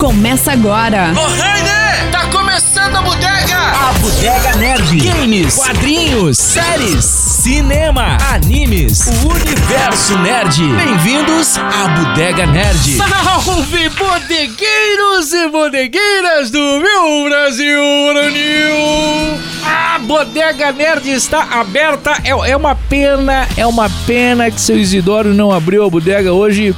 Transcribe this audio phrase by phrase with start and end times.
[0.00, 1.12] Começa agora.
[1.12, 3.58] Ô, Rainer, tá começando a bodega!
[3.58, 4.96] A Bodega Nerd.
[5.00, 10.62] Games, quadrinhos, séries, cinema, animes, o universo nerd.
[10.76, 12.96] Bem-vindos à Bodega Nerd.
[12.96, 17.80] Salve, bodegueiros e bodegueiras do meu Brasil
[18.12, 19.40] Brasil!
[19.64, 22.12] A Bodega Nerd está aberta.
[22.22, 26.72] É, é uma pena, é uma pena que seu Isidoro não abriu a bodega hoje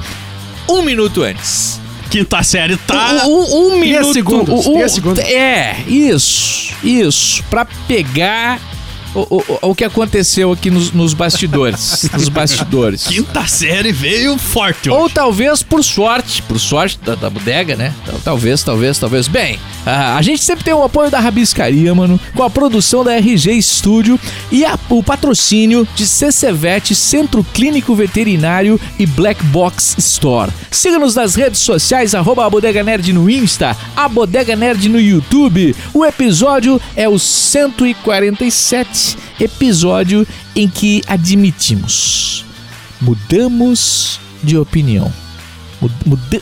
[0.67, 1.80] um minuto antes.
[2.11, 3.23] Quinta série tá.
[3.25, 4.13] Um, um, um minuto.
[4.13, 4.75] segundos, um-.
[5.23, 7.43] É, isso, isso.
[7.45, 8.61] Pra pegar
[9.15, 12.09] o, o, o que aconteceu aqui nos, nos bastidores.
[12.15, 13.07] nos bastidores.
[13.07, 15.15] Quinta série veio forte Ou hoje.
[15.15, 17.93] talvez por sorte, por sorte da, da bodega, né?
[18.07, 19.27] Tal- Talvez, talvez, talvez.
[19.29, 23.15] Bem, ah, a gente sempre tem o apoio da Rabiscaria, mano, com a produção da
[23.17, 24.19] RG Studio
[24.53, 30.51] e a- o patrocínio de CCVET, Centro Clínico Veterinário e Black Box Store.
[30.71, 35.75] Siga-nos nas redes sociais, arroba a Bodega Nerd no Insta, a Bodega Nerd no YouTube.
[35.93, 39.00] O episódio é o 147,
[39.39, 42.45] episódio em que admitimos
[43.01, 45.13] mudamos de opinião.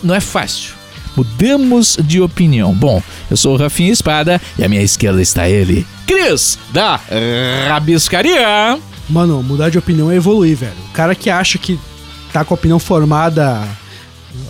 [0.03, 0.75] Não é fácil.
[1.17, 2.75] Mudamos de opinião.
[2.75, 7.01] Bom, eu sou o Rafinha Espada e à minha esquerda está ele, Cris, da
[7.69, 8.79] Rabiscaria.
[9.09, 10.73] Mano, mudar de opinião é evoluir, velho.
[10.91, 11.79] O cara que acha que
[12.33, 13.67] tá com a opinião formada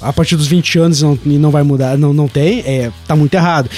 [0.02, 3.14] a partir dos 20 anos não, e não vai mudar, não, não tem, é, tá
[3.14, 3.70] muito errado.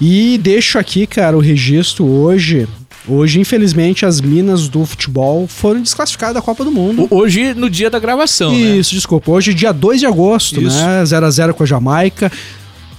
[0.00, 2.68] E deixo aqui, cara, o registro hoje.
[3.08, 7.06] Hoje, infelizmente, as minas do futebol foram desclassificadas da Copa do Mundo.
[7.10, 8.58] Hoje, no dia da gravação, né?
[8.58, 9.30] Isso, desculpa.
[9.30, 10.76] Hoje, dia 2 de agosto, Isso.
[10.76, 11.02] né?
[11.04, 12.30] 0x0 com a Jamaica.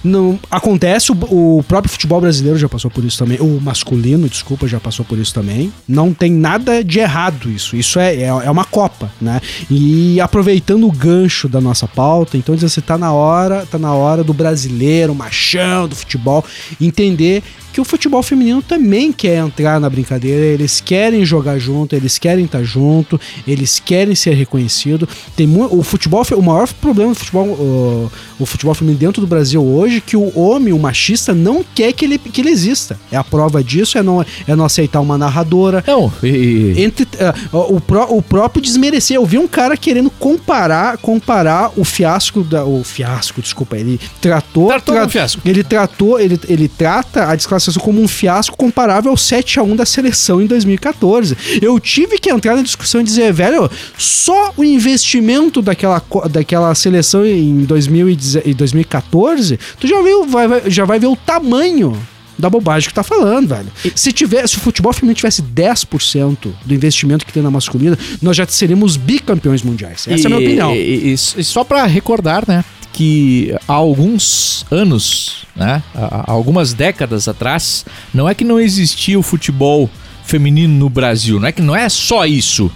[0.02, 3.38] Não, acontece, o, o próprio futebol brasileiro já passou por isso também.
[3.40, 5.72] O masculino, desculpa, já passou por isso também.
[5.88, 7.76] Não tem nada de errado isso.
[7.76, 9.40] Isso é, é, é uma Copa, né?
[9.68, 13.92] E aproveitando o gancho da nossa pauta, então dizer assim, tá na hora, tá na
[13.92, 16.44] hora do brasileiro, machão do futebol,
[16.80, 17.42] entender
[17.78, 22.44] que o futebol feminino também quer entrar na brincadeira, eles querem jogar junto, eles querem
[22.44, 25.08] estar junto, eles querem ser reconhecido.
[25.36, 28.10] Tem o futebol, o maior problema do futebol, o,
[28.40, 32.04] o futebol feminino dentro do Brasil hoje, que o homem, o machista, não quer que
[32.04, 32.98] ele, que ele exista.
[33.12, 37.32] É a prova disso, é não, é não aceitar uma narradora, Não, e, entre eh,
[37.52, 39.14] o, pró- o próprio desmerecer.
[39.16, 44.66] Eu vi um cara querendo comparar comparar o fiasco da o fiasco, desculpa, ele tratou
[44.66, 45.40] Tratou como fiasco.
[45.44, 49.76] Ele tratou, ele, ele trata a desclassificação como um fiasco comparável ao 7 a 1
[49.76, 51.36] da seleção em 2014.
[51.60, 57.26] Eu tive que entrar na discussão e dizer, velho, só o investimento daquela daquela seleção
[57.26, 61.96] em 2010 em 2014, tu já viu, vai, vai- já vai ver o tamanho
[62.38, 63.66] da bobagem que tá falando, velho.
[63.96, 68.36] Se tivesse, se o futebol feminino tivesse 10% do investimento que tem na masculina, nós
[68.36, 70.06] já seríamos bicampeões mundiais.
[70.08, 70.72] Essa é a minha opinião.
[70.74, 72.64] E, e- e só pra recordar, né,
[72.98, 79.22] que há alguns anos, né, há algumas décadas atrás, não é que não existia o
[79.22, 79.88] futebol
[80.24, 82.68] feminino no Brasil, não é que não é só isso.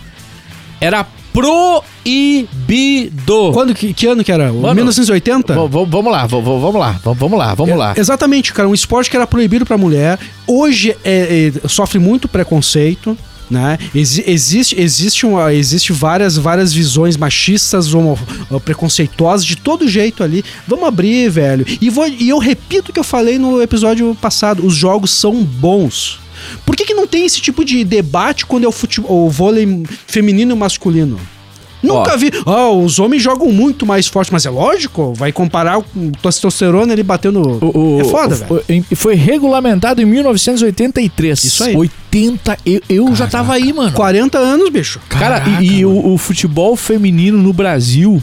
[0.81, 1.05] Era
[2.05, 3.51] proibido.
[3.53, 4.53] Quando que, que ano que era?
[4.53, 5.55] Mano, 1980?
[5.55, 7.95] V- v- vamos lá, vamos lá, vamos lá, vamos lá.
[7.97, 8.69] É, Exatamente, cara.
[8.69, 10.19] Um esporte que era proibido pra mulher.
[10.47, 13.17] Hoje é- é- sofre muito preconceito.
[13.53, 13.79] Né?
[13.95, 18.19] Exi- existe existe, uma, existe várias, várias visões machistas, homo,
[18.65, 20.43] preconceituosas de todo jeito ali.
[20.67, 21.67] Vamos abrir, velho.
[21.79, 25.45] E, vou, e eu repito o que eu falei no episódio passado: os jogos são
[25.45, 26.19] bons.
[26.65, 29.83] Por que, que não tem esse tipo de debate quando é o, fute, o vôlei
[30.07, 31.21] feminino e masculino?
[31.83, 32.17] Nunca Ó.
[32.17, 32.31] vi.
[32.47, 36.93] Ah, os homens jogam muito mais forte, mas é lógico, vai comparar com o testosterona
[36.93, 37.41] ele batendo.
[37.65, 38.87] O- o- é foda, velho.
[38.95, 41.43] Foi regulamentado em 1983.
[41.45, 41.77] Isso aí.
[41.77, 42.57] 80.
[42.65, 43.93] Eu, eu já tava aí, mano.
[43.93, 45.01] 40 anos, bicho.
[45.09, 48.23] Cara, e, e o, o futebol feminino no Brasil,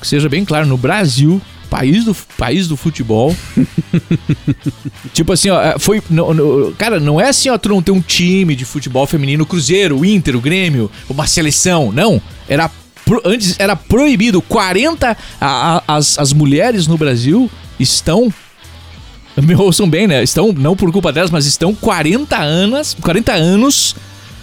[0.00, 1.40] que seja bem claro, no Brasil,
[1.70, 3.34] país do, país do futebol.
[5.12, 6.02] tipo assim, ó, é, foi.
[6.10, 9.42] não- não- cara, não é assim, ó, tu não tem um time de futebol feminino,
[9.44, 11.90] o Cruzeiro, o Inter, o Grêmio, uma seleção.
[11.92, 12.20] Não.
[12.48, 12.70] Era.
[13.04, 14.40] Pro- antes era proibido.
[14.42, 15.16] 40.
[15.40, 18.32] a- a- as, as mulheres no Brasil estão.
[19.36, 20.22] Me ouçam bem, né?
[20.22, 22.96] Estão, não por culpa delas, mas estão 40 anos.
[23.00, 23.96] 40 anos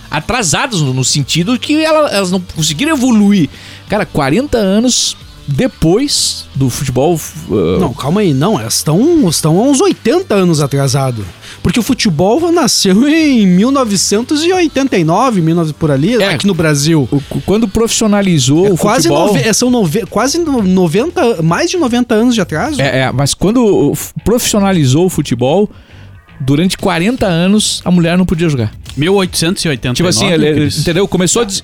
[0.09, 3.49] atrasados no, no sentido que ela- elas não conseguiram evoluir.
[3.89, 5.15] Cara, 40 anos
[5.51, 7.19] depois do futebol.
[7.49, 8.59] uh, Não, calma aí, não.
[8.59, 11.25] Elas estão estão há uns 80 anos atrasado.
[11.61, 16.33] Porque o futebol nasceu em 1989, 19 por ali, É.
[16.33, 17.07] aqui no Brasil.
[17.11, 19.27] o- quando profissionalizou É o quase futebol.
[19.27, 22.81] nove- são nove- quase no- 90, mais de 90 anos de atraso.
[22.81, 23.93] É, é, mas quando
[24.23, 25.69] profissionalizou o futebol,
[26.39, 28.71] durante 40 anos a mulher não podia jogar.
[28.97, 29.95] 1889.
[29.95, 31.07] Tipo assim, ele- ele- entendeu?
[31.07, 31.45] Começou a.
[31.45, 31.63] des-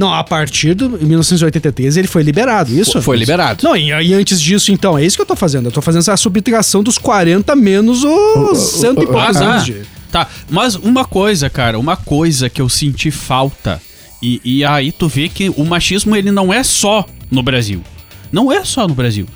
[0.00, 2.92] Não, a partir de 1983 ele foi liberado, isso?
[2.92, 3.62] Foi- foi liberado.
[3.62, 5.66] Não, e, e antes disso, então, é isso que eu tô fazendo.
[5.66, 9.64] Eu tô fazendo essa subtração dos 40 menos os cento e poucos Ah, anos tá.
[9.66, 9.82] de...
[10.10, 13.78] Tá, mas uma coisa, cara, uma coisa que eu senti falta,
[14.22, 17.82] e, e aí tu vê que o machismo ele não é só no Brasil.
[18.32, 19.26] Não é só no Brasil.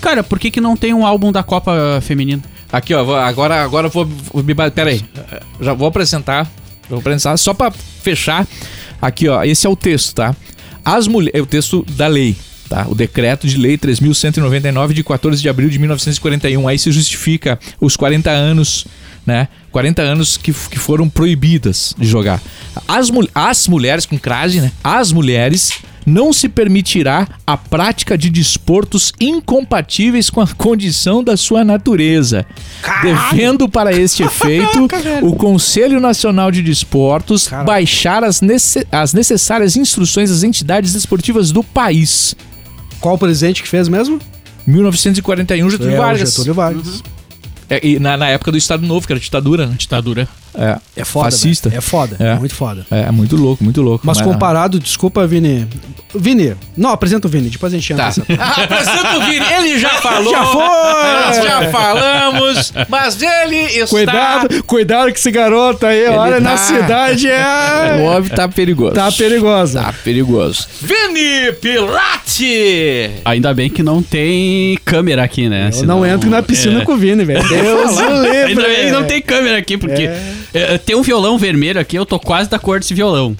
[0.00, 2.42] Cara, por que, que não tem um álbum da Copa Feminina?
[2.72, 5.02] Aqui, ó, vou- agora, agora eu vou, vou me Pera aí,
[5.60, 6.48] já vou apresentar.
[6.88, 8.46] Vou apresentar só pra fechar.
[9.00, 10.34] Aqui, ó, esse é o texto, tá?
[10.84, 11.38] As mulheres.
[11.38, 12.36] É o texto da lei,
[12.68, 12.86] tá?
[12.88, 16.68] O decreto de lei 3.199 de 14 de abril de 1941.
[16.68, 18.86] Aí se justifica os 40 anos,
[19.26, 19.48] né?
[19.72, 22.40] 40 anos que, que foram proibidas de jogar.
[22.86, 24.70] As, mul- as mulheres, com crase, né?
[24.84, 25.72] As mulheres
[26.06, 32.46] não se permitirá a prática de desportos incompatíveis com a condição da sua natureza,
[33.02, 34.86] devendo para este efeito
[35.22, 41.64] o Conselho Nacional de Desportos baixar as, nece- as necessárias instruções às entidades esportivas do
[41.64, 42.36] país.
[43.00, 44.20] Qual o presidente que fez mesmo?
[44.66, 46.30] 1941, Getúlio É, o Vargas.
[46.30, 47.02] Getúlio Vargas.
[47.68, 49.74] É, e na, na época do Estado Novo, que era ditadura, né?
[49.76, 50.28] Ditadura.
[50.58, 51.68] É, É foda, Fascista.
[51.68, 51.78] velho.
[51.78, 52.34] É foda, É.
[52.36, 52.86] muito foda.
[52.90, 54.06] É, muito louco, muito louco.
[54.06, 55.66] Mas comparado, desculpa, Vini.
[56.14, 58.08] Vini, não, apresenta o Vini, depois a gente entra Tá.
[58.08, 58.22] nessa.
[58.62, 60.32] Apresenta o Vini, ele já falou.
[60.32, 60.62] Já foi!
[60.62, 63.86] Nós já falamos, mas ele está...
[63.88, 68.02] Cuidado, cuidado que esse garoto aí, olha, na tá- cidade O é.
[68.16, 68.94] homem tá perigoso.
[68.94, 69.82] Tá perigosa.
[69.82, 70.66] Tá perigoso.
[70.80, 73.10] Vini Pilate!
[73.24, 75.70] Ainda bem que não tem câmera aqui, né?
[75.74, 76.84] Eu não entro na piscina é.
[76.84, 77.42] com o Vini, velho.
[77.48, 78.44] Deus o livre.
[78.46, 80.32] Ainda bem que não tem câmera aqui, porque é,
[80.84, 83.36] tem um violão vermelho aqui, eu tô quase da cor desse violão.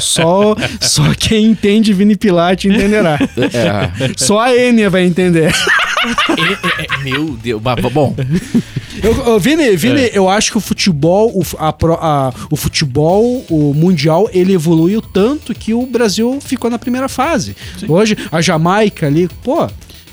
[0.00, 3.18] Só, só quem entende Vini Pilate entenderá.
[3.36, 5.50] É, Só a Enia vai entender.
[5.50, 7.60] é, é, meu Deus.
[7.92, 8.14] Bom,
[9.02, 10.10] Eu, eu- Vini, Vini É.
[10.12, 11.68] eu acho que o futebol, o, a
[12.00, 17.56] a- o futebol, o mundial, ele evoluiu tanto que o Brasil ficou na primeira fase.
[17.88, 19.68] Hoje, a Jamaica ali, pô.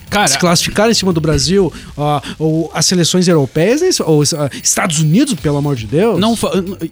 [0.09, 4.33] Cara, se classificaram em cima do Brasil, ó, ou as seleções europeias, né, ou os,
[4.33, 6.19] ah, Estados Unidos, pelo amor de Deus.
[6.19, 6.37] Não,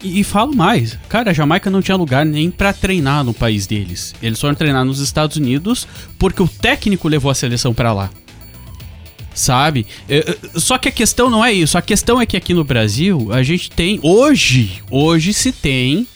[0.04, 0.98] e falo mais.
[1.08, 4.14] Cara, a Jamaica não tinha lugar nem pra treinar no país deles.
[4.22, 5.88] Eles foram treinar nos Estados Unidos
[6.18, 8.10] porque o técnico levou a seleção pra lá.
[9.34, 9.88] Sabe?
[10.08, 11.78] É, é, Só que a questão não é isso.
[11.78, 16.08] A questão é que aqui no Brasil a gente tem hoje, hoje se tem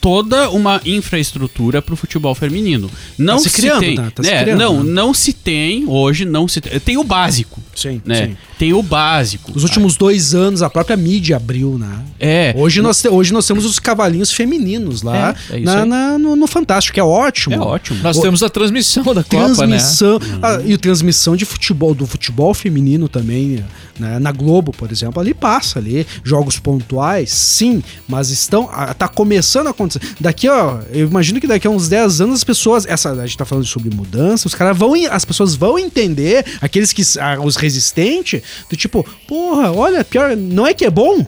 [0.00, 2.90] toda uma infraestrutura pro futebol feminino.
[3.16, 3.96] Não se se, criando, tem.
[3.96, 4.12] né?
[4.14, 4.90] Tá se é, criando, não, né?
[4.92, 6.78] não se tem hoje, não se tem.
[6.80, 8.26] Tem o básico, Sim, né?
[8.28, 8.36] sim.
[8.58, 9.52] Tem o básico.
[9.54, 12.00] Os últimos dois anos, a própria mídia abriu, né?
[12.18, 12.52] É.
[12.56, 16.46] Hoje nós, hoje nós temos os cavalinhos femininos lá É, é na- na- no, no
[16.48, 17.54] Fantástico, que é ótimo.
[17.54, 18.00] É ótimo.
[18.02, 19.54] nós O- temos a transmissão da Copa, né?
[19.54, 23.64] transmissão ah, e transmissão de futebol do futebol feminino também
[23.98, 24.18] né?
[24.18, 29.66] na Globo por exemplo ali passa ali jogos pontuais sim mas estão ah, tá começando
[29.66, 29.87] a acontecer
[30.20, 33.38] daqui ó eu imagino que daqui a uns 10 anos as pessoas essa a gente
[33.38, 37.02] tá falando sobre mudança os caras vão as pessoas vão entender aqueles que
[37.44, 41.24] os resistentes do tipo porra olha pior não é que é bom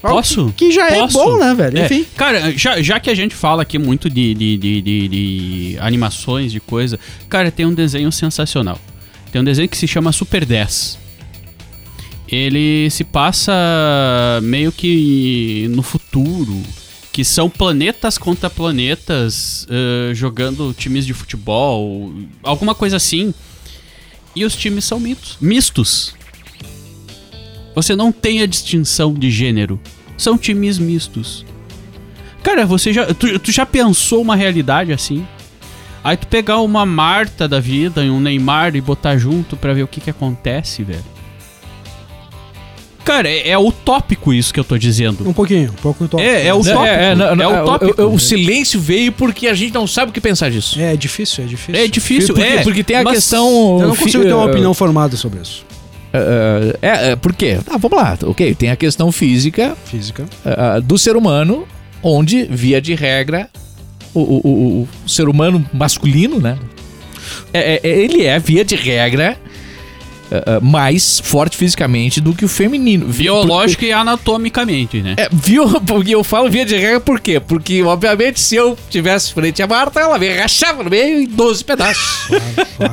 [0.00, 0.54] Posso?
[0.56, 1.18] que já Posso?
[1.20, 4.08] é bom né velho É, enfim Cara, já, já que a gente fala aqui muito
[4.08, 6.98] de, de, de, de- de animações, de coisa,
[7.28, 8.78] cara, tem um desenho sensacional.
[9.32, 10.98] Tem um desenho que se chama Super 10.
[12.30, 13.52] Ele se passa
[14.42, 16.62] meio que no futuro,
[17.18, 23.34] que são planetas contra planetas eh, jogando times de futebol, alguma coisa assim.
[24.36, 26.14] E os times são mitos, mistos.
[27.74, 29.80] Você não tem a distinção de gênero.
[30.16, 31.44] São times mistos.
[32.40, 33.12] Cara, você já.
[33.12, 35.26] Tu, tu já pensou uma realidade assim?
[36.04, 39.82] Aí tu pegar uma Marta da vida e um Neymar e botar junto pra ver
[39.82, 41.17] o que que acontece, velho.
[43.04, 45.26] Cara, é, é utópico isso que eu tô dizendo.
[45.28, 46.84] um pouquinho um pouco top É, é o tópico.
[46.84, 48.02] É, é, não, não, é utópico.
[48.02, 50.78] o, silêncio veio porque a gente não sabe o que pensar disso.
[50.80, 52.62] é difícil é difícil É difícil, porque, é.
[52.62, 53.78] porque tem a mas questão.
[53.80, 55.64] eu não consigo ter uma eh, opinião formada sobre isso
[56.12, 57.58] eh, é, é, por quê?
[57.64, 58.16] Tá, vamos lá.
[58.24, 61.66] Ok, tem a questão física física ah, do ser humano,
[62.02, 63.48] onde, via de regra,
[64.14, 66.58] o, o- o- o ser humano masculino, né?
[67.52, 69.36] É- é- é- ele é, via de regra,
[70.30, 73.06] ah, ah, mais forte fisicamente do que o feminino.
[73.06, 75.14] Biológico e anatomicamente, né?
[75.16, 75.68] É, viu?
[75.80, 77.40] Porque eu falo via de regra por quê?
[77.40, 81.64] Porque, obviamente, se eu tivesse frente a Marta, ela me rachava no meio em 12
[81.64, 82.28] pedaços.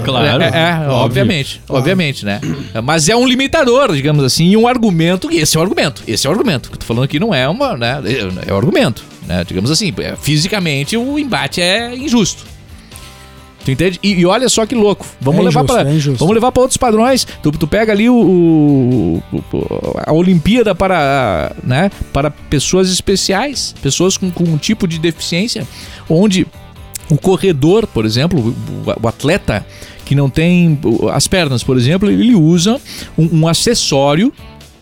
[0.04, 0.42] Claro.
[0.42, 0.94] É, é, óbvio.
[0.94, 2.42] obviamente, obviamente, né?
[2.84, 6.26] Mas é um limitador, digamos assim, e um argumento, e esse é o argumento, esse
[6.26, 6.68] é o argumento.
[6.68, 8.02] O que eu tô falando aqui não é uma, né,
[8.48, 9.44] é o argumento, né?
[9.48, 12.55] Digamos assim, é, fisicamente o embate é injusto.
[13.66, 14.00] Tu entende?
[14.04, 15.06] E, e olha só que louco.
[15.20, 16.20] Vamos É levar para é injusto.
[16.20, 17.26] vamos levar para outros padrões.
[17.42, 24.18] Tu, tu pega ali o, o- o- a Olimpíada para, né, para pessoas especiais, pessoas
[24.18, 25.68] com, com um tipo de deficiência,
[26.08, 26.46] onde
[27.10, 29.66] o corredor, por exemplo, o, o atleta
[30.06, 30.80] que não tem
[31.12, 32.80] as pernas, por exemplo, ele usa
[33.18, 34.32] um, um acessório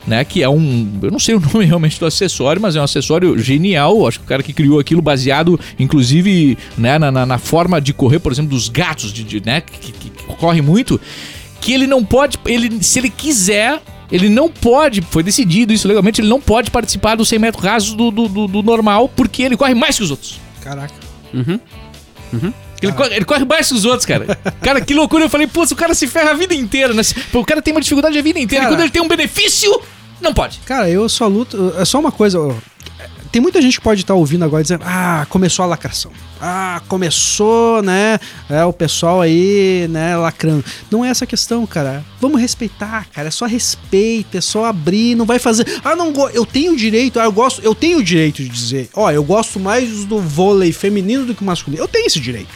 [0.08, 0.24] né?
[0.26, 1.00] Que é um.
[1.02, 4.08] Eu não sei o nome realmente do acessório, mas é um acessório genial.
[4.08, 7.94] Acho que o cara que criou aquilo, baseado, inclusive, né, na, na, na forma de
[7.94, 9.62] correr, por exemplo, dos gatos, de, de, né?
[9.62, 11.00] Que, que, que corre muito.
[11.62, 12.38] Que ele não pode.
[12.46, 13.82] Ele, se ele quiser.
[14.12, 17.94] Ele não pode, foi decidido isso legalmente, ele não pode participar dos 100 metros rasos
[17.96, 20.40] do, do, do- do normal, porque ele corre mais que os outros.
[20.62, 20.94] Caraca.
[21.34, 21.60] Uhum.
[22.86, 24.38] Ele, corre, ele corre mais que os outros, cara.
[24.62, 25.26] Cara, que loucura.
[25.26, 26.94] Eu falei, putz, o cara se ferra a vida inteira.
[26.94, 27.02] Né?
[27.34, 28.64] O cara tem uma dificuldade a vida inteira.
[28.66, 28.74] Cara.
[28.74, 29.82] e quando ele tem um benefício,
[30.22, 30.60] não pode.
[30.66, 31.74] Cara, eu só luto.
[31.78, 32.40] É só uma coisa.
[32.40, 32.54] ó,
[33.32, 36.12] Tem muita gente que pode estar ouvindo agora dizendo: Ah, começou a lacração.
[36.42, 38.20] Ah, começou, né?
[38.50, 40.64] É o pessoal aí, né, lacrando.
[40.92, 42.04] Não é essa a questão, cara.
[42.20, 43.30] Vamos respeitar, cara.
[43.30, 45.66] É só respeito, é só abrir, não vai fazer.
[45.86, 48.90] Ah, não, eu tenho o direito, ah, eu gosto, eu tenho o direito de dizer,
[48.94, 51.82] ó, eu gosto mais do vôlei feminino do que masculino.
[51.82, 52.50] Eu tenho esse direito.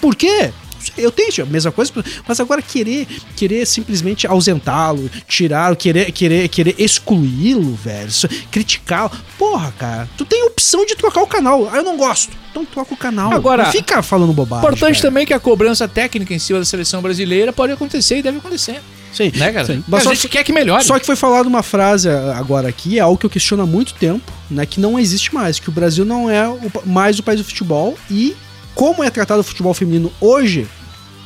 [0.00, 0.52] Por quê?
[0.96, 1.92] Eu tenho a mesma coisa,
[2.26, 8.10] mas agora querer, querer simplesmente ausentá-lo, tirá-lo, querer, querer, querer excluí-lo, velho,
[8.50, 9.10] criticá-lo.
[9.38, 11.68] Porra, cara, tu tem opção de trocar o canal.
[11.72, 12.32] Ah, eu não gosto.
[12.50, 13.32] Então troca o canal.
[13.32, 14.66] Agora, não fica falando bobagem.
[14.66, 15.08] Importante cara.
[15.08, 18.80] também que a cobrança técnica em cima da seleção brasileira pode acontecer e deve acontecer.
[19.12, 19.32] Sim.
[19.34, 19.66] Né, cara?
[19.66, 19.84] Sim.
[19.88, 20.84] Mas a só gente quer que melhore.
[20.84, 23.94] Só que foi falado uma frase agora aqui, é algo que eu questiono há muito
[23.94, 24.66] tempo, né?
[24.66, 27.96] Que não existe mais, que o Brasil não é o mais o país do futebol
[28.10, 28.36] e
[28.76, 30.68] como é tratado o futebol feminino hoje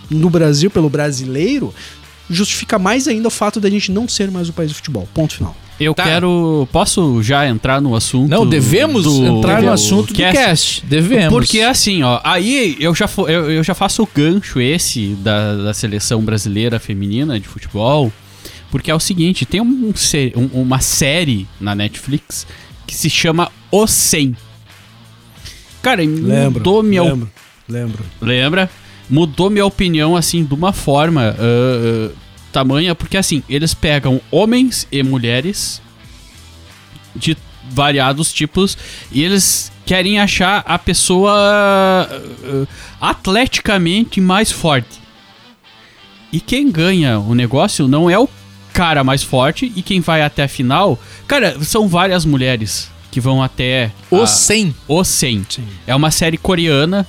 [0.08, 1.74] no Brasil pelo brasileiro,
[2.30, 5.06] justifica mais ainda o fato da gente não ser mais o país do futebol.
[5.12, 5.54] Ponto final.
[5.78, 6.04] Eu Tá.
[6.04, 6.68] quero.
[6.70, 8.28] Posso já entrar no assunto?
[8.30, 10.32] Não, devemos do- entrar no do assunto cast?
[10.32, 10.86] do cast.
[10.86, 11.32] Devemos.
[11.32, 15.74] Porque assim, ó, aí eu já, eu, eu já faço o gancho esse da, da
[15.74, 18.12] seleção brasileira feminina de futebol.
[18.70, 19.92] Porque é o seguinte, tem um,
[20.36, 22.46] um- uma série na Netflix
[22.86, 24.36] que se chama O 100.
[25.82, 27.30] Cara, mudou minha op- lembro,
[27.68, 28.04] lembro.
[28.20, 28.70] Lembra?
[29.08, 32.10] Mudou minha opinião, assim, de uma forma ah, ah,
[32.52, 35.80] tamanha, porque assim, eles pegam homens e mulheres
[37.16, 37.36] de
[37.72, 38.76] variados tipos
[39.10, 42.66] e eles querem achar a pessoa ah,
[43.00, 45.00] atleticamente mais forte.
[46.32, 48.28] E quem ganha o negócio não é o
[48.72, 50.98] cara mais forte e quem vai até a final.
[51.26, 54.74] Cara, são várias mulheres que vão até o a- 100.
[54.86, 55.46] o 100.
[55.48, 55.64] Sim.
[55.86, 57.06] É uma série coreana,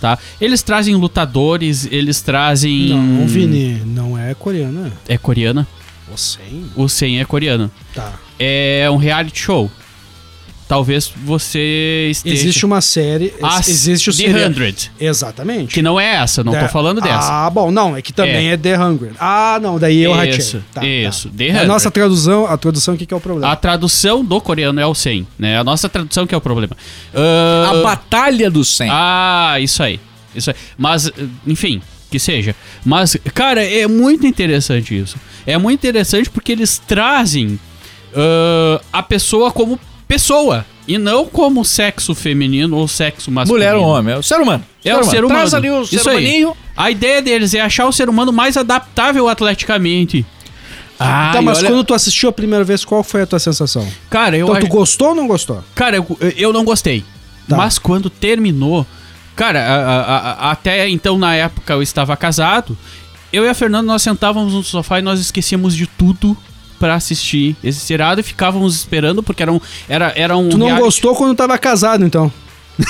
[0.00, 0.18] tá?
[0.40, 2.88] Eles trazem lutadores, eles trazem.
[2.88, 4.92] Não, Vini, não é coreana.
[5.08, 5.66] É coreana?
[6.10, 6.40] Você?
[6.76, 7.70] O 100 é coreano.
[7.94, 8.12] Tá.
[8.38, 9.70] É um reality show.
[10.66, 12.34] Talvez você esteja.
[12.34, 14.90] Existe uma série, Ah, existe o The 100.
[14.98, 15.74] Exatamente.
[15.74, 17.46] Que não é essa, não tô Da- falando dessa.
[17.46, 19.10] Ah, bom, não, é que também é, The Hungry.
[19.20, 20.30] Ah, não, daí eu ratei.
[20.38, 21.66] Isso, isso, The A 100.
[21.66, 23.52] nossa tradução, a tradução aqui que é o problema.
[23.52, 25.58] A tradução do coreano é o 100, né?
[25.58, 26.74] A nossa tradução que é o problema.
[27.14, 28.88] Ah, A batalha do 100.
[28.90, 30.00] Ah, isso aí.
[30.34, 30.56] Isso aí.
[30.78, 31.10] Mas,
[31.46, 32.56] enfim, que seja.
[32.84, 35.16] Mas, cara, é muito interessante isso.
[35.46, 37.60] É muito interessante porque eles trazem
[38.16, 39.78] ah, a pessoa como
[40.14, 40.64] pessoa.
[40.86, 43.64] E não como sexo feminino ou sexo masculino.
[43.66, 44.14] Mulher ou homem?
[44.14, 44.64] É o ser humano.
[44.84, 45.40] É o ser humano.
[45.40, 46.16] Traz ali o ser Isso aí.
[46.18, 46.56] humaninho.
[46.76, 50.26] A ideia deles é achar o ser humano mais adaptável atleticamente.
[50.98, 53.86] Ah, tá, mas olha- quando tu assistiu a primeira vez, qual foi a tua sensação?
[54.10, 55.64] Cara, eu Então, tu gostou ou não gostou?
[55.74, 57.02] Cara, eu, eu não gostei.
[57.48, 57.56] Tá.
[57.56, 58.86] Mas quando terminou.
[59.34, 62.76] Cara, a- a- a- até então, na época, eu estava casado.
[63.32, 66.36] Eu e a Fernanda, nós sentávamos no sofá e nós esquecíamos de tudo
[66.78, 69.60] pra assistir esse seriado e ficávamos esperando, porque era um.
[69.88, 72.32] Era, era um Tu não reality- gostou quando tava casado, então.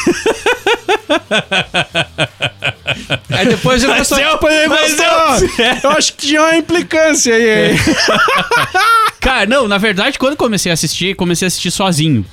[3.30, 4.18] Aí depois ele Mas gostou.
[4.18, 4.38] eu-
[4.68, 7.76] mas eu- Eu acho que tinha uma implicância aí.
[9.20, 12.24] Cara, não, na verdade, quando eu comecei a assistir, comecei a assistir sozinho.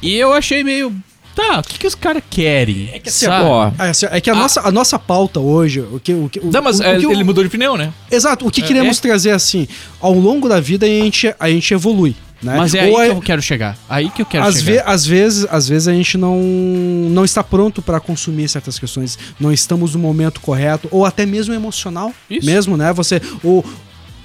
[0.00, 0.94] E eu achei meio.
[1.34, 2.90] Tá, o que, que os caras querem?
[2.92, 5.80] É que assim, ó, É, assim, é que a, nossa, a nossa pauta hoje.
[5.80, 7.76] O que, o que, o, Não, mas o- o é, o- ele mudou de pneu,
[7.76, 7.92] né?
[8.10, 9.00] Exato, o que queremos é?
[9.00, 9.66] trazer assim,
[10.00, 12.14] ao longo da vida a gente, a gente evolui.
[12.42, 12.56] Né?
[12.58, 13.76] Mas é aí Ou que eu quero chegar.
[13.88, 14.90] Aí que eu quero às, ve chegar.
[14.90, 19.50] às vezes, às vezes a gente não, não está pronto para consumir certas questões, não
[19.50, 22.44] estamos no momento correto, ou até mesmo emocional, Isso.
[22.46, 22.92] mesmo, né?
[22.92, 23.64] Você, ou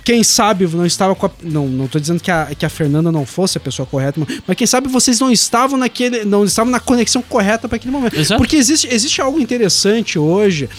[0.04, 3.12] quem sabe não estava com a, não, não tô dizendo que a, que a Fernanda
[3.12, 6.80] não fosse a pessoa correta, mas quem sabe vocês não estavam naquele, não estavam na
[6.80, 8.16] conexão correta para aquele momento.
[8.20, 8.40] Exato.
[8.42, 10.70] Porque existe, existe algo interessante hoje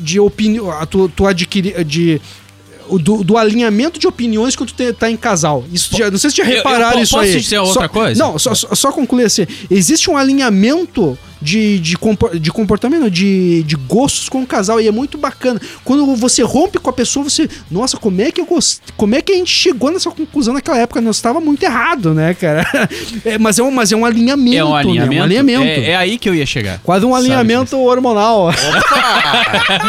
[0.00, 2.20] de opinião, tu, tu adquirir de
[3.02, 5.62] do, do alinhamento de opiniões quando tu tá em casal.
[5.70, 7.38] Isso já, não sei se já Eu- eu repararam po- isso posso aí.
[7.40, 8.18] dizer outra Só- coisa?
[8.24, 9.46] Não, só, só, só concluir assim.
[9.70, 14.80] Existe um alinhamento de, de, compor- de comportamento, de, de gostos com o casal.
[14.80, 15.60] E é muito bacana.
[15.84, 17.48] Quando você rompe com a pessoa, você.
[17.70, 18.80] Nossa, como é que eu gost...
[18.96, 21.00] Como é que a gente chegou nessa conclusão naquela época?
[21.00, 22.66] Nós estava muito errado, né, cara?
[23.24, 24.56] É, mas, é um, mas é um alinhamento.
[24.56, 24.78] É um né?
[24.80, 25.20] alinhamento.
[25.20, 25.62] Um alinhamento.
[25.64, 26.78] É, é aí que eu ia chegar.
[26.82, 28.50] Quase um Sabe alinhamento hormonal.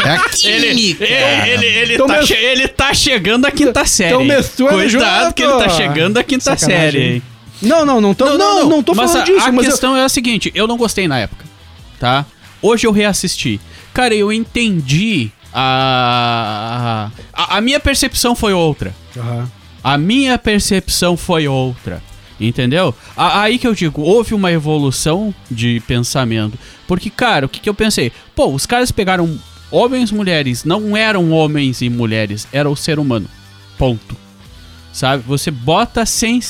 [0.04, 1.04] É a Ele, química.
[1.04, 4.10] ele, ele, Então tá mes- che- ele tá chegando à quinta série.
[4.14, 5.34] Então mistura Cuidado junto.
[5.34, 7.02] que ele tá chegando à quinta Sacanagem, série.
[7.14, 7.22] hein?
[7.62, 9.48] Não, não, não tô, não, não, tô mas falando a, disso.
[9.48, 11.44] a mas eu- questão é a seguinte, eu não gostei na época,
[11.98, 12.24] tá?
[12.62, 13.60] Hoje eu reassisti.
[13.92, 17.10] Cara, eu entendi a...
[17.32, 18.94] A, a minha percepção foi outra.
[19.16, 19.50] Aham.
[19.82, 22.02] A minha percepção foi outra.
[22.38, 22.94] Entendeu?
[23.16, 26.58] Aí que eu digo, houve uma evolução de pensamento.
[26.86, 28.10] Porque, cara, o que, que eu pensei?
[28.34, 29.38] Pô, os caras pegaram
[29.70, 33.28] homens e mulheres, não eram homens e mulheres, era o ser humano.
[33.76, 34.16] Ponto.
[34.92, 35.22] Sabe?
[35.26, 36.40] Você bota sem,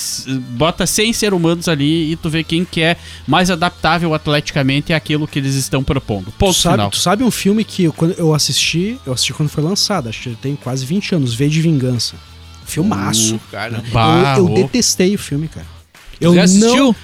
[0.56, 5.28] bota 100 ser humanos ali e tu vê quem que é mais adaptável atleticamente àquilo
[5.28, 6.26] que eles estão propondo.
[6.26, 6.90] Tu Ponto sabe, final.
[6.90, 10.22] tu sabe um filme que eu, quando eu assisti, eu assisti quando foi lançado, acho
[10.30, 12.14] que tem quase 20 anos, V de Vingança.
[12.64, 13.38] Filmaço.
[13.50, 13.82] Cara.
[13.92, 15.66] Bah, eu eu detestei o filme, cara.
[16.20, 16.86] Eu Já assistiu?
[16.86, 16.96] não.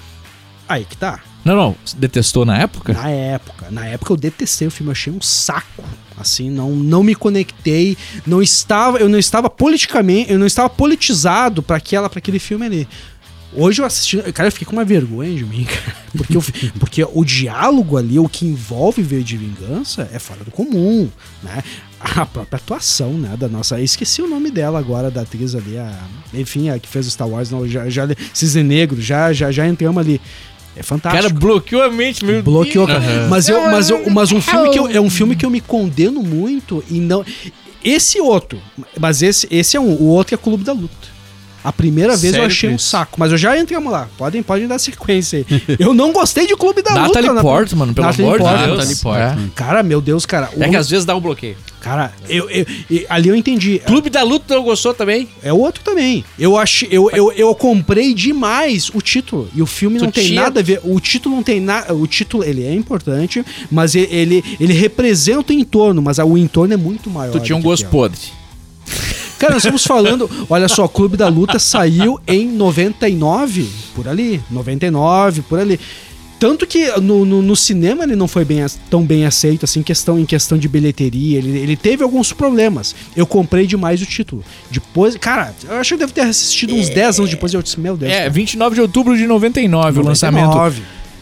[0.67, 1.19] Aí que tá.
[1.47, 1.75] Não, não.
[1.97, 2.91] Detestou na época?
[2.91, 5.83] Na época, na época eu detestei o filme, achei um saco.
[6.19, 11.61] Assim, não, não me conectei, não estava, eu não estava politicamente, eu não estava politizado
[11.61, 12.87] para aquela, para aquele filme ali.
[13.53, 16.43] Hoje eu assisti, cara, eu fiquei com uma vergonha de mim, cara, porque, eu,
[16.79, 21.07] porque o diálogo ali, o que envolve ver de vingança é fora do comum,
[21.43, 21.63] né?
[21.99, 25.97] A própria atuação, né, da nossa, esqueci o nome dela agora, da atriz ali, a,
[26.33, 29.67] enfim, a que fez o Star Wars, não, já, já Cisne Negro, já, já, já
[29.67, 30.21] entramos ali.
[30.77, 31.23] É O fantástico.
[31.23, 32.99] cara bloqueou a mente, meu Bloqueou, Deus.
[32.99, 33.27] cara.
[33.27, 35.59] Mas, eu, mas, eu, mas um filme que eu, é um filme que eu me
[35.59, 37.25] condeno muito e não.
[37.83, 38.59] Esse outro,
[38.99, 39.89] mas esse, esse é um.
[39.93, 41.16] O outro é Clube da Luta.
[41.67, 44.07] A primeira vez eu Sério, achei um saco, mas eu já entramos lá.
[44.17, 45.61] Podem, podem dar sequência aí.
[45.77, 47.01] Eu não gostei de Clube da Luta.
[47.07, 48.65] Natalie na- Portman, pelo Natalie amor de Portman.
[48.67, 48.77] Deus.
[48.77, 49.51] Natalie Portman.
[49.53, 50.49] Cara, meu Deus, cara.
[50.57, 51.57] É o- que às vezes dá um bloqueio.
[51.81, 53.79] Cara, eu, eu- eu- ali eu entendi.
[53.85, 55.27] Clube da Luta não gostou também?
[55.43, 56.23] É outro também.
[56.39, 60.25] Eu achei, eu, eu, eu comprei demais o título e o filme Tu não tem
[60.25, 60.79] tinha- nada a ver.
[60.85, 61.93] O título não tem nada.
[61.93, 66.73] O título ele é importante, mas e- ele ele representa o entorno, mas o entorno
[66.73, 67.33] é muito maior.
[67.33, 68.19] Tu tinha um gosto podre.
[69.37, 70.29] Cara, nós estamos falando.
[70.49, 74.41] Olha só, Clube da Luta saiu em 99, por ali.
[74.49, 75.79] 99, por ali.
[76.39, 80.19] Tanto que no, no, no cinema ele não foi bem, tão bem aceito assim, questão,
[80.19, 81.39] em questão de bilheteria.
[81.39, 82.95] Ele, ele teve alguns problemas.
[83.15, 84.43] Eu comprei demais o título.
[84.69, 87.53] Depois, cara, eu acho que eu devo ter assistido uns 10 anos depois.
[87.53, 88.11] Eu disse, meu Deus.
[88.11, 90.55] É, cara, 29 de outubro de 99, o lançamento.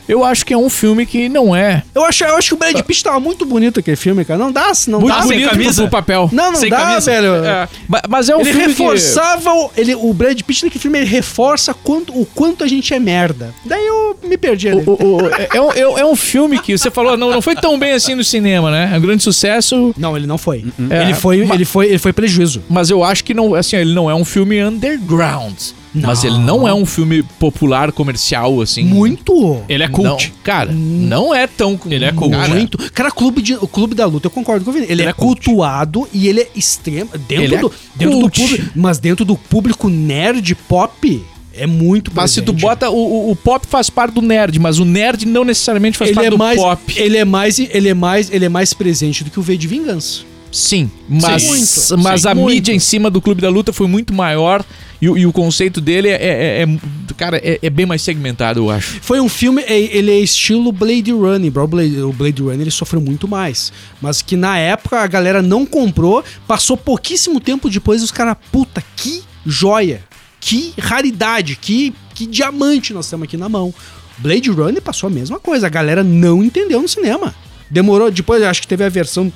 [0.08, 0.14] 99.
[0.14, 2.58] Eu acho que é um filme que não é Eu acho, eu acho que o
[2.58, 4.38] Brad Pitt tava muito bonito aquele filme, cara.
[4.40, 5.22] Não dá, não muito dá.
[5.22, 5.82] sem bonito camisa?
[5.84, 6.30] pro papel.
[6.32, 7.12] Não, não Sem dá, camisa?
[7.12, 7.36] velho.
[7.46, 11.00] É, ma- mas é um ele filme reforçava o, ele, o Brad Pitt naquele filme,
[11.00, 13.54] ele reforça quanto, o quanto a gente é merda.
[13.66, 14.84] Daí eu me perdi ali.
[14.84, 14.90] que...
[14.90, 17.42] o- o- o- é, um, é um- é um filme que você falou, não, não
[17.42, 18.92] foi tão bem assim no cinema, né?
[18.94, 20.66] É um grande sucesso, Não, ele não foi.
[20.90, 22.64] É, ele, foi ma- ele, foi ele foi prejuízo.
[22.70, 25.56] mas eu acho que não, assim, ele não é um filme underground.
[25.96, 26.30] Mas Não.
[26.30, 28.84] ele não é um filme popular, comercial, assim.
[28.84, 29.62] Muito.
[29.70, 30.34] Ele é Não, cult.
[30.44, 31.80] cara, não é tão.
[31.88, 32.32] Ele é cult.
[32.32, 32.78] Cara, muito.
[32.92, 34.86] Cara, clube de, o Clube da Luta, eu concordo com o Vini.
[34.86, 35.46] Ele, Ele é, é cult.
[35.46, 37.10] cultuado e ele é extremo.
[37.28, 38.70] Dentro, Ele é do, dentro do público.
[38.76, 42.62] Mas dentro do público nerd pop, é muito Mas se tu presente.
[42.62, 42.90] bota.
[42.90, 46.16] O, o- o pop faz parte do nerd, mas o nerd não necessariamente faz ele
[46.16, 46.94] parte é do mais, pop.
[46.98, 49.68] Ele é mais, ele é mais, ele é mais presente do que o V de
[49.68, 50.24] Vingança.
[50.56, 51.96] Sim, mas, Sim.
[51.98, 52.28] mas Sim.
[52.30, 52.48] a Muito.
[52.54, 54.64] mídia em cima do Clube da Luta foi muito maior
[55.02, 58.62] e, o- e o conceito dele é, é- é- cara, é, é bem mais segmentado,
[58.62, 59.00] eu acho.
[59.02, 61.52] Foi um filme, é- ele é estilo Blade Runner.
[61.52, 61.64] bro.
[61.66, 63.74] O Blade, o Blade Runner ele sofreu muito mais.
[64.02, 68.82] Mas que na época a galera não comprou, passou pouquíssimo tempo depois os caras, puta,
[68.96, 70.04] que joia,
[70.40, 73.74] que raridade, que, que diamante nós temos aqui na mão.
[74.20, 77.36] Blade Runner passou a mesma coisa, a galera não entendeu no cinema.
[77.70, 79.34] Demorou, depois acho que teve a versão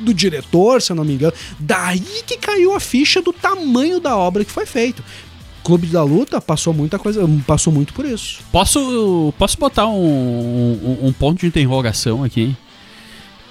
[0.00, 1.32] do diretor, se eu não me engano.
[1.58, 5.02] Daí que caiu a ficha do tamanho da obra que foi feito.
[5.62, 8.40] Clube da Luta passou muita coisa, passou muito por isso.
[8.50, 12.56] Posso, posso botar um, um, um ponto de interrogação aqui?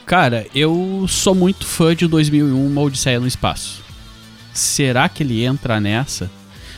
[0.06, 3.84] Cara, eu sou muito fã de 2001 Uma Odisseia no Espaço.
[4.52, 6.32] Será que ele entra nessa?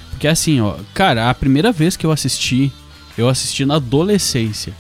[0.10, 2.72] Porque assim, ó, cara, a primeira vez que eu assisti,
[3.18, 4.74] eu assisti na adolescência.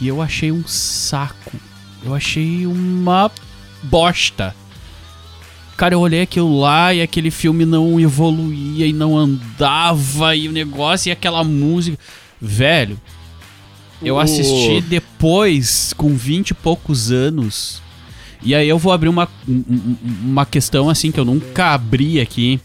[0.00, 1.52] E eu achei um saco.
[2.04, 3.30] Eu achei uma
[3.82, 4.54] bosta.
[5.76, 10.52] Cara, eu olhei aquilo lá e aquele filme não evoluía e não andava e o
[10.52, 11.98] negócio e aquela música.
[12.40, 13.00] Velho,
[14.02, 17.80] eu assisti depois, com 20 e poucos anos.
[18.42, 22.20] E aí eu vou abrir uma, um- um- uma questão assim que eu nunca abri
[22.20, 22.60] aqui.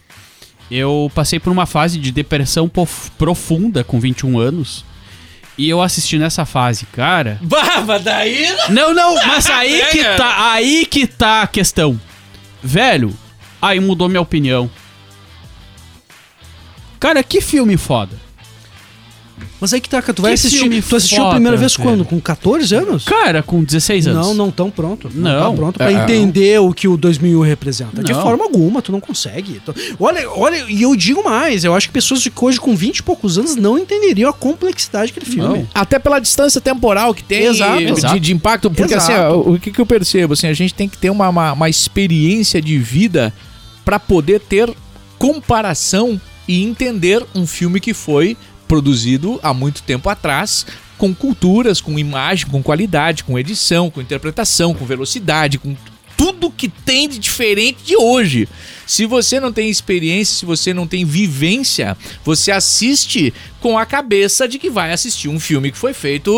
[0.69, 2.69] Eu passei por uma fase de depressão
[3.17, 4.83] profunda com 21 anos.
[5.57, 7.39] E eu assisti nessa fase, cara.
[7.43, 8.47] Baba, daí.
[8.69, 11.99] Não, não, mas aí que tá, aí que tá a questão.
[12.61, 13.13] Velho,
[13.61, 14.69] aí mudou minha opinião.
[16.99, 18.26] Cara, que filme foda.
[19.59, 20.59] Mas aí que tá, cara, tu vai Que assistir.
[20.59, 22.05] filme Tu assistiu a foda, primeira vez quando?
[22.05, 23.05] Com 14 anos?
[23.05, 24.27] Cara, com 16 anos.
[24.27, 25.09] Não, não tão pronto.
[25.13, 25.51] Não.
[25.51, 28.03] tá pronto pra É, entender o que o 2001 representa.
[28.03, 28.21] De Não.
[28.21, 29.59] forma alguma, tu não consegue.
[29.65, 32.99] Tu- Olha, olha, e eu digo mais, eu acho que pessoas de hoje com 20
[32.99, 35.59] e poucos anos não entenderiam a complexidade daquele filme.
[35.59, 35.67] Não.
[35.73, 37.77] Até pela distância temporal que tem Exato.
[37.79, 38.19] de, Exato.
[38.19, 38.69] de impacto.
[38.69, 39.11] Porque Exato.
[39.11, 40.33] assim, ó, o que, que eu percebo?
[40.33, 43.33] Assim, a gente tem que ter uma, uma, uma experiência de vida
[43.83, 44.69] pra poder ter
[45.17, 48.37] comparação e entender um filme que foi
[48.67, 50.65] produzido há muito tempo atrás.
[50.97, 55.75] Com culturas, com imagem, com qualidade, com edição, com interpretação, com velocidade, com
[56.17, 58.49] tudo que tem de diferente de hoje.
[58.87, 64.47] Se você não tem experiência, se você não tem vivência, você assiste com a cabeça
[64.47, 66.33] de que vai assistir um filme que foi feito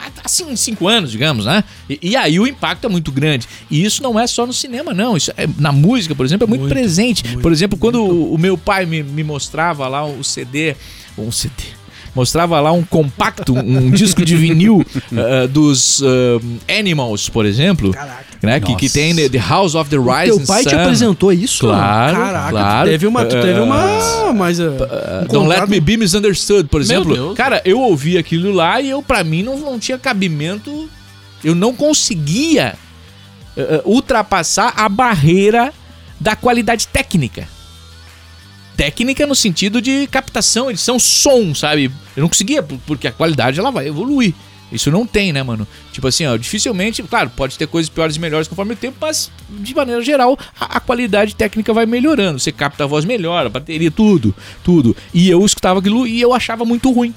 [0.00, 1.62] ah, assim, cinco anos, digamos, né?
[1.88, 3.46] E, e aí o impacto é muito grande.
[3.70, 5.16] E isso não é só no cinema, não.
[5.16, 7.26] Isso é, na música, por exemplo, é muito, Muito, presente.
[7.26, 10.74] muito, por exemplo, quando o, o meu pai me, me mostrava lá o CD,
[11.22, 11.80] um CD.
[12.14, 17.92] Mostrava lá um compacto, um disco de vinil ah, dos ah, Animals, por exemplo.
[17.92, 18.30] Caraca.
[18.42, 20.76] Né, que, que tem The, House of the Rising Teu pai te Sun.
[20.80, 21.66] apresentou isso?
[21.66, 22.88] Claro, Caraca, claro.
[22.88, 23.24] tu teve uma.
[23.26, 24.32] Tu teve uma.
[24.32, 27.14] Mas, uh, um Don't Let Me Be Misunderstood, por exemplo.
[27.14, 27.36] Deus.
[27.36, 30.88] Cara, eu ouvi aquilo lá e eu, para mim, não, não tinha cabimento.
[31.44, 32.76] Eu não conseguia
[33.56, 35.72] eh, ultrapassar a barreira
[36.18, 37.48] da qualidade técnica.
[38.80, 41.90] Técnica no sentido de captação, edição, som, sabe?
[42.16, 44.32] Eu não conseguia, por- porque a qualidade ela vai evoluir.
[44.72, 45.68] Isso não tem, né, mano?
[45.92, 49.30] Tipo assim, ó, dificilmente, claro, pode ter coisas piores e melhores conforme o tempo, mas
[49.50, 52.38] de maneira geral, a, a qualidade técnica vai melhorando.
[52.38, 54.96] Você capta a voz melhor, a bateria, tudo, tudo.
[55.12, 57.14] E eu escutava aquilo e eu achava muito ruim.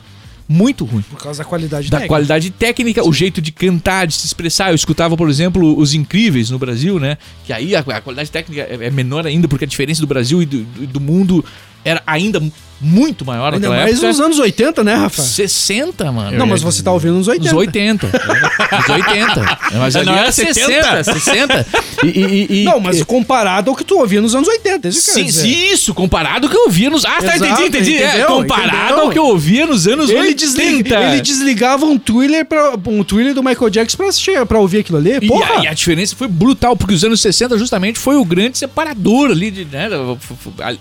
[0.55, 2.07] Muito ruim Por causa da qualidade da técnica.
[2.07, 4.69] qualidade técnica, o jeito de cantar, de se expressar.
[4.69, 7.17] Eu escutava, por exemplo, os Incríveis no Brasil, né?
[7.45, 10.41] Que aí a, a qualidade técnica é, é menor ainda, porque a diferença do Brasil
[10.41, 11.43] e do- do mundo
[11.83, 12.39] era ainda
[12.84, 14.08] muito maior Ainda naquela mais época.
[14.08, 15.22] nos anos 80, né, Rafa?
[15.22, 16.38] 60, mano.
[16.38, 17.50] Não, mas você tá ouvindo nos 80.
[17.54, 18.08] Nos 80.
[18.08, 19.60] Nos 80.
[19.80, 21.65] Mas ali Não era era 60, 60.
[22.04, 25.30] E, e- e- Não, mas comparado ao que tu ouvia nos anos 80, isso Sim,
[25.30, 27.06] sim, isso, comparado ao que eu ouvia nos.
[27.06, 27.96] Ah, tá, Exato, entendi, entendi.
[28.04, 28.28] É, entendeu?
[28.28, 29.00] comparado Entendeu?
[29.04, 30.36] ao que eu ouvia nos anos Ele, 80.
[30.36, 34.80] desliga, ele desligava um Twiller, pra, um Twiller do Michael Jackson pra, assistir, pra ouvir
[34.80, 35.13] aquilo ali.
[35.22, 35.60] E Porra!
[35.60, 39.32] a, e a diferença foi brutal, porque os anos 60 justamente foi o grande separador
[39.32, 39.88] ali, de, né,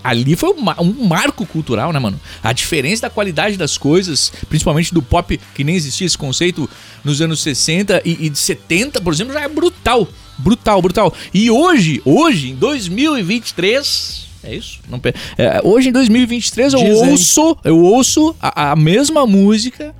[0.03, 2.21] ali foi um, um marco cultural, né, mano?
[2.43, 6.69] A diferença da qualidade das coisas, principalmente do pop, que nem existia esse conceito
[7.05, 10.09] nos anos 60 e, e de 70, por exemplo, já é brutal.
[10.39, 11.15] Brutal, brutal.
[11.33, 14.33] E hoje, hoje, em 2023...
[14.45, 14.81] É isso?
[14.91, 15.01] Não,
[15.39, 19.95] é, hoje em 2023 eu Diz ouço, eu ouço a, a mesma música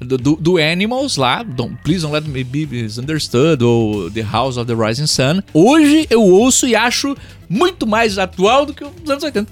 [0.00, 4.56] do, do, do Animals lá, don't, Please Don't Let Me Be Misunderstood, ou The House
[4.56, 5.42] of the Rising Sun.
[5.52, 7.16] Hoje eu ouço e acho
[7.48, 9.50] muito mais atual do que os anos 80.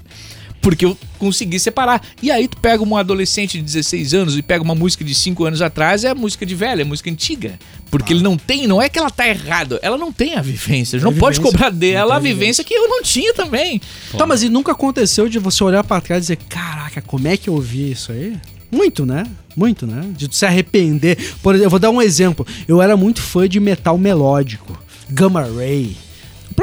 [0.63, 2.01] Porque eu consegui separar.
[2.21, 5.43] E aí tu pega um adolescente de 16 anos e pega uma música de 5
[5.43, 7.59] anos atrás, é música de velha, é música antiga.
[7.91, 10.95] Porque ele não tem, não é que ela tá errada, ela não tem a vivência.
[10.95, 11.57] A gente não Tem pode vivência.
[11.57, 13.79] cobrar dela Não a tem vivência que eu não tinha também.
[14.17, 17.35] Tá, mas e nunca aconteceu de você olhar pra trás e dizer, caraca, como é
[17.37, 18.35] que eu ouvi isso aí?
[18.71, 19.25] Muito, né?
[19.55, 20.01] Muito, né?
[20.17, 21.17] De tu se arrepender.
[21.43, 22.47] Por exemplo, eu vou dar um exemplo.
[22.67, 24.75] Eu era muito fã de metal melódico.
[25.09, 25.95] Gamma Ray.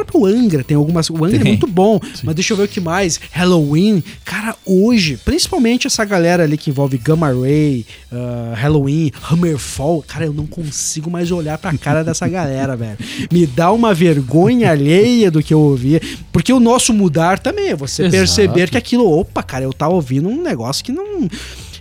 [0.01, 1.11] O próprio Angra tem algumas.
[1.11, 1.53] O Angra é Tem.
[1.53, 3.21] muito bom, mas deixa eu ver o que mais.
[3.33, 4.03] Halloween.
[4.25, 10.03] Cara, hoje, principalmente essa galera ali que envolve Gamma Ray, ah, Halloween, Hammerfall.
[10.07, 12.97] Cara, eu não consigo mais olhar pra cara dessa galera, velho.
[13.31, 16.01] Me dá uma vergonha alheia do que eu ouvi.
[16.33, 18.17] Porque o nosso mudar também é você Exato.
[18.17, 21.29] perceber que aquilo, opa, cara, eu tava ouvindo um negócio que não.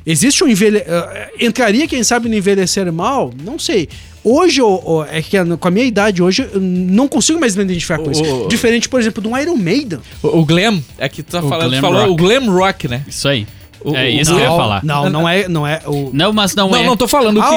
[0.05, 0.77] Existe um envelhe...
[0.79, 3.31] eh, Entraria, quem sabe, no envelhecer mal?
[3.43, 3.87] Não sei.
[4.23, 7.97] Hoje, ô, é que com a minha idade hoje, eu não consigo mais me identificar
[7.99, 8.47] com isso.
[8.49, 9.99] Diferente, por exemplo, de um Iron Maiden.
[10.21, 12.11] O, o glam, é que tu tá O falando, tu glam falou rock.
[12.11, 13.03] o glam rock, né?
[13.07, 13.47] Isso aí.
[13.83, 14.83] O- é o- isso que eu ia falar.
[14.83, 16.09] Não, não é, não é o...
[16.13, 16.85] Não, mas não, Não, é.
[16.85, 17.55] não tô falando Ah, que.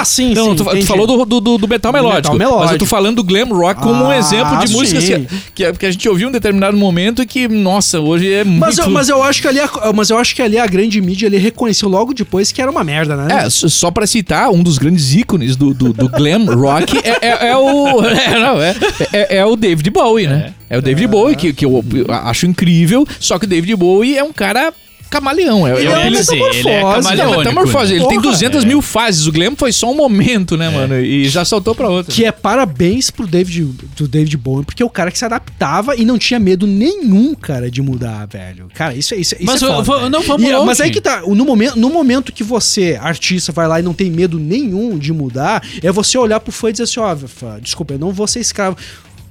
[0.00, 2.34] ah, sim, não, sim, tu, tu falou do, do, do- do metal melódico.
[2.34, 2.62] metal melódico.
[2.64, 5.14] Mas eu tô falando do glam rock como um Ah, exemplo de música sim.
[5.14, 8.44] assim, que, que a gente ouviu em um determinado momento e que, nossa, hoje é
[8.44, 8.60] muito.
[8.60, 11.00] Mas, eu, mas eu acho que ali, a, mas eu acho que ali a grande
[11.00, 13.44] mídia ele reconheceu logo depois que era uma merda, né?
[13.46, 17.48] É, só pra citar, um dos grandes ícones do, do, do glam rock é, é-
[17.50, 18.00] é o.
[18.10, 18.74] É, não, é,
[19.12, 20.52] é, é o David Bowie, né?
[20.68, 21.82] É, o David Bowie, que, que eu
[22.24, 24.72] acho incrível, só que o David Bowie é um cara
[25.10, 25.66] camaleão.
[25.66, 26.80] É, Eu é ia ele- dizer, ele é metamorfose, é
[27.16, 27.92] camaleônico, metamorfose.
[27.94, 28.08] Ele né?
[28.08, 28.66] tem Porra, 200 é.
[28.66, 29.26] mil fases.
[29.26, 30.98] O Glam foi só um momento, né, mano?
[30.98, 32.12] E já saltou pra outra.
[32.14, 33.64] Que é parabéns pro David,
[33.96, 37.34] do David Bowie, porque é o cara que se adaptava e não tinha medo nenhum,
[37.34, 38.68] cara, de mudar, velho.
[38.74, 40.10] Cara, isso, é- isso, é- isso Mas é eu- foda, velho.
[40.10, 40.66] não, vamos E, longe.
[40.66, 43.92] Mas aí que tá, no momento, no momento que você, artista, vai lá e não
[43.94, 47.58] tem medo nenhum de mudar, é você olhar pro fã e dizer assim, ó, fã,
[47.60, 48.76] desculpa, eu não vou ser escravo.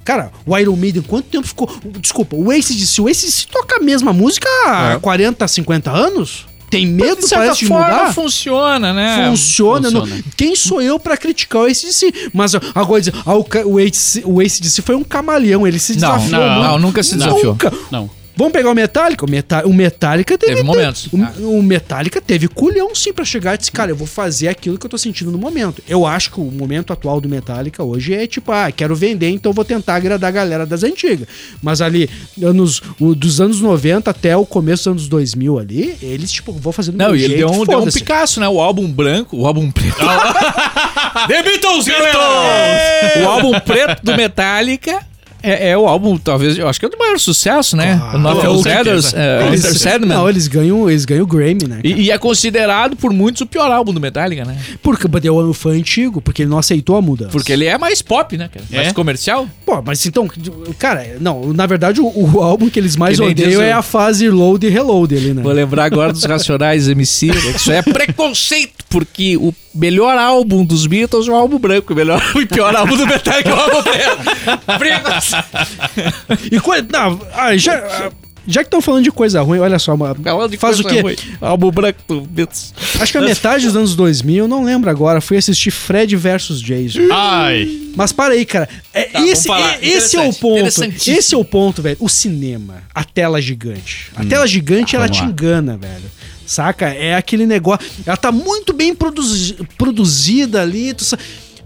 [0.04, 1.68] Cara, o Iron Maiden, quanto tempo ficou...
[2.00, 4.98] Desculpa, o ACDC, o ACDC toca a mesma música há É.
[4.98, 6.46] 40, 50 anos?
[6.70, 8.14] Tem medo, de certa parece, de forma, mudar?
[8.14, 9.26] funciona, né?
[9.28, 9.90] Funciona.
[9.90, 10.24] não- funciona.
[10.36, 12.30] quem sou eu pra criticar o ACDC?
[12.32, 15.98] Mas ó, agora dizer, ah, o, o, ACDC, o ACDC foi um camaleão, ele se
[15.98, 16.68] Não, desafiou não, muito.
[16.68, 17.52] não, nunca se desafiou.
[17.52, 17.72] Nunca.
[17.90, 18.08] Não.
[18.40, 19.26] Vamos pegar o Metallica?
[19.26, 21.08] O, Meta o Metallica teve, Teve momentos.
[21.12, 24.78] O, o Metallica teve culhão sim pra chegar e disse, cara, eu vou fazer aquilo
[24.78, 25.82] que eu tô sentindo no momento.
[25.86, 29.52] Eu acho que o momento atual do Metallica hoje é tipo, ah, quero vender, então
[29.52, 31.28] vou tentar agradar a galera das antigas.
[31.60, 32.08] Mas ali,
[32.42, 36.72] anos, o- dos anos 90 até o começo dos anos 2000 ali, eles, tipo, vou
[36.72, 37.90] fazer do Não, meu e ele jeito, deu um, deu um.
[37.90, 38.48] Picasso, né?
[38.48, 39.98] O álbum branco, o álbum preto.
[41.28, 41.86] The Beatles,
[43.22, 45.09] o álbum preto do Metallica
[45.42, 48.00] é, é o álbum, talvez, eu acho que é o do maior sucesso, né?
[48.02, 48.18] Ah, o
[49.14, 50.16] é, Eles- Enter Sandman.
[50.16, 51.80] Não, eles ganham, eles ganham o Grammy, né?
[51.84, 54.56] E, e é considerado por muitos o pior álbum do Metallica, né?
[54.82, 57.30] Porque deu um fã antigo, porque ele não aceitou a mudança.
[57.32, 58.64] Porque ele é mais pop, né, cara?
[58.70, 58.92] Mais É?
[58.92, 59.48] comercial.
[59.66, 60.28] Pô, mas então,
[60.78, 63.82] cara, não, na verdade o, o álbum que eles mais Que odeiam o- é a
[63.82, 65.42] fase load e reload ali, né?
[65.42, 67.26] Vou lembrar agora dos Racionais MC.
[67.26, 67.34] né?
[67.54, 71.92] Isso é preconceito, porque o melhor álbum dos Beatles é o álbum branco.
[71.92, 73.82] O melhor e pior álbum do Metallica é o álbum
[74.78, 75.20] preto.
[76.50, 78.10] E coi- não, ah, já, ah,
[78.46, 81.02] já que estão falando de coisa ruim, olha só, Falando de faz o coisa quê?
[81.02, 81.16] ruim.
[81.40, 82.74] Álbum branco do Beatles.
[82.98, 86.60] Acho que a metade dos anos 2000, eu não lembro agora, fui assistir Fred versus
[86.60, 87.00] Jason.
[87.12, 87.68] Ai.
[87.96, 88.68] Mas para aí, cara.
[88.94, 90.66] É, Tá, esse, é- esse é o ponto.
[91.06, 91.96] Esse é o ponto, velho.
[92.00, 94.06] O cinema, a tela gigante.
[94.16, 95.28] A tela gigante, ela vamos te lá.
[95.30, 96.04] engana, velho.
[96.50, 96.88] Saca?
[96.88, 97.88] É aquele negócio.
[98.04, 100.92] Ela tá muito bem produzi- produzida ali.
[100.92, 101.04] Tu.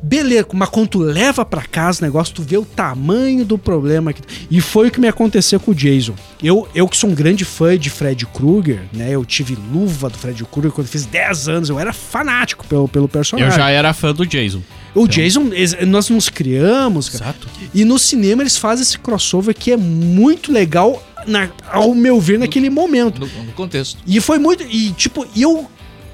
[0.03, 4.13] Beleza, mas quando tu leva pra casa o negócio, tu vê o tamanho do problema.
[4.13, 4.21] que-
[4.51, 6.15] E foi o que me aconteceu com o Jason.
[6.43, 9.09] Eu, eu que sou um grande fã de Fred Krueger, né?
[9.11, 11.71] Eu tive luva do Fred Krueger quando eu fiz 10 anos.
[11.71, 13.57] Eu era fanático pelo, pelo Eu personagem.
[13.57, 14.61] já era fã do Jason.
[14.95, 17.25] O Jason, eles- nós nos criamos, cara.
[17.25, 17.49] Exato.
[17.73, 22.39] E no cinema eles fazem esse crossover que é muito legal, na- ao meu ver,
[22.39, 23.21] naquele momento.
[23.21, 23.99] No, no contexto.
[24.07, 24.63] E foi muito.
[24.65, 25.69] E tipo, eu.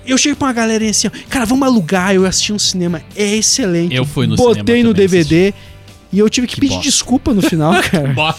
[0.07, 2.15] Eu cheguei pra uma galera assim, ó, cara, vamos alugar.
[2.15, 3.95] Eu assisti um cinema, é excelente.
[3.95, 5.55] Eu fui no Botei cinema no também DVD.
[6.13, 6.91] E eu tive que, Que pedir bosta.
[6.91, 8.09] desculpa no final, cara.
[8.13, 8.39] Bota.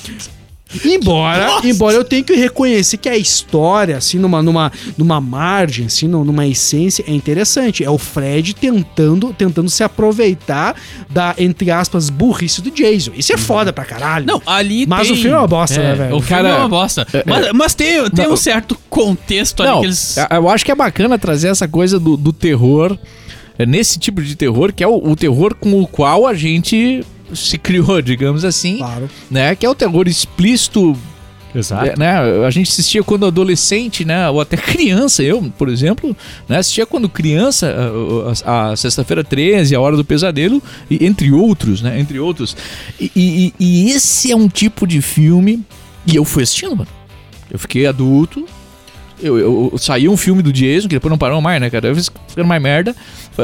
[0.85, 1.67] Embora, Nossa.
[1.67, 6.23] embora eu tenha que reconhecer que a história, assim, numa, numa, numa margem, assim, num-
[6.23, 7.83] numa essência, é interessante.
[7.83, 10.75] É o Fred tentando, tentando se aproveitar
[11.09, 13.11] da, entre aspas, burrice do Jason.
[13.15, 14.25] Isso é foda pra caralho.
[14.25, 15.15] Não, ali Mas tem...
[15.15, 16.15] o filme é uma bosta, né, velho?
[16.15, 17.07] O filme Cara, é uma bosta.
[17.25, 18.33] Mas, mas tem, tem Não.
[18.33, 20.15] um certo contexto ali Não, que eles...
[20.29, 22.97] eu acho que é bacana trazer essa coisa do, do terror,
[23.57, 27.03] é, nesse tipo de terror, que é o, o terror com o qual a gente
[27.35, 29.09] se criou, digamos assim, Claro.
[29.29, 29.55] né?
[29.55, 30.97] Que é o terror explícito,
[31.53, 31.85] Exato.
[31.85, 32.45] é, né?
[32.45, 34.29] A gente assistia quando adolescente, né?
[34.29, 36.15] Ou até criança, eu, por exemplo,
[36.47, 36.57] né?
[36.59, 37.75] Assistia quando criança,
[38.45, 41.99] a, a- a Sexta-feira 13, A Hora do Pesadelo, e, entre outros, né?
[41.99, 42.55] Entre outros.
[42.99, 45.61] E, e- e esse é um tipo de filme,
[46.05, 46.89] e eu fui assistindo, mano.
[47.51, 48.45] Eu fiquei adulto,
[49.21, 51.87] eu, eu, eu- saiu um filme do Jason, que depois não parou mais, né, cara?
[51.87, 52.95] Eu fiz ficando mais merda.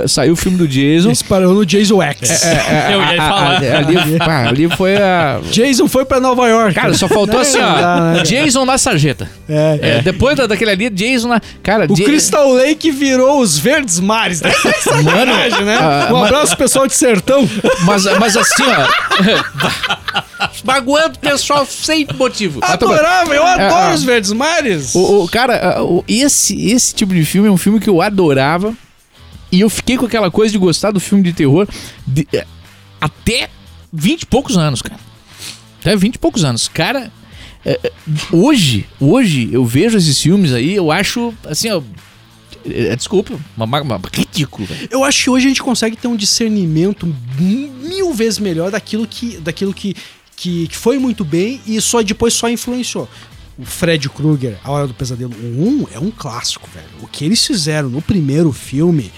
[0.08, 1.08] Saiu o filme do Jason.
[1.10, 2.44] Eles parou no Jason X.
[2.44, 3.56] É, Eu ia a- a- falar.
[3.78, 5.40] ali, pá, ali foi a.
[5.50, 6.74] Jason foi pra Nova York.
[6.76, 8.14] Cara, só faltou assim, dá, ó.
[8.18, 8.24] né?
[8.24, 9.30] Jason na sarjeta.
[9.48, 9.80] É.
[9.82, 11.42] É, depois da, daquele ali, Jason na.
[11.64, 14.42] Cara, O Ja- Crystal Lake virou os Verdes Mares.
[14.42, 14.52] Né?
[15.04, 15.78] Mano, né?
[15.80, 17.48] ah, um mas- abraço, pessoal de Sertão.
[17.86, 19.98] Mas, mas assim, ó.
[20.64, 22.60] Magoando o pessoal sem motivo.
[22.64, 22.74] Ah.
[22.74, 23.94] Adorava, eu adoro Ah, ah.
[23.94, 24.96] os Verdes Mares.
[24.96, 28.74] O, o- cara, o- esse, esse tipo de filme é um filme que eu adorava.
[29.52, 31.68] E eu fiquei com aquela coisa de gostar do filme de terror
[32.06, 32.46] de- eh,
[33.00, 33.50] até
[33.94, 35.00] 20 e poucos anos, cara.
[35.80, 36.68] Até 20 e poucos anos.
[36.68, 37.10] Cara,
[38.32, 41.82] hoje, hoje eu vejo esses filmes aí, eu acho, assim, ó.
[42.70, 44.88] Eh, Desculpa, uma, uma, ridículo, velho.
[44.92, 47.08] Eu acho que hoje a gente consegue ter um discernimento
[47.40, 49.96] mil vezes melhor daquilo que, daquilo que,
[50.36, 53.10] que, que foi muito bem e só depois só influenciou.
[53.58, 56.86] O Fred Krueger, A Hora do Pesadelo 1 é um clássico, velho.
[57.02, 59.12] O que eles fizeram no primeiro filme,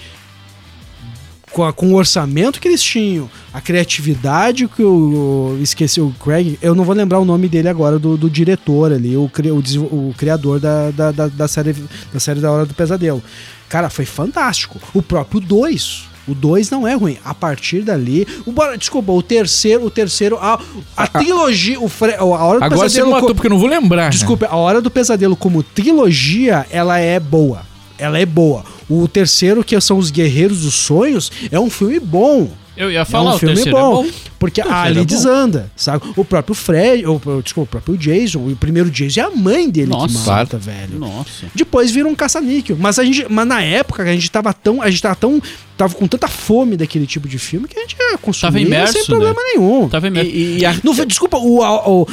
[1.52, 5.58] com, a- com o orçamento que eles tinham, a criatividade que o.
[5.60, 9.16] Esqueci o Craig, eu não vou lembrar o nome dele agora, do, do diretor ali,
[9.16, 11.74] o, cri- o, o criador da, da, da, da série,
[12.12, 13.22] da série da Hora do Pesadelo.
[13.68, 14.78] Cara, foi fantástico.
[14.94, 16.08] O próprio 2.
[16.28, 17.16] O 2 não é ruim.
[17.24, 18.26] A partir dali.
[18.46, 20.36] O, desculpa, o terceiro, o terceiro.
[20.40, 20.60] A,
[20.96, 21.80] a trilogia.
[21.80, 23.10] O Fre, a Hora do Agora você Pesadelo.
[23.10, 24.04] matou co- porque eu não vou lembrar.
[24.04, 24.10] né?
[24.10, 27.62] Desculpa, a Hora do Pesadelo como trilogia, ela é boa.
[27.98, 28.64] Ela é boa.
[28.90, 32.50] O terceiro, que são os Guerreiros dos Sonhos, é um filme bom.
[32.76, 34.10] Eu ia É falar, um o filme terceiro é bom, bom.
[34.40, 35.04] Porque terceiro ali é bom.
[35.06, 36.02] desanda, sabe?
[36.16, 39.70] O próprio Fred, o, o- desculpa, o próprio Jason, o primeiro Jason é a mãe
[39.70, 40.18] dele Nossa.
[40.18, 40.98] que mata, velho.
[40.98, 41.46] Nossa.
[41.54, 42.76] Depois vira um caça-níquel.
[42.80, 44.82] Mas, a gente, mas na época a gente tava tão.
[44.82, 45.40] A gente tava tão.
[45.76, 48.92] Tava com tanta fome daquele tipo de filme que a gente ia consumir Tava imerso,
[48.92, 49.40] sem problema né?
[49.54, 49.88] nenhum.
[49.88, 50.20] Tá vendo?
[50.20, 52.06] E, e a- No, desculpa, o, a- o,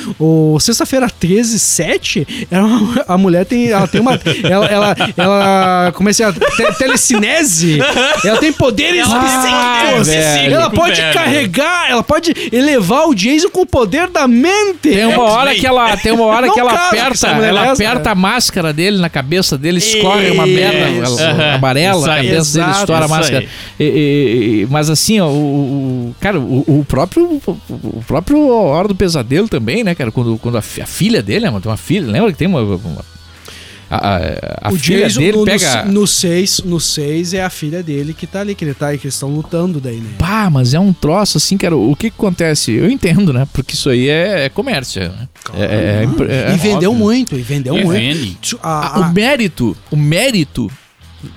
[0.56, 3.68] o Sexta-feira 13, 7, é uma- a mulher tem.
[3.70, 4.18] Ela tem uma.
[4.44, 4.66] Ela.
[4.68, 6.32] ela, ela como é que é?
[6.32, 7.80] Te, telecinese?
[8.24, 10.08] Ela tem poderes Ela- psíquicos.
[10.08, 10.54] velho.
[10.54, 11.13] ela pode Velho.
[11.13, 12.16] carregar, ela pode
[12.51, 14.77] elevar o Jason com o poder da mente.
[14.82, 18.73] Tem uma hora que ela, tem uma hora que ela aperta, ela aperta a máscara
[18.73, 20.86] dele na cabeça dele, escorre uma merda
[21.56, 23.45] amarela, a cabeça dele estoura a máscara.
[23.80, 28.95] E- e- e- mas assim, ó, o, cara, o, o próprio o próprio Hora do
[28.95, 32.06] Pesadelo também, né, cara, quando, quando a, fi- a filha dele, né, tem uma filha,
[32.12, 33.16] lembra que tem uma, uma-
[33.89, 38.13] a, a- filha Jason dele no, pega no 6 no seis é a filha dele
[38.13, 40.10] que tá ali, que ele tá que eles estão lutando daí, né?
[40.19, 41.76] Pá, mas é um troço assim, cara.
[41.76, 42.71] O que, que acontece?
[42.73, 43.47] Eu entendo, né?
[43.54, 45.02] Porque isso aí é, é comércio.
[45.02, 45.30] Né?
[45.54, 47.06] É- é- é impre- é e vendeu óbvio.
[47.06, 47.97] muito, e vendeu E muito.
[48.00, 48.38] vende.
[48.62, 50.69] A- Ah, a- o mérito, o mérito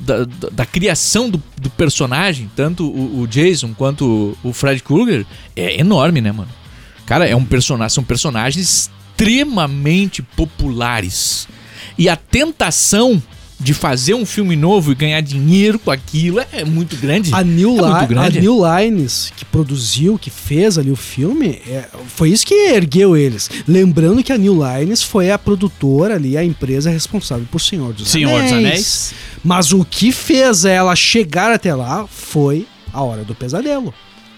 [0.01, 4.83] da, da, da criação do, do personagem, tanto o, o Jason quanto o, o Fred
[4.83, 6.51] Krueger, é enorme, né, mano?
[7.07, 11.47] Cara, é um personagem, são personagens extremamente populares.
[12.01, 13.23] E a tentação
[13.63, 17.31] de fazer um filme novo e ganhar dinheiro com aquilo é muito grande.
[17.35, 18.41] A New, É muito Li- a grande.
[18.41, 21.85] New Lines, que produziu, que fez ali o filme, é,
[22.17, 23.51] foi isso que ergueu eles.
[23.69, 28.09] Lembrando que a New Lines foi a produtora ali, a empresa responsável por Senhor dos
[28.09, 28.55] Senhor dos Anéis.
[28.55, 29.15] Anéis.
[29.45, 33.93] Mas o que fez ela chegar até lá foi a Hora do Pesadelo.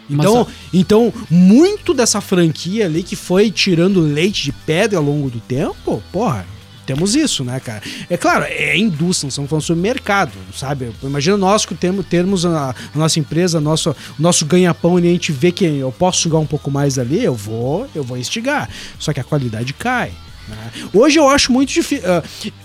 [0.09, 5.05] Mas Então, a- então, muito dessa franquia ali que foi tirando leite de pedra ao
[5.05, 6.45] longo do tempo, porra,
[6.87, 7.83] temos isso, né, cara?
[8.11, 10.93] É claro, é indústria, estamos falando sobre mercado, sabe?
[11.03, 15.33] Imagina nós que temos, termos a, a nossa empresa, nosso, nosso ganha-pão e a gente
[15.33, 18.69] vê que eu posso sugar um pouco mais ali, eu vou, eu vou instigar.
[18.99, 20.13] Só que a qualidade cai.
[20.49, 20.57] Né?
[20.93, 22.05] Hoje eu acho muito difícil.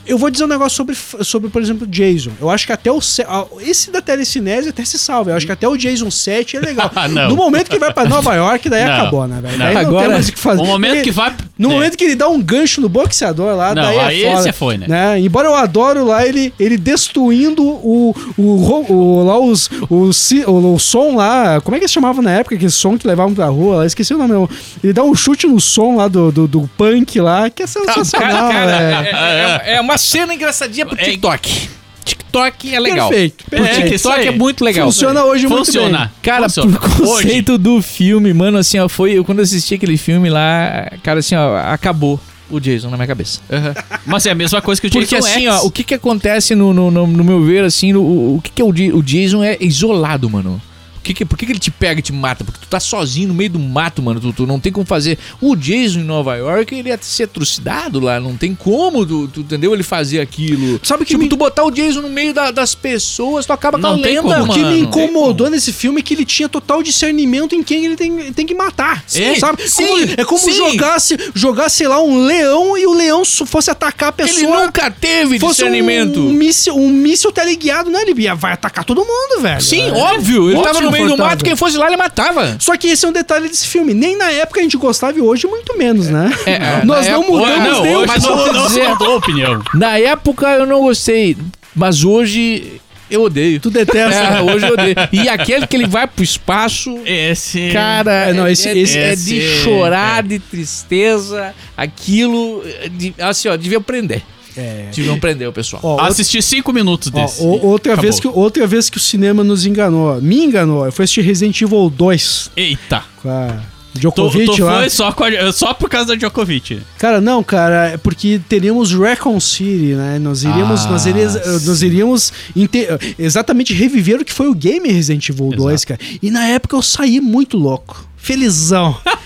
[0.05, 2.31] eu vou dizer um negócio sobre, sobre, por exemplo, Jason.
[2.39, 2.99] Eu acho que até o.
[3.01, 5.31] se- ah, Esse da telecinese até se salva.
[5.31, 6.91] Eu acho que até o Jason 7 é legal.
[7.29, 8.93] No momento que vai pra Nova York, daí Não.
[8.93, 9.57] acabou, né, velho?
[9.57, 9.65] Não.
[9.65, 10.61] Daí não Agora, tem mais o que fazer.
[10.61, 11.35] O momento Ele- que vai.
[11.57, 11.73] No É.
[11.73, 14.51] momento que ele dá um gancho no boxeador lá, Não, daí é aí foda, esse
[14.57, 15.19] foi, né?
[15.19, 20.09] Embora eu adoro lá ele, ele destruindo o, o, ro- o- lá os, o,
[20.51, 23.33] o, o som lá, como é que se chamava na época, aquele som que levavam
[23.33, 24.47] pra rua lá, esqueci o nome,
[24.83, 28.51] ele dá um chute no som lá do, do, do punk lá, que é sensacional,
[28.51, 28.65] Cara,
[29.01, 29.07] velho.
[29.15, 31.69] é, é- é uma cena engraçadinha pro É- TikTok.
[32.05, 33.09] TikTok é legal.
[33.09, 33.89] Perfeito, perfeito.
[33.91, 34.87] TikTok é muito legal.
[34.87, 35.99] Funciona hoje muito Funciona.
[35.99, 36.09] bem.
[36.21, 36.79] Cara, Funciona.
[36.79, 39.11] por conceito do filme, mano, assim, ó, foi.
[39.13, 42.17] Eu, quando eu assisti aquele filme lá, cara, assim, ó, acabou
[42.49, 43.41] o Jason na minha cabeça.
[43.51, 43.73] Aham.
[44.05, 45.61] Mas é a mesma coisa que o Jason Porque assim, X.
[45.63, 48.41] ó, o que que acontece no, no, no- no meu ver, assim, no- o, o
[48.41, 50.61] que que é o, o Jason é isolado, mano.
[51.07, 52.43] Que que, por que, que ele te pega e te mata?
[52.43, 54.19] Porque tu tá sozinho no meio do mato, mano.
[54.19, 55.17] Tu, tu não tem como fazer.
[55.39, 58.19] O Jason em Nova York, ele ia ser trucidado lá.
[58.19, 59.73] Não tem como, tu, tu entendeu?
[59.73, 60.79] Ele fazer aquilo.
[60.83, 63.79] Sabe que tipo, me- tu botar o Jason no meio da- das pessoas, tu acaba
[63.79, 64.47] com a Não tem lenda, como.
[64.47, 64.51] mano.
[64.51, 67.95] O que me incomodou nesse filme é que ele tinha total discernimento em quem ele
[67.95, 69.01] tem, tem que matar.
[69.07, 69.65] Sim, sabe?
[69.69, 70.51] sim, Como- é como sim.
[70.51, 74.65] jogasse, jogar, sei lá, um leão e o leão fosse atacar a Ele pessoa.
[74.65, 76.19] nunca teve fosse discernimento.
[76.19, 78.01] Um, um míssil, um míssil teleguiado, né?
[78.01, 79.61] Ele ia- vai atacar todo mundo, velho.
[79.61, 79.91] Sim, É.
[79.93, 80.49] óbvio.
[80.49, 82.55] Ele Ótimo, tava no meio do mato, quem fosse lá, ele matava.
[82.59, 83.93] Só que esse é um detalhe desse filme.
[83.93, 86.31] Nem na época a gente gostava e hoje muito menos, né?
[86.45, 89.61] É, Nós na não época- mudamos não, nem hoje mas não, não mudou a opinião.
[89.73, 91.37] Na época eu não gostei,
[91.75, 93.59] mas hoje eu odeio.
[93.59, 94.19] Tu detesta.
[94.19, 94.95] É, hoje eu odeio.
[95.13, 97.69] E aquele que ele vai pro espaço, Esse.
[97.71, 101.53] cara, É, não, esse- é, esse- é de esse- chorar, de tristeza.
[101.77, 104.21] Aquilo, é de- assim, ó, devia prender.
[104.57, 104.89] É.
[104.95, 105.81] Deviam prender o pessoal.
[105.83, 107.41] Ó, outra- Assisti cinco minutos ó, desse.
[107.41, 108.09] o- outra, Acabou.
[108.09, 110.19] vez que, outra vez que o cinema nos enganou.
[110.21, 110.85] Me enganou.
[110.85, 113.03] Eu fui assistir Resident Evil 2 Eita.
[113.21, 113.59] com a
[113.93, 114.79] Djokovic tu lá.
[114.79, 116.81] foi só, a- só por causa da Djokovic.
[116.99, 120.19] Cara, não, cara, é porque teríamos Recon City, né?
[120.19, 124.87] Nós iríamos, Ah, nós iríamos, nós iríamos inte- exatamente reviver o que foi o game
[124.89, 125.99] Resident Evil 2, cara.
[126.21, 128.95] E na época eu saí muito louco, felizão.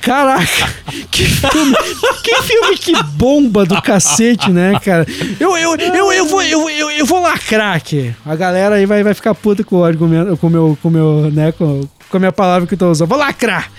[0.00, 0.68] Caraca,
[1.10, 1.76] que filme,
[2.22, 5.06] que filme que bomba do cacete, né, cara?
[5.40, 8.14] Eu, eu, eu, eu, vou, eu, eu, eu vou lacrar aqui.
[8.26, 11.52] A galera aí vai, vai ficar puta com o argumento, com meu, com meu, né,
[11.52, 13.08] com, com a minha palavra que eu tô usando.
[13.08, 13.70] Vou lacrar.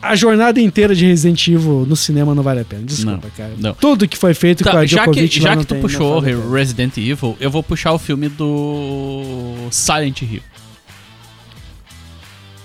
[0.00, 2.82] A jornada inteira de Resident Evil no cinema não vale a pena.
[2.84, 3.52] Desculpa, Não, cara.
[3.58, 3.74] não.
[3.74, 6.36] Tudo que foi feito com Tá, a já que, já que tu tem- puxou vale.
[6.52, 10.42] Resident Evil, eu vou puxar o filme do Silent Hill.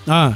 [0.07, 0.33] Ah,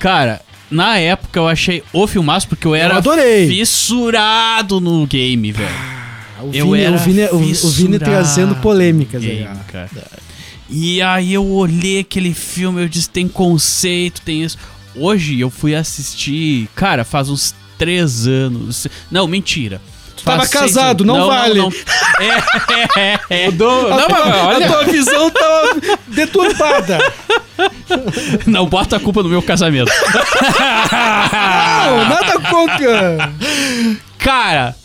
[0.00, 0.40] Cara,
[0.72, 3.46] na época eu achei o filmaço porque eu era adorei.
[3.48, 5.68] fissurado no game, velho.
[6.40, 9.28] o Eu Vini, era o Vini, o, o Vini trazendo polêmicas aí.
[9.28, 9.64] game, ah.
[9.70, 9.90] cara.
[10.68, 14.56] E aí eu olhei aquele filme, eu disse, tem conceito, tem isso.
[14.96, 18.86] Hoje eu fui assistir, cara, faz uns três anos.
[19.10, 19.80] Não, mentira.
[20.24, 21.60] Tava casado, não vale.
[22.20, 23.50] É, é, é, é.
[23.50, 24.66] Não, mas olha.
[24.66, 25.76] A tua visão tá
[26.08, 26.98] deturpada.
[28.46, 29.90] Não bota a culpa no meu casamento.
[31.86, 33.32] Não, nada contra.
[34.18, 34.76] Cara,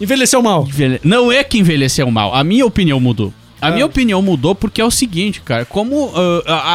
[0.00, 0.64] Envelheceu mal.
[0.66, 2.34] Envelhe- Não é que envelheceu mal.
[2.34, 3.32] A minha opinião mudou.
[3.62, 3.70] A Ah.
[3.70, 5.64] minha opinião mudou porque é o seguinte, cara.
[5.64, 6.12] Como.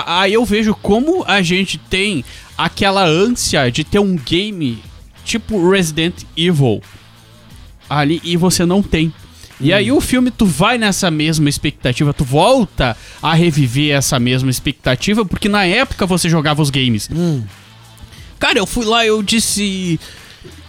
[0.07, 2.23] Aí eu vejo como a gente tem
[2.57, 4.81] aquela ânsia de ter um game
[5.25, 6.81] tipo Resident Evil
[7.89, 9.11] ali e você não tem.
[9.61, 14.49] E aí o filme tu vai nessa mesma expectativa, tu volta a reviver essa mesma
[14.49, 17.09] expectativa, porque na época você jogava os games.
[18.39, 19.99] Cara, eu fui lá eu disse.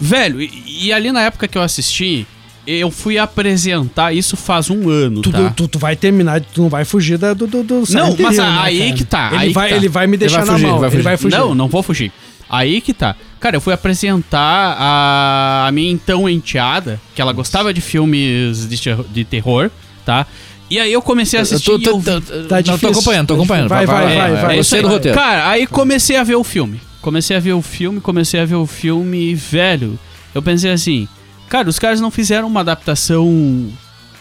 [0.00, 2.26] Velho, e, e ali na época que eu assisti,
[2.66, 5.50] eu fui apresentar, isso faz um ano, Tu, tá?
[5.50, 8.44] tu, tu vai terminar, tu não vai fugir da, do, do, do Não, mas Hill,
[8.44, 8.92] aí cara?
[8.92, 9.76] que tá, Ele, aí que vai, tá.
[9.76, 10.78] ele vai me deixar vai na fugir, mão.
[10.80, 11.38] vai Ele vai fugir.
[11.38, 12.12] Não, não vou fugir.
[12.50, 13.14] Aí que tá.
[13.38, 18.76] Cara, eu fui apresentar a, a minha então enteada, que ela gostava de filmes de,
[19.10, 19.70] de terror,
[20.04, 20.26] tá?
[20.68, 22.72] E aí eu comecei a Eu assistir tô, e tô, eu- tô- Tá não, tô
[22.72, 23.68] difícil, acompanhando, tô acompanhando.
[23.68, 24.20] Vai, vai, lá.
[24.28, 24.56] vai, vai.
[24.56, 25.16] É, É Você do roteiro.
[25.16, 26.80] Cara, aí comecei a ver o filme.
[27.00, 29.98] Comecei a ver o filme, comecei a ver o filme, e, velho.
[30.34, 31.08] Eu pensei assim,
[31.48, 33.68] cara, os caras não fizeram uma adaptação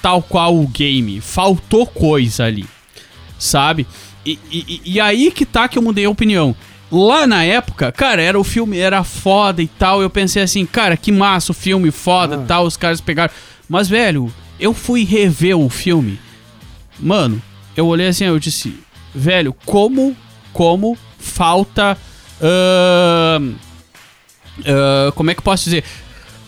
[0.01, 1.19] tal qual o game.
[1.19, 2.65] Faltou coisa ali.
[3.37, 3.85] Sabe?
[4.25, 6.55] E, e- e aí que tá que eu mudei a opinião.
[6.91, 10.01] Lá na época, cara, era o filme, era foda e tal.
[10.01, 12.45] Eu pensei assim, cara, que massa o filme, foda e Ah.
[12.47, 12.65] tal.
[12.65, 13.31] Os caras pegaram.
[13.67, 16.19] Mas, velho, eu fui rever o filme.
[16.99, 17.41] Mano,
[17.77, 18.77] eu olhei assim, eu disse,
[19.13, 20.15] velho, como,
[20.51, 21.97] como falta.
[22.41, 23.53] ahn,
[24.65, 25.83] ah, como é que eu posso dizer?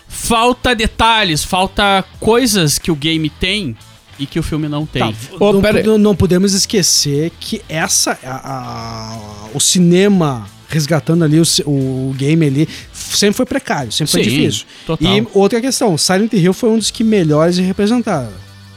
[0.08, 3.76] Falta detalhes, falta coisas que o game tem
[4.20, 5.01] e que o filme não tem.
[5.01, 11.38] Tá, Ô, não, não- não podemos esquecer que essa a- a- o cinema resgatando ali
[11.39, 14.66] o, o game ali sempre foi precário, sempre foi Sim, difícil.
[14.86, 15.18] total.
[15.18, 18.30] E outra questão, Silent Hill foi um dos que melhores representaram,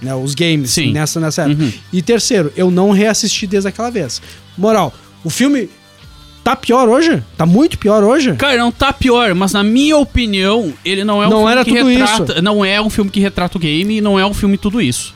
[0.03, 0.93] né, os games Sim.
[0.93, 1.63] nessa nessa época.
[1.63, 1.73] Uhum.
[1.93, 4.21] E terceiro, eu não reassisti desde aquela vez.
[4.59, 5.71] Moral, o filme
[6.43, 7.23] tá pior hoje?
[7.37, 8.35] Tá muito pior hoje?
[8.35, 11.65] Cara, não tá pior, mas na minha opinião, ele não é um Não filme era
[11.65, 12.33] que tudo retrata.
[12.35, 12.43] isso.
[12.43, 15.15] Não é um filme que retrata o game e não é um filme tudo isso.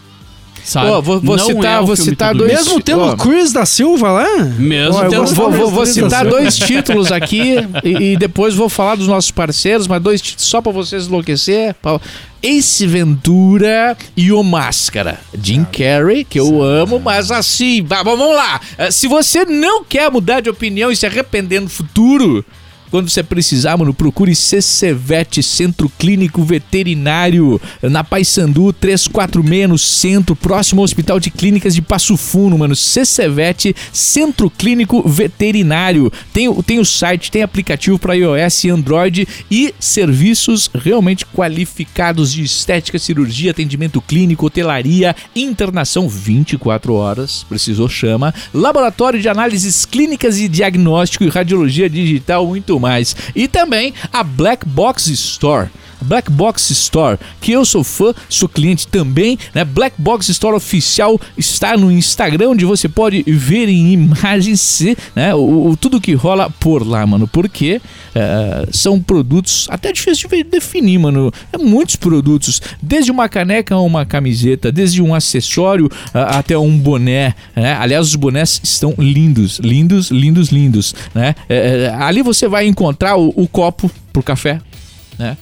[0.64, 0.90] Sabe?
[0.90, 2.64] Ó, vou- vou Não citar- um vou citar dois- isso.
[2.66, 4.44] Mesmo tendo o Chris da Silva lá?
[4.58, 8.96] Mesmo eu tendo- Vou, vou- vou citar dois títulos aqui e, e depois vou falar
[8.96, 11.74] dos nossos parceiros, mas dois títulos só pra vocês enlouquecer.
[11.80, 12.00] pra-
[12.40, 15.18] Ace Ventura e o Máscara.
[15.42, 18.60] Jim Carrey, que eu amo, mas assim, va- vamos lá.
[18.78, 22.44] Eh, Se você não quer mudar de opinião e se arrepender no futuro,
[22.90, 30.80] quando você precisar, mano, procure CCVET, Centro Clínico Veterinário, na Paysandu 346, no centro, próximo
[30.80, 32.74] ao Hospital de Clínicas de Passo Fundo, mano.
[32.74, 36.12] CCVET, Centro Clínico Veterinário.
[36.32, 42.32] Tem, o- tem o site, tem aplicativo para iOS e Android e serviços realmente qualificados
[42.32, 50.38] de estética, cirurgia, atendimento clínico, hotelaria, internação 24 horas, precisou chama, laboratório de análises clínicas
[50.38, 53.16] e diagnóstico e radiologia digital, muito mais.
[53.34, 55.68] E também a Black Box Store.
[56.00, 59.64] Black Box Store, que eu sou fã, sou cliente também, né?
[59.64, 64.80] Black Box Store oficial está no Instagram, onde você pode ver em imagens,
[65.14, 65.34] né?
[65.34, 67.26] O, o- tudo que rola por lá, mano.
[67.28, 67.80] Porque
[68.14, 71.32] eh, são produtos até difícil de definir, mano.
[71.52, 76.76] É muitos produtos, desde uma caneca a uma camiseta, desde um acessório ah, até um
[76.78, 77.74] boné, né?
[77.74, 81.34] Aliás, os bonés estão lindos, lindos, lindos, lindos, né?
[81.48, 84.60] Eh, eh, ali você vai encontrar o, o copo pro café,
[85.18, 85.36] né?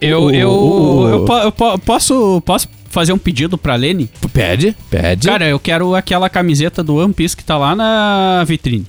[0.00, 4.10] Eu, eu, eu, eu po- posso, posso fazer um pedido pra Lene?
[4.32, 5.26] Pede, pede.
[5.28, 8.86] Cara, eu quero aquela camiseta do One Piece que tá lá na vitrine.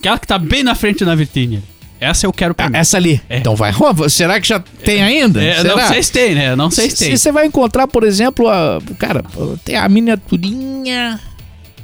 [0.00, 1.62] Aquela que tá bem na frente da vitrine.
[2.00, 2.76] Essa eu quero pra Ah, mim.
[2.76, 3.20] essa ali.
[3.28, 3.38] É.
[3.38, 3.72] Então vai.
[4.08, 5.42] Será que já tem ainda?
[5.42, 6.54] É, não sei se tem, né?
[6.54, 7.10] Não sei se tem.
[7.16, 9.24] Se você vai encontrar, por exemplo, a, cara,
[9.64, 11.18] tem a miniaturinha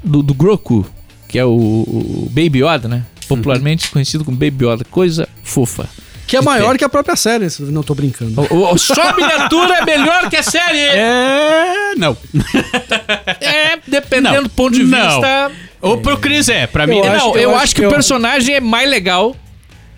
[0.05, 0.87] do, do Groku,
[1.26, 3.03] que é o, o Baby Yoda, né?
[3.26, 4.85] Popularmente conhecido como Baby Yoda.
[4.85, 5.89] Coisa fofa.
[6.27, 7.47] Que é maior que a própria série.
[7.61, 8.41] Não tô brincando.
[8.51, 10.79] O, o- só a miniatura é melhor que a série.
[10.95, 11.95] É.
[11.97, 12.16] Não.
[13.41, 14.43] É, dependendo Não.
[14.45, 15.07] do ponto de Não.
[15.20, 15.53] vista.
[15.81, 17.89] Ou pro Chris é, pra mim Eu não, acho- eu, eu acho, que, que o
[17.89, 19.37] eu- personagem é mais legal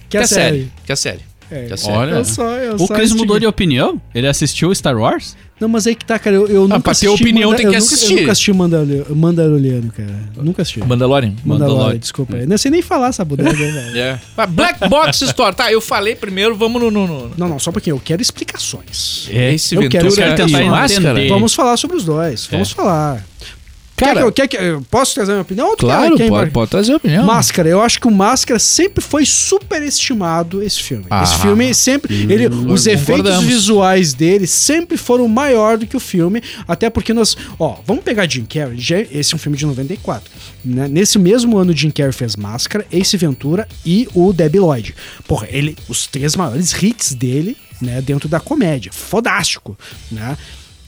[0.09, 0.70] Que a série.
[0.85, 1.20] Que a série.
[1.51, 1.97] É, Tá certo.
[1.97, 4.01] Olha, eu só, eu o só Chris assisti- mudou de opinião?
[4.15, 5.37] Ele assistiu Star Wars?
[5.59, 6.37] Não, mas aí que tá, cara.
[6.37, 8.13] Eu, eu nunca pra ter opinião tem eu que nunca- assistir.
[8.15, 10.21] Eu nunca assisti Mandaloriano, Mandaloriano cara.
[10.37, 10.81] Nunca assisti.
[10.81, 11.33] Mandalorian?
[11.45, 12.37] Mandalorian, desculpa.
[12.37, 13.97] Eu não sei nem falar essa bodega, velho.
[13.97, 14.19] É.
[14.37, 15.55] Ah, Black Box Store.
[15.57, 16.91] Tá, eu falei primeiro, vamos no...
[16.91, 17.31] no, no.
[17.39, 17.97] Não, não, só um pouquinho.
[17.97, 19.29] Eu quero explicações.
[19.31, 20.71] Esse eu quero Ventura tentar e entender.
[20.71, 21.29] Máscara?
[21.29, 22.47] Vamos falar sobre os dois.
[22.51, 23.25] Vamos falar.
[23.97, 25.69] Cara, quer que, eu- quer que, eu posso trazer minha opinião?
[25.71, 27.25] Ou tu claro, quer pode, pode trazer a opinião.
[27.25, 31.07] Máscara, eu acho que o Máscara sempre foi superestimado esse filme.
[31.11, 31.23] Ah.
[31.23, 36.43] esse filme sempre, ele, os efeitos visuais dele sempre foram maior do que o filme,
[36.69, 38.79] até porque nós, ó, vamos pegar Jim Carrey,
[39.11, 40.31] esse é um filme de 94,
[40.65, 40.89] né?
[40.89, 44.95] Nesse mesmo ano Jim Carrey fez Máscara, Ace Ventura e o Debbie Lloyd.
[45.27, 49.77] Porra, ele, os três maiores hits dele, né, dentro da comédia, fodástico,
[50.11, 50.37] né?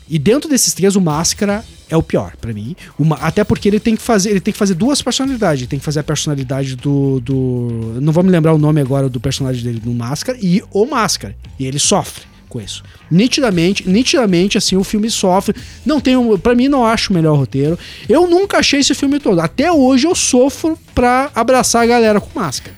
[0.09, 2.75] E dentro desses três, o Máscara é o pior pra mim.
[2.99, 5.61] Uma, até porque ele tem que fazer, ele tem que fazer duas personalidades.
[5.63, 9.09] Ele tem que fazer a personalidade do, do, não vou me lembrar o nome agora
[9.09, 11.35] do personagem dele no Máscara e o Máscara.
[11.59, 12.83] E ele sofre com isso.
[13.11, 15.55] Nitidamente, nitidamente assim o filme sofre.
[15.85, 17.79] Não tem, um- para mim não acho o melhor roteiro.
[18.09, 19.41] Eu nunca achei esse filme todo.
[19.41, 22.78] Até hoje eu sofro pra abraçar a galera com Máscara.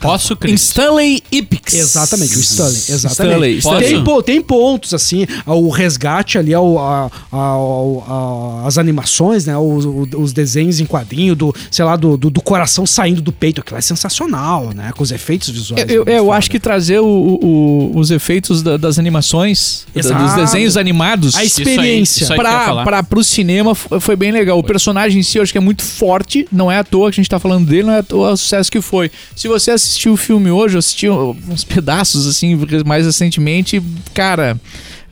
[0.00, 0.62] Posso, Chris?
[0.62, 1.74] Stanley Ipix.
[1.74, 2.74] Exatamente, o Stanley.
[2.76, 3.58] Stanley, Exatamente.
[3.58, 3.88] Stanley.
[3.88, 9.56] Tem, po- tem pontos, assim, o resgate ali, ao, a- ao- a- as animações, né?
[9.56, 9.84] Os,
[10.14, 13.60] os desenhos em quadrinho, do, sei lá, do, do, do coração saindo do peito.
[13.60, 14.90] Aquilo é sensacional, né?
[14.96, 15.84] Com os efeitos visuais.
[15.88, 20.00] Eu, eu- muito eu acho que trazer o- o- os efeitos da- das animações, da-
[20.18, 22.22] dos desenhos animados, A Isso aí, experiência.
[22.24, 24.58] isso aí pra, pra, pro cinema foi bem legal.
[24.58, 27.20] O personagem em si eu acho que é muito forte, não é à toa que
[27.20, 29.10] a gente tá falando dele, não é à toa o sucesso que foi.
[29.36, 33.82] Se você assistiu o filme hoje, eu assisti uns pedaços assim mais recentemente,
[34.14, 34.58] cara.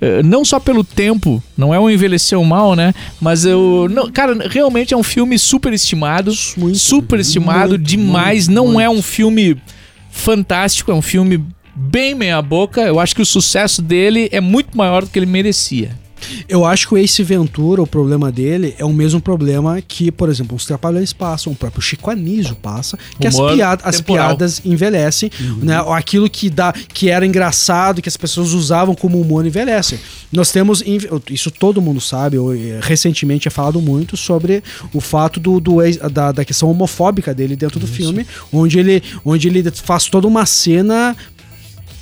[0.00, 2.94] eh, Não só pelo tempo, não é um envelheceu mal, né?
[3.20, 3.88] Mas eu.
[3.90, 6.32] Não, cara, realmente é um filme super estimado.
[6.56, 8.48] Muito, super estimado muito, demais.
[8.48, 9.56] muito, não é um filme
[10.10, 12.80] fantástico, é um filme bem meia-boca.
[12.82, 15.90] Eu acho que o sucesso dele é muito maior do que ele merecia.
[16.48, 20.28] Eu acho que o Ace Ventura, o problema dele é o mesmo problema que, por
[20.28, 23.96] exemplo, os Trapalhões passam, o próprio Chico Anísio passa, que as, piada- as
[24.28, 25.30] piadas envelhecem,
[25.62, 25.76] né?
[25.94, 29.98] Aquilo que dá, que era engraçado, que as pessoas usavam como humor envelhece.
[30.32, 30.82] Nós temos,
[31.30, 34.62] isso todo mundo sabe, eu, eh, recentemente é falado muito sobre
[34.92, 35.76] o fato do, do
[36.12, 40.44] da, da questão homofóbica dele dentro do filme, onde ele, onde ele faz toda uma
[40.46, 41.16] cena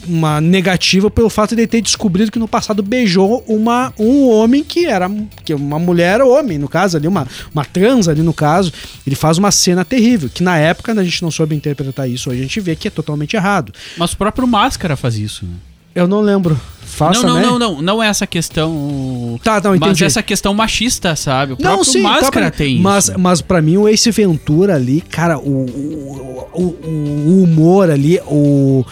[0.09, 4.63] uma negativa pelo fato de ele ter descobrido que no passado beijou uma, um homem
[4.65, 5.11] que era
[5.45, 8.73] que uma mulher homem, no caso ali, uma, uma trans ali no caso.
[9.07, 12.41] Ele faz uma cena terrível, que na época a gente não soube interpretar isso, hoje
[12.41, 13.73] a gente vê que é totalmente errado.
[13.97, 15.45] Mas o próprio Máscara faz isso.
[15.45, 15.53] né?
[15.95, 16.61] Eu não lembro.
[16.83, 17.43] Faça, não, não, né?
[17.47, 17.83] não, não.
[17.83, 19.41] Não é essa questão.
[19.43, 20.05] Tá, não, mas entendi.
[20.05, 21.55] essa questão machista, sabe?
[21.55, 23.19] O Não, sim, tá, Máscara pra- tem mas, isso.
[23.19, 26.63] Mas pra mim o Ace Ventura ali, cara, o, o, o,
[27.39, 28.85] o humor ali, o...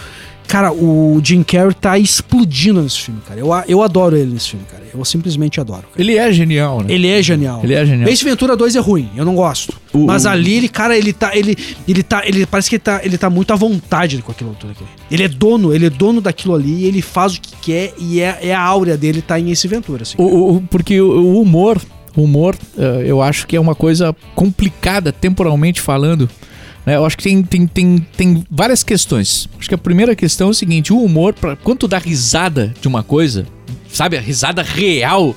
[0.46, 3.40] Cara, o Jim Carrey tá explodindo nesse filme, cara.
[3.40, 4.84] Eu, eu adoro ele nesse filme, cara.
[4.94, 5.82] Eu simplesmente adoro.
[5.82, 5.92] cara.
[5.98, 6.86] Ele é genial, né?
[6.88, 7.60] Ele é genial.
[7.64, 8.08] Ele é genial.
[8.08, 9.74] Ace Ventura 2 é ruim, eu não gosto.
[9.92, 11.34] Mas ali, ele, cara, ele tá.
[11.36, 11.56] Ele,
[11.88, 12.22] ele tá.
[12.26, 14.84] Ele parece que ele tá, ele tá muito à vontade com aquilo tudo aqui.
[15.10, 18.38] Ele é dono, ele é dono daquilo ali, ele faz o que quer, e é,
[18.42, 20.14] é a áurea dele tá em Ace Ventura, assim.
[20.18, 21.80] O- o- porque o, humor,
[22.16, 26.28] o humor, eh, eu acho que é uma coisa complicada temporalmente falando.
[26.84, 26.96] Né?
[26.96, 29.48] Eu acho que tem, tem, tem, tem várias questões.
[29.58, 32.88] Acho que a primeira questão é o seguinte: o humor, pra, quando dá risada de
[32.88, 33.46] uma coisa,
[33.88, 35.34] sabe, a risada real.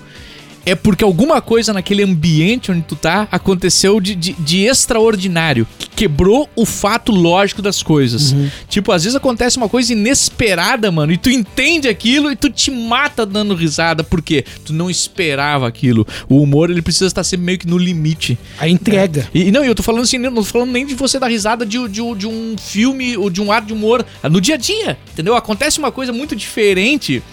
[0.68, 5.90] É porque alguma coisa naquele ambiente onde tu tá aconteceu de, de, de extraordinário, que
[5.90, 8.36] quebrou o fato lógico das coisas.
[8.70, 12.70] Tipo, às vezes acontece uma coisa inesperada, mano, e tu entende aquilo e tu te
[12.70, 16.06] mata dando risada, porque tu não esperava aquilo.
[16.30, 18.38] O humor, ele precisa estar sempre meio que no limite.
[18.60, 19.28] A entrega.
[19.34, 21.66] E e não, eu tô falando assim, não tô falando nem de você dar risada
[21.66, 24.98] de, de, de um filme ou de um ato de humor no dia a dia,
[25.14, 25.38] entendeu?
[25.38, 27.24] Acontece uma coisa muito diferente,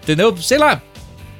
[0.00, 0.36] entendeu?
[0.36, 0.80] Sei lá.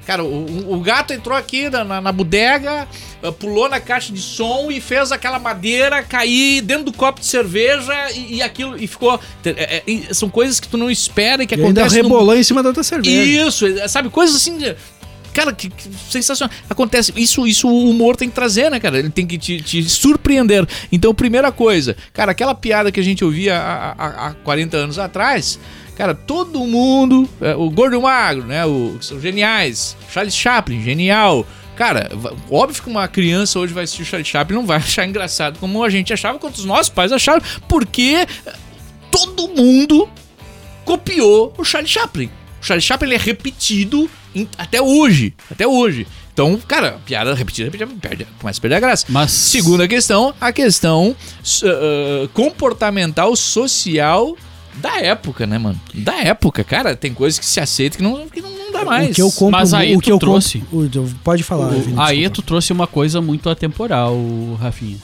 [0.07, 2.87] Cara, o, o gato entrou aqui na, na, na bodega,
[3.23, 7.27] eh, pulou na caixa de som e fez aquela madeira cair dentro do copo de
[7.27, 9.19] cerveja e, e aquilo e ficou.
[9.45, 12.63] é, é, são coisas que tu não espera e que E ainda rebolou em cima
[12.63, 13.11] da outra cerveja.
[13.49, 14.09] isso, sabe?
[14.09, 14.57] Coisas assim.
[14.59, 14.77] de-
[15.35, 16.55] Cara, que, que sensacional.
[16.71, 17.13] Acontece.
[17.15, 18.99] Isso, isso o humor tem que trazer, né, cara?
[18.99, 20.67] Ele tem que te, te surpreender.
[20.91, 24.99] Então, primeira coisa, cara, aquela piada que a gente ouvia há, há, há 40 anos
[24.99, 25.59] atrás.
[25.97, 27.28] Cara, todo mundo.
[27.40, 28.64] é, o Gordo Magro, né?
[28.66, 29.97] O, são geniais.
[30.12, 31.47] Charles Chaplin, genial.
[31.74, 32.11] Cara,
[32.51, 35.82] óbvio que uma criança hoje vai assistir o Charles Chaplin não vai achar engraçado como
[35.82, 38.26] a gente achava, quanto os nossos pais acharam, porque
[39.11, 40.09] todo mundo
[40.84, 42.26] copiou o Charlie Chaplin.
[42.61, 45.34] O Charlie Chaplin é repetido em- até hoje.
[45.51, 46.07] Até hoje.
[46.32, 49.07] Então, cara, piada repetida, repetida perde, começa a perder a graça.
[49.09, 51.16] Mas- Segunda questão, a questão
[51.64, 54.36] ah, comportamental, social
[54.77, 55.81] da época, né, mano?
[55.95, 59.11] Da época, cara, tem coisas que se aceita que não, que não, não dá mais.
[59.11, 60.59] O que eu compro, Mas aí o que eu trouxe.
[60.70, 61.68] compro, pode falar.
[61.68, 62.35] O- Vini, aí desculpa.
[62.35, 64.16] tu trouxe uma coisa muito atemporal,
[64.61, 64.97] Rafinha.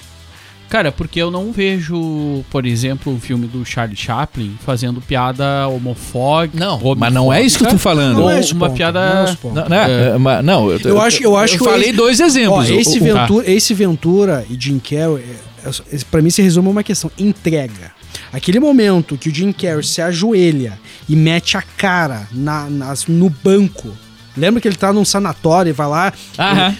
[0.68, 6.58] Cara, porque eu não vejo, por exemplo, o filme do Charlie Chaplin fazendo piada homofóbica.
[6.58, 8.14] Não, mas não é isso que eu tô falando.
[8.16, 9.68] Não Ou é esse uma ponto, piada- não é.
[9.68, 9.76] Não?
[9.76, 12.70] É, mas- não, eu, Eu acho- eu acho que falei esse- dois Ó, exemplos.
[12.70, 15.22] esse, O- o- Ventura, esse Ventura e Jim Carrey,
[15.62, 17.92] é, é, pra mim se resume a uma questão: entrega.
[18.32, 23.28] Aquele momento que o Jim Carrey se ajoelha e mete a cara na, nas- no
[23.30, 23.96] banco.
[24.36, 26.12] Lembra que ele tá num sanatório e vai lá.
[26.38, 26.76] Aham.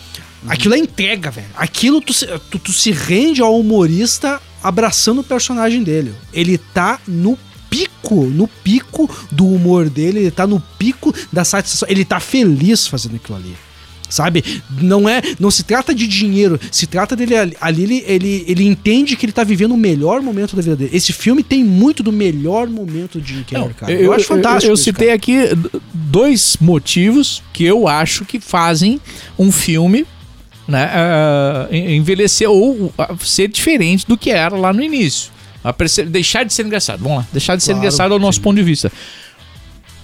[0.49, 1.47] Aquilo é entrega, velho.
[1.57, 2.13] Aquilo tu,
[2.51, 6.13] tu, tu se rende ao humorista abraçando o personagem dele.
[6.33, 7.39] Ele tá no
[7.71, 11.89] pico, no pico do humor dele, ele tá no pico da satisfação.
[11.89, 13.57] Ele tá feliz fazendo aquilo ali.
[14.13, 14.63] Sabe?
[14.79, 19.17] Não é, não se trata de dinheiro, se trata dele ali, ele, ele, ele entende
[19.17, 20.91] que ele tá vivendo o melhor momento da vida dele.
[20.93, 23.91] Esse filme tem muito do melhor momento de Jim Carrey, cara.
[23.91, 24.71] Eu, acho fantástico.
[24.71, 25.39] Eu, isso, citei aqui
[25.95, 29.01] dois motivos que eu acho que fazem
[29.39, 30.05] um filme
[30.69, 30.91] né,
[31.71, 35.31] en- envelhecer ou ser diferente do que era lá no início.
[36.09, 37.03] Deixar de ser engraçado.
[37.03, 37.27] Vamos lá.
[37.33, 38.43] Deixar de ser Claro, engraçado ao nosso sim.
[38.43, 38.93] ponto de vista.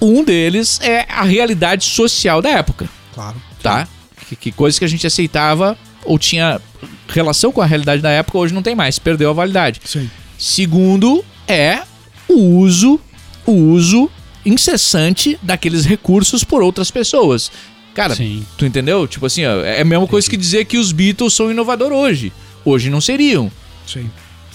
[0.01, 3.37] Um deles é a realidade social da época Claro.
[3.63, 3.87] tá?
[4.29, 6.61] Que, que coisas que a gente aceitava ou tinha
[7.09, 9.81] relação com a realidade da época, hoje não tem mais, perdeu a validade.
[9.85, 10.11] Sim.
[10.39, 11.83] Segundo é
[12.29, 13.01] o uso,
[13.47, 14.11] o uso
[14.45, 17.51] incessante daqueles recursos por outras pessoas.
[17.95, 18.47] Cara, Sim.
[18.57, 19.09] tu entendeu?
[19.09, 22.33] Tipo assim, ó, é a mesma coisa que dizer que os Beatles são inovador hoje.
[22.65, 23.51] Hoje não seriam.
[23.87, 24.09] Sim.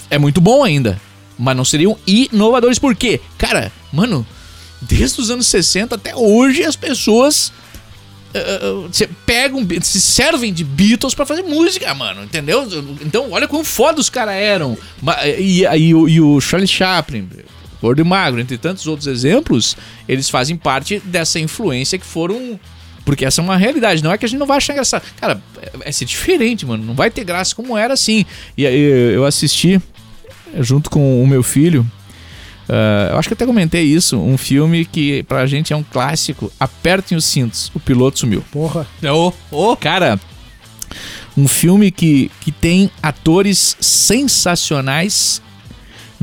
[0.08, 1.00] É muito bom ainda,
[1.38, 3.20] mas não seriam inovadores por quê?
[3.36, 4.26] Cara, mano,
[4.80, 7.52] desde os anos 60 até hoje as pessoas
[8.34, 12.66] uh, se pegam, se servem de Beatles pra fazer música, mano, entendeu?
[13.04, 14.76] Então, olha quão foda os caras eram.
[15.00, 17.28] Ma- E, e o- e o Charlie Chaplin,
[17.80, 19.76] Gordo e Magro, entre tantos outros exemplos,
[20.08, 22.58] eles fazem parte dessa influência que foram.
[23.04, 25.02] Porque essa é uma realidade, não é que a gente não vai achar engraçado.
[25.20, 26.82] Cara, é- vai ser diferente, mano.
[26.84, 28.24] Não vai ter graça como era assim.
[28.56, 28.78] E aí
[29.14, 29.78] eu assisti,
[30.60, 31.86] junto com o meu filho,
[32.68, 36.52] ah, eu acho que até comentei isso, um filme que pra gente é um clássico.
[36.58, 38.44] Apertem os cintos, o piloto sumiu.
[38.50, 38.86] Porra.
[39.02, 40.18] Ô, ô, cara,
[41.36, 45.42] um filme que, que tem atores sensacionais,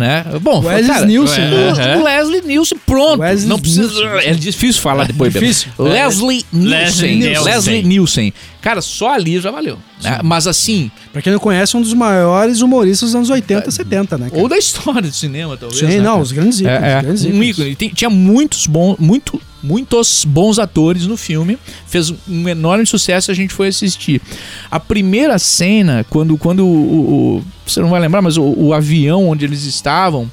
[0.01, 0.25] né?
[0.41, 1.97] Bom, Wesley cara, Nielsen, o- né?
[1.97, 3.19] o Leslie Nielsen, pronto.
[3.21, 4.29] Wesley não precisa, Nielsen.
[4.29, 5.31] é difícil falar depois.
[5.31, 5.45] Beto.
[5.45, 5.71] Difícil.
[5.79, 7.19] Leslie Nielsen.
[7.19, 7.43] Nielsen.
[7.53, 8.33] Leslie Nielsen.
[8.61, 9.77] Cara, só ali já valeu.
[10.03, 10.19] né?
[10.23, 13.71] Mas assim, Pra quem não conhece, é um dos maiores humoristas dos anos 80 e
[13.71, 14.29] 70, né?
[14.29, 14.41] cara?
[14.41, 15.79] ou da história do cinema, talvez.
[15.79, 16.21] Sim, né, não, cara?
[16.23, 16.83] os grandes ícones.
[16.83, 17.49] É, é, grandes um ícones.
[17.49, 17.75] ícone.
[17.75, 21.57] Tem- tinha muitos bons, muito, muitos bons atores no filme.
[21.87, 24.21] Fez um enorme sucesso a gente foi assistir.
[24.69, 29.29] A primeira cena, quando, quando o, o- Você não vai lembrar, mas o, o avião
[29.29, 30.29] onde eles estavam.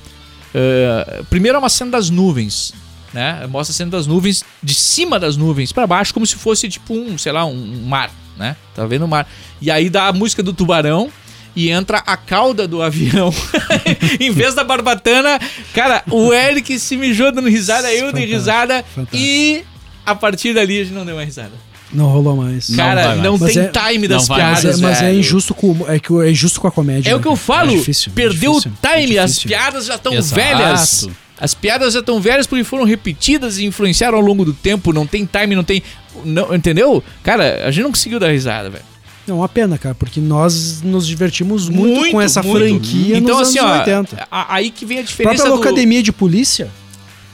[0.54, 2.72] eh, primeiro é uma cena das nuvens.
[3.12, 3.46] Né?
[3.48, 6.92] Mostra a cena das nuvens, de cima das nuvens para baixo, como se fosse tipo
[6.94, 8.54] um, sei lá, um, um mar, né?
[8.74, 9.26] Tá vendo o mar.
[9.62, 11.08] E aí dá a música do tubarão
[11.56, 13.32] e entra a cauda do avião.
[14.20, 15.38] em vez da barbatana,
[15.74, 19.16] cara, o Eric se mijou dando risada, eu dei risada fantástico.
[19.16, 19.64] e
[20.06, 21.52] a partir dali a gente não deu mais risada.
[21.92, 22.68] Não rolou mais.
[22.68, 25.14] Não cara, não, Mas tem é- time não das vai Mas piadas, é, mas é
[25.14, 27.10] injusto com é que é injusto com a comédia.
[27.10, 27.44] É o né, que eu cara?
[27.44, 29.48] falo, É difícil, é perdeu difícil, o time, é as difícil.
[29.48, 31.08] piadas já estão velhas.
[31.40, 35.06] As piadas já estão velhas porque foram repetidas e influenciaram ao longo do tempo, não
[35.06, 35.82] tem time, não tem,
[36.24, 37.02] não, entendeu?
[37.22, 38.84] Cara, a gente não conseguiu dar risada, velho.
[39.28, 42.58] É uma pena, cara, porque nós nos divertimos muito, com essa muito.
[42.66, 44.26] franquia Então nos assim, anos ó, 80.
[44.30, 45.62] a- aí que vem a A diferença própria do...
[45.62, 46.70] Academia de Polícia.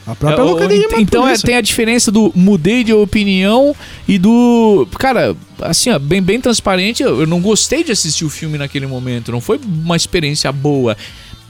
[0.07, 1.47] A própria É, o- Academia de então é, Polícia.
[1.47, 3.75] tem a diferença do mudei de opinião
[4.07, 4.87] e do.
[4.99, 8.87] Cara, assim, ó, bem, bem transparente, eu, eu não gostei de assistir o filme naquele
[8.87, 9.33] momento.
[9.33, 10.97] Não foi uma experiência boa.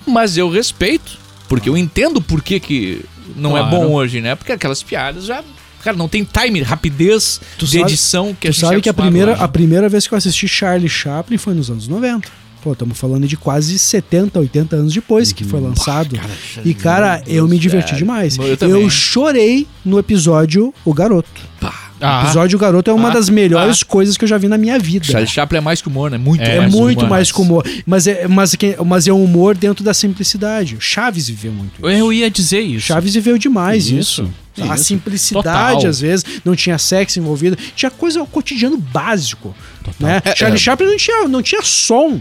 [0.06, 1.18] Mas eu respeito.
[1.48, 3.04] Porque eu entendo por que, que
[3.36, 3.76] não é Claro.
[3.76, 4.34] bom hoje, né?
[4.34, 5.42] Porque aquelas piadas já.
[5.84, 8.80] Cara, não tem time, rapidez Tu de sabe- edição que a Tu gente sabe é
[8.80, 12.28] que a primeira, a primeira vez que eu assisti Charlie Chaplin foi nos anos 90.
[12.62, 16.16] Pô, estamos falando de quase 70, 80 anos depois que foi lançado.
[16.16, 16.30] cara,
[16.64, 17.98] e, cara, eu me diverti velho.
[17.98, 18.38] demais.
[18.38, 18.88] Eu também.
[18.88, 21.28] chorei no episódio O Garoto.
[21.60, 24.48] O Ah, episódio O Garoto é uma Ah, das melhores coisas que eu já vi
[24.48, 25.04] na minha vida.
[25.04, 26.18] Charlie Chaplin é mais que humor, né?
[26.18, 27.10] Muito É, É mais muito humor.
[27.10, 27.66] mais com humor.
[27.86, 30.76] Mas é, mas, que- mas é um humor dentro da simplicidade.
[30.80, 31.86] Chaves viveu muito isso.
[31.88, 32.86] eu ia dizer isso.
[32.86, 34.22] Chaves viveu demais Isso,
[34.56, 34.70] isso.
[34.70, 34.84] A isso.
[34.84, 35.86] simplicidade, Total.
[35.90, 37.56] às vezes, não tinha sexo envolvido.
[37.74, 39.54] Tinha coisa o cotidiano básico.
[39.98, 40.22] Né?
[40.24, 40.60] É, Charlie é.
[40.62, 42.20] Chaplin não tinha, não tinha som.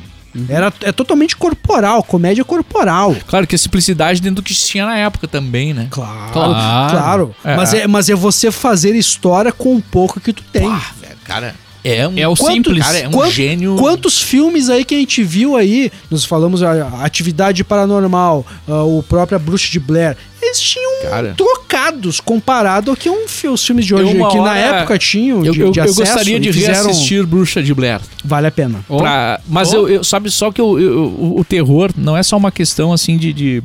[0.49, 3.15] Era, é totalmente corporal, comédia corporal.
[3.27, 5.87] Claro que a simplicidade dentro do que tinha na época também, né?
[5.91, 6.89] Claro, Claro.
[6.91, 7.35] claro.
[7.45, 7.55] É.
[7.55, 10.65] Mas, é, mas é você fazer história com o pouco que tu tem.
[10.67, 12.83] Ah, velho, cara, é um É o Quanto- simples.
[12.83, 13.75] cara, é um Quanto- gênio.
[13.77, 18.83] Quantos filmes aí que a gente viu aí, nós falamos a, a Atividade Paranormal, ah,
[18.83, 20.17] o próprio A Bruxa de Blair,
[20.59, 21.33] eles tinham Cara.
[21.35, 25.59] trocados comparado ao que um, os filmes de hoje, que na época tinham Eu, de,
[25.61, 27.99] eu- de eu acesso gostaria e de fizeram- reassistir Bruxa de Blair.
[28.23, 28.83] Vale a pena.
[28.87, 28.97] Oh.
[28.97, 29.77] Pra- mas Oh.
[29.77, 32.93] eu, eu- sabe só que eu- eu- o, o terror não é só uma questão
[32.93, 33.63] assim de, de-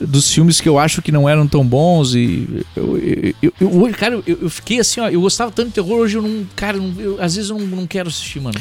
[0.00, 3.90] dos filmes que eu acho que não eram tão bons e eu, eu- eu- eu-
[3.96, 6.76] cara eu, eu fiquei assim ó eu gostava tanto de terror hoje eu não cara
[6.76, 8.56] eu eu- às vezes eu não, não quero assistir mano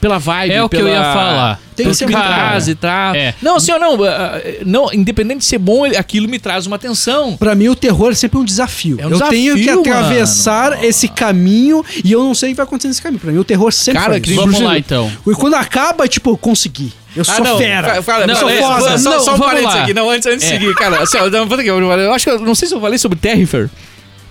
[0.00, 1.60] pela vibe É o que eu pela- ia falar.
[1.76, 2.70] Tem que ser que me muito traz bom.
[2.70, 3.34] e tal É.
[3.40, 7.54] não assim não, ah, não independente de ser bom aquilo me traz uma atenção Pra
[7.54, 8.98] mim, o terror é sempre um desafio.
[9.00, 10.84] É um eu tenho que desafio, atravessar mano.
[10.84, 13.20] esse caminho e eu não sei o que vai acontecer nesse caminho.
[13.20, 14.34] Pra mim, o terror sempre Cara, foi.
[14.34, 15.10] Vamos lá, então.
[15.26, 16.92] E quando acaba, tipo, eu consegui.
[17.16, 18.02] Eu Ah, sou não, fera.
[18.02, 19.82] fala- Não, só, é, só- vamos- só, não, só um parênteses lá.
[19.82, 20.58] aqui, não, antes, antes de É.
[20.58, 21.02] seguir, cara.
[21.02, 23.68] Assim, ó, eu, eu acho que eu não sei se eu falei sobre Terrifier.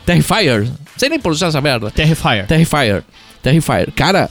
[0.05, 0.63] Terrifier.
[0.65, 1.91] Não sei nem pronunciar essa merda.
[1.91, 2.45] Terrifier.
[2.47, 3.03] Terrifier.
[3.41, 3.89] Terrifier.
[3.95, 4.29] Cara,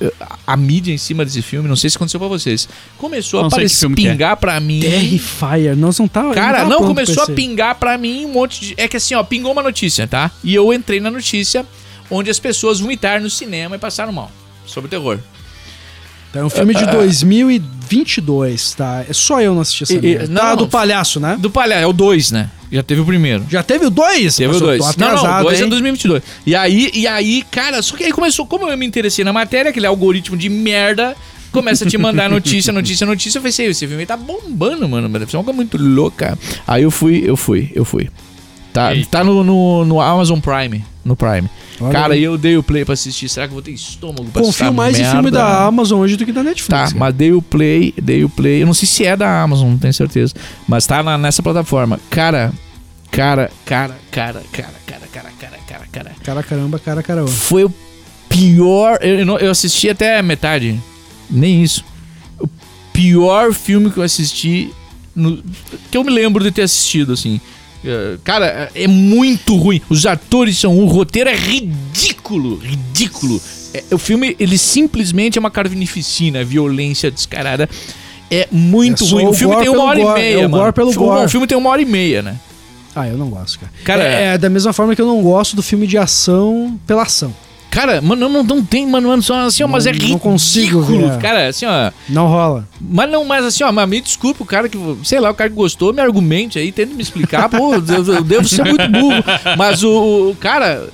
[0.00, 0.12] eu-
[0.46, 3.48] a mídia em cima desse filme, não sei se aconteceu pra vocês, começou a Não
[3.50, 3.94] que aparecer, é.
[3.94, 4.80] pingar pra mim.
[4.80, 5.76] Terrifier.
[5.76, 6.22] Nós não tá.
[6.34, 8.74] Cara, tava não, pronto começou a pingar pra mim um monte de.
[8.76, 10.30] É que assim, ó, pingou uma notícia, tá?
[10.42, 11.64] E eu entrei na notícia
[12.10, 14.30] onde as pessoas vomitaram no cinema e passaram mal.
[14.66, 15.18] Sobre terror.
[16.34, 19.04] É um filme de 2022, tá?
[19.08, 20.26] É só eu não assisti essa E- e- merda.
[20.28, 21.36] não, Tá, do palhaço, né?
[21.38, 22.50] Do palhaço, é o 2, né?
[22.70, 23.46] Já teve o primeiro.
[23.48, 24.36] Já teve o 2?
[24.36, 24.78] Teve o eu 2.
[24.78, 25.68] tô Não, não, o atrasado, 2 é hein?
[25.70, 26.22] 2022.
[26.46, 29.70] E aí, e aí, cara, só que aí começou, como eu me interessei na matéria,
[29.70, 31.16] aquele algoritmo de merda,
[31.50, 33.38] começa a te mandar notícia, notícia, notícia.
[33.38, 36.38] Eu pensei, esse filme tá bombando, mano, mas deve ser uma coisa muito louca.
[36.66, 38.10] Aí eu fui, eu fui, eu fui.
[38.72, 39.08] Tá, Eita.
[39.10, 41.48] tá no, no, no Amazon Prime, no Prime.
[41.80, 42.20] Olha cara, aí.
[42.20, 43.28] e eu dei o play pra assistir.
[43.28, 44.58] Será que eu vou ter estômago pra assistir?
[44.58, 45.12] Confio mais em merda?
[45.16, 46.66] filme da Amazon hoje do que da Netflix.
[46.68, 46.96] Tá, cara.
[46.98, 48.62] mas dei o play, dei o play.
[48.62, 50.34] Eu não sei se é da Amazon, não tenho certeza.
[50.66, 51.98] Mas tá na- nessa plataforma.
[52.10, 52.52] Cara,
[53.10, 56.10] cara, cara, cara, cara, cara, cara, cara, cara, cara.
[56.22, 57.28] Cara, caramba, cara, caramba.
[57.30, 57.72] Foi o
[58.28, 58.98] pior.
[59.00, 60.78] Eu, eu não- eu assisti até a metade.
[61.30, 61.84] Nem isso.
[62.38, 62.48] O
[62.92, 64.70] pior filme que eu assisti.
[65.14, 65.42] no-
[65.90, 67.40] que eu me lembro de ter assistido, assim.
[67.84, 69.80] É, Cara, é muito ruim.
[69.88, 70.78] Os atores são.
[70.78, 72.56] O roteiro é ridículo.
[72.58, 73.40] Ridículo.
[73.74, 77.68] É, o filme, ele simplesmente é uma carnificina, violência descarada.
[78.30, 79.24] É muito É ruim.
[79.26, 80.72] o O filme tem uma hora gore, e meia, é o mano.
[80.72, 81.24] pelo O- gore.
[81.26, 82.36] O filme tem uma hora e meia, né?
[82.94, 83.72] Ah, eu não gosto, cara.
[83.84, 87.02] Cara, é, é da mesma forma que eu não gosto do filme de ação pela
[87.02, 87.32] ação.
[87.70, 90.12] Cara, mano, não, não tem, mano, mano, só assim, ó, mas é Não- ridículo.
[90.14, 91.18] não consigo ver.
[91.18, 91.90] Cara, assim, ó.
[92.08, 92.66] Não rola.
[92.80, 95.50] Mas não, mas assim, ó, mas me desculpa, o cara que, sei lá, o cara
[95.50, 99.22] que gostou, me argumente aí, tenta me explicar, pô, eu, eu devo ser muito burro.
[99.56, 100.88] Mas o, o cara,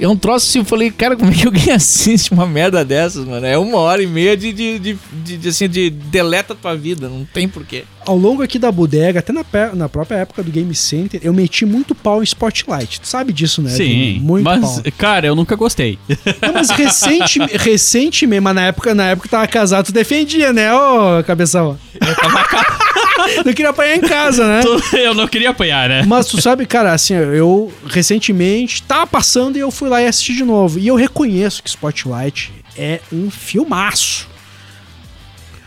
[0.00, 3.24] é um troço assim, eu falei, cara, como é que alguém assiste uma merda dessas,
[3.24, 3.46] mano?
[3.46, 7.08] É uma hora e meia de, de, de, de- de, assim, de deleta tua vida,
[7.08, 7.84] não tem porquê.
[8.06, 11.64] Ao longo aqui da bodega, até na, na própria época do Game Center, eu meti
[11.64, 13.00] muito pau em Spotlight.
[13.00, 13.70] Tu sabe disso, né?
[13.70, 14.18] Sim?
[14.20, 14.82] Muito mas, pau.
[14.98, 15.98] cara, eu nunca gostei.
[16.42, 20.72] Não, mas recente, recentemente, mas na época, na época que tava casado, tu defendia, né,
[20.74, 21.78] ô cabeção?
[23.44, 24.62] não queria apanhar em casa, né?
[24.94, 26.04] eu não queria apanhar, né?
[26.06, 30.34] Mas tu sabe, cara, assim, eu recentemente tava passando e eu fui lá e assisti
[30.34, 30.78] de novo.
[30.78, 34.28] E eu reconheço que Spotlight é um filmaço.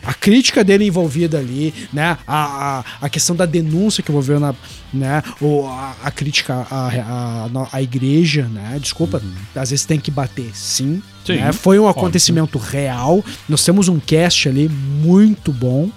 [0.03, 2.17] A crítica dele envolvida ali, né?
[2.25, 4.55] A, a, a questão da denúncia que envolveu na.
[4.93, 5.21] Né?
[5.41, 8.77] Ou a, a crítica à, à, à igreja, né?
[8.79, 9.21] Desculpa,
[9.53, 11.01] às vezes tem que bater, sim.
[11.25, 11.51] Sim, né?
[11.51, 11.99] Foi um óbvio.
[11.99, 13.21] acontecimento real.
[13.49, 15.89] Nós temos um cast ali muito bom.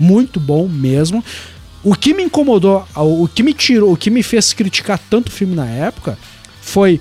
[0.00, 1.22] Muito bom mesmo.
[1.84, 5.30] O que me incomodou, o que me tirou, o que me fez criticar tanto o
[5.30, 6.18] filme na época
[6.62, 7.00] foi.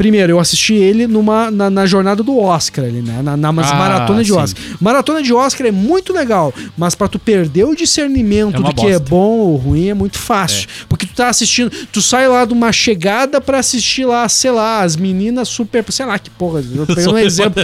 [0.00, 3.20] Primeiro, eu assisti ele numa, na, na jornada do Oscar ali, né?
[3.22, 4.38] Na, na Ah, maratona de sim.
[4.38, 4.64] Oscar.
[4.80, 8.86] Maratona de Oscar é muito legal, mas pra tu perder o discernimento É do que
[8.86, 9.10] é bosta.
[9.10, 10.66] bom ou ruim é muito fácil.
[10.88, 14.80] Porque tu tá assistindo, tu sai lá de uma chegada pra assistir lá, sei lá,
[14.80, 17.62] as meninas super, sei lá que porra, eu peguei um exemplo.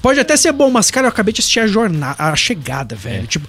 [0.00, 3.24] Pode até ser bom, mas cara, eu acabei de assistir a jornada, a chegada, velho.
[3.24, 3.26] É.
[3.26, 3.48] Tipo,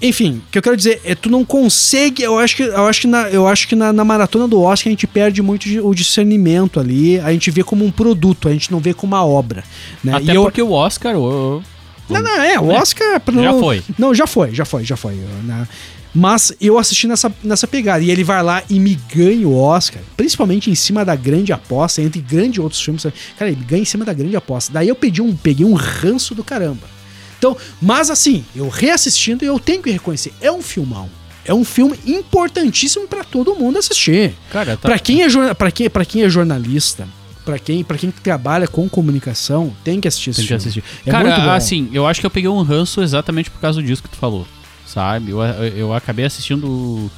[0.00, 3.00] enfim, o que eu quero dizer é tu não consegue, eu acho que eu acho
[3.02, 5.80] que na, eu acho que na, na maratona do Oscar a gente perde muito de-
[5.80, 9.24] o discernimento ali, a gente vê como um produto, a gente não vê como uma
[9.24, 9.64] obra,
[10.02, 10.14] né?
[10.14, 11.16] Até E eu- porque o Oscar.
[11.16, 11.62] o-
[12.08, 12.78] não, não, é, o né?
[12.80, 13.82] Oscar Já não- foi.
[13.98, 15.66] Não, já foi, já foi, já foi, né?
[16.14, 18.02] Mas eu assisti nessa, nessa pegada.
[18.02, 22.00] E ele vai lá e me ganha o Oscar, principalmente em cima da grande aposta,
[22.00, 23.06] entre grandes outros filmes.
[23.38, 24.72] Cara, ele ganha em cima da grande aposta.
[24.72, 26.88] Daí eu pedi um, peguei um ranço do caramba.
[27.38, 31.08] Então, mas assim, eu reassistindo, eu tenho que reconhecer, é um filmão.
[31.44, 34.34] É um filme importantíssimo pra todo mundo assistir.
[34.50, 34.88] Cara, tá.
[34.88, 37.08] Pra quem é pra quem, pra quem é jornalista,
[37.42, 40.60] pra quem, pra quem trabalha com comunicação, tem que assistir esse Tem que filme.
[40.60, 40.84] assistir.
[41.06, 41.36] É muito bom.
[41.36, 44.16] Cara, assim, eu acho que eu peguei um ranço exatamente por causa disso que tu
[44.16, 44.46] falou.
[44.86, 45.30] Sabe?
[45.30, 47.10] Eu, eu, eu acabei assistindo.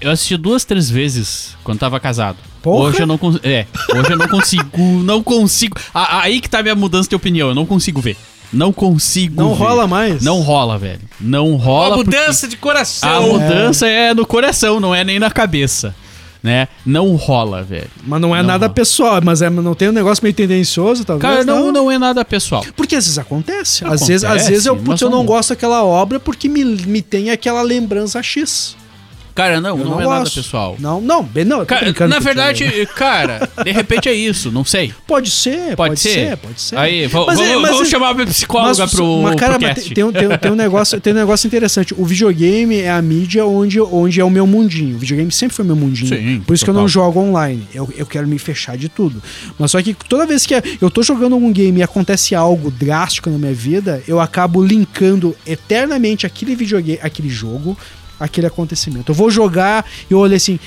[0.00, 2.38] Eu assisti duas, três vezes quando tava casado.
[2.62, 2.84] Porra!
[2.88, 3.46] Hoje eu não consigo.
[3.46, 4.78] É, hoje eu não consigo.
[5.04, 5.76] Não consigo.
[5.92, 7.48] Aí que tá a minha mudança de opinião.
[7.48, 8.16] Eu não consigo ver.
[8.52, 9.40] Não consigo.
[9.40, 9.62] Não ver.
[9.64, 10.22] rola mais.
[10.22, 11.00] Não rola, velho.
[11.20, 11.96] Não rola.
[11.96, 13.08] Uma porque- mudança de coração.
[13.10, 14.14] A mudança é.
[14.14, 15.94] no coração, não é nem na cabeça.
[16.40, 16.68] Né?
[16.86, 17.90] Não rola, velho.
[18.06, 18.74] Mas não é Não nada rola.
[18.74, 21.30] pessoal, mas é, não tem um negócio meio tendencioso, talvez.
[21.30, 22.64] Cara, não, não é nada pessoal.
[22.76, 23.84] Porque às vezes acontece.
[23.84, 26.64] às Acontece, vezes, às vezes eu, putz, eu não- não gosto daquela obra porque me,
[26.64, 28.76] me tem aquela lembrança X.
[29.38, 30.34] Cara, não, Eu não, não é nada gosto.
[30.34, 30.76] pessoal.
[30.80, 31.64] Não, não, bem, não.
[31.64, 32.64] Cara, na verdade,
[32.96, 34.92] cara, de repente é isso, não sei.
[35.06, 36.10] Pode ser, pode, Pode ser?
[36.10, 36.36] ser?
[36.38, 36.76] pode ser.
[36.76, 39.74] Aí, Mas é- vamos, mas vamos é- chamar a psicóloga Mas, pro, mas, cara, pro
[39.74, 41.94] tem, tem, tem, um negócio, tem um negócio interessante.
[41.96, 44.96] O videogame é a mídia onde, onde é o meu mundinho.
[44.96, 46.08] O videogame sempre foi meu mundinho.
[46.08, 47.62] Sim, Por isso que eu não jogo online.
[47.72, 49.22] Eu, eu quero me fechar de tudo.
[49.56, 53.30] Mas só que toda vez que eu tô jogando algum game e acontece algo drástico
[53.30, 57.78] na minha vida, eu acabo linkando eternamente aquele videogame, aquele jogo,
[58.18, 59.10] aquele acontecimento.
[59.10, 60.58] Eu vou jogar e eu olhei assim,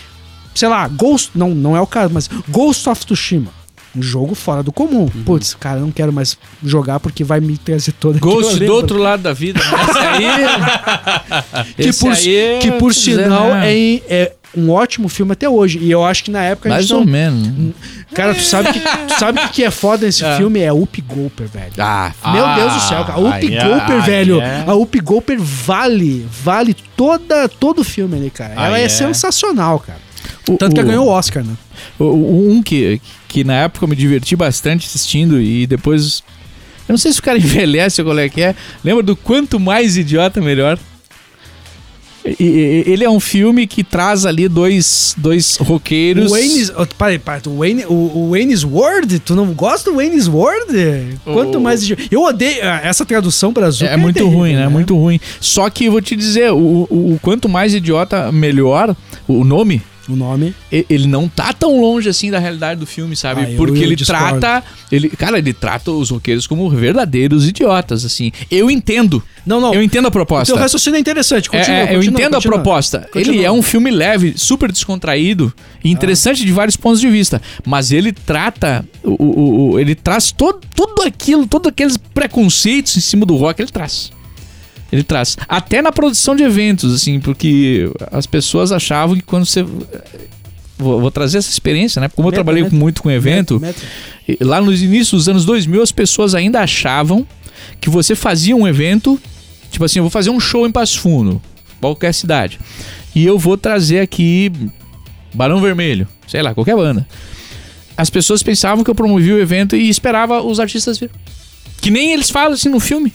[0.55, 1.31] sei lá, Ghost.
[1.35, 3.51] Não, não é o caso, mas Ghost of Tsushima.
[3.93, 5.01] Um jogo fora do comum.
[5.13, 5.23] Uhum.
[5.25, 8.73] Putz, cara, eu não quero mais jogar porque vai me trazer toda aquela Ghost do
[8.73, 9.59] outro lado da vida.
[9.59, 9.65] né?
[9.89, 11.73] Esse aí.
[11.75, 13.73] que esse por, aí é- que por quiser, sinal né?
[13.73, 15.77] é, é um ótimo filme até hoje.
[15.79, 17.05] E eu acho que na época a Mais ou não.
[17.11, 17.73] menos.
[18.13, 20.37] Cara, tu sabe que tu sabe o que que é foda nesse É.
[20.37, 20.59] filme?
[20.59, 21.71] É Up Golper, velho.
[21.77, 23.13] Ah, Meu Ah, Deus do céu, cara.
[23.13, 24.41] A Up é- Golper, velho.
[24.41, 24.63] é.
[24.67, 28.53] A Up Golper vale, vale toda, todo o filme ali, cara.
[28.53, 28.89] Ela é, é.
[28.89, 29.99] sensacional, cara.
[30.49, 31.53] o- Tanto que o- ela ganhou o Oscar, né?
[31.97, 36.21] o- o- Um que, que na época eu me diverti bastante assistindo e depois.
[36.87, 38.55] Eu não sei se o cara envelhece ou qual é que é.
[38.83, 40.77] Lembra do Quanto Mais Idiota Melhor?
[42.23, 46.31] Ele é um filme que traz ali dois, dois roqueiros.
[46.31, 46.71] O Wayne's.
[46.77, 47.41] oh, Peraí, peraí.
[47.47, 49.19] O, Wayne, o, o Wayne's World?
[49.19, 51.17] Tu não gosta do Wayne's World?
[51.23, 51.81] Quanto O- mais.
[52.11, 52.59] Eu odeio.
[52.63, 54.67] ah, Essa tradução pra azul É, muito ruim, né?
[54.67, 55.19] Muito ruim.
[55.39, 56.57] Só que eu vou te dizer, o,
[56.89, 58.95] o, o quanto mais idiota, melhor
[59.27, 59.81] o nome.
[60.11, 60.53] O nome.
[60.71, 63.41] Ele não tá tão longe assim da realidade do filme, sabe?
[63.45, 64.39] Ah, eu- Porque eu ele discordo.
[64.39, 64.63] trata.
[64.91, 68.31] Ele, cara, ele trata os roqueiros como verdadeiros idiotas, assim.
[68.49, 69.23] Eu entendo.
[69.45, 69.73] Não, não.
[69.73, 70.51] Eu entendo a O proposta.
[70.53, 71.47] teu raciocínio é interessante.
[71.51, 72.55] É, Continua, é, eu continua, entendo continua.
[72.57, 72.99] a proposta.
[73.11, 73.35] Continua.
[73.35, 75.53] Ele é um filme leve, super descontraído
[75.83, 77.41] e interessante de vários pontos de vista.
[77.65, 78.85] Mas ele trata.
[79.03, 83.61] O, o- o- ele traz todo, tudo aquilo, todos aqueles preconceitos em cima do rock,
[83.61, 84.11] ele traz.
[84.91, 85.37] Ele traz.
[85.47, 89.63] Até na produção de eventos, assim, porque as pessoas achavam que quando você.
[90.77, 92.09] Vou, vou trazer essa experiência, né?
[92.09, 92.75] Como eu trabalhei meta.
[92.75, 93.61] muito com evento,
[94.27, 97.25] e Lá nos inícios dos anos 2000, as pessoas ainda achavam
[97.79, 99.19] que você fazia um evento,
[99.69, 101.41] tipo assim, eu vou fazer um show em Passo Fundo,
[101.79, 102.59] qualquer cidade,
[103.13, 104.51] e eu vou trazer aqui
[105.33, 107.07] Barão Vermelho, sei lá, qualquer banda.
[107.95, 111.11] As pessoas pensavam que eu promovia o evento e esperava os artistas vir.
[111.81, 113.11] Que nem eles falam assim no filme.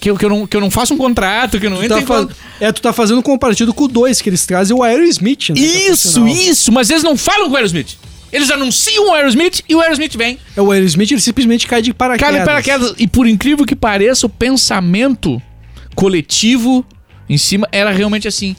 [0.00, 1.84] Que, eu, que, eu não, que eu não faço um contrato, que eu não Tu
[1.84, 4.30] entro tá em fa- con- É, tu tá fazendo um comparativo com o 2, que
[4.30, 5.60] eles trazem o Aerosmith, né?
[5.60, 6.28] é Isso, profissional.
[6.34, 7.98] isso, mas eles não falam com o Aerosmith.
[8.32, 10.38] Eles anunciam o Aerosmith e o Aerosmith vem.
[10.56, 12.32] É o Aerosmith, ele simplesmente cai de paraquedas.
[12.34, 12.94] Cara, paraquedas.
[12.98, 15.40] E por incrível que pareça, o pensamento
[15.94, 16.84] coletivo
[17.28, 18.56] em cima era realmente assim.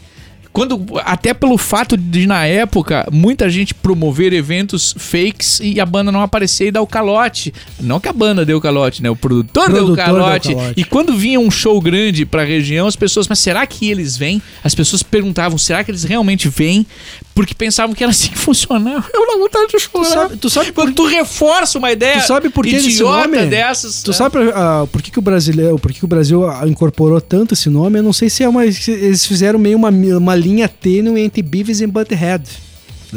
[0.56, 6.14] Quando, até pelo fato de, na época, muita gente promover eventos fakes e a banda
[6.14, 7.53] não aparecer e dar o calote.
[7.78, 9.10] Não que a banda deu o calote, né?
[9.10, 10.56] O produtor, deu o Produtor deu o calote.
[10.56, 10.74] calote.
[10.78, 14.41] E quando vinha um show grande pra região, as pessoas, mas será que eles vêm?
[14.64, 16.88] As pessoas perguntavam, será que eles realmente vêm?
[17.36, 19.05] Porque pensavam que era assim que funcionava.
[19.13, 20.05] Eu não vontade de chorar.
[20.05, 23.03] Tu sabe, tu sabe por Quando tu reforça uma ideia Tu sabe por que esse
[23.03, 23.45] nome?
[23.45, 24.01] dessas.
[24.01, 24.13] Tu é.
[24.13, 27.53] sabe ah, por que, que o brasileiro, por que, que o Brasil ah, incorporou tanto
[27.53, 27.99] esse nome?
[27.99, 31.81] Eu não sei se é uma, eles fizeram meio uma, uma linha tênue entre Beavis
[31.81, 32.64] e Butthead.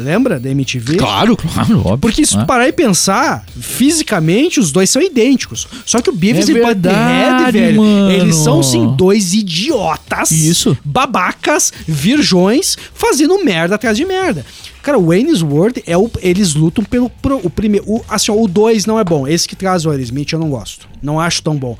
[0.03, 0.97] Lembra da MTV?
[0.97, 1.97] Claro, claro, óbvio.
[1.99, 2.45] Porque se tu Ah.
[2.45, 5.67] parar e pensar, fisicamente os dois são idênticos.
[5.85, 8.11] Só que o Beavis É e Butthead, velho, mano.
[8.11, 10.31] eles são sim dois idiotas.
[10.31, 10.77] Isso.
[10.83, 14.45] Babacas, virjões, fazendo merda atrás de merda.
[14.81, 16.09] Cara, o Wayne's World é o.
[16.21, 17.09] Eles lutam pelo.
[17.09, 17.85] Pro, o primeiro.
[17.87, 19.27] O, assim, ó, o 2 não é bom.
[19.27, 20.87] Esse que traz o Aerosmith eu não gosto.
[21.01, 21.77] Não acho tão bom.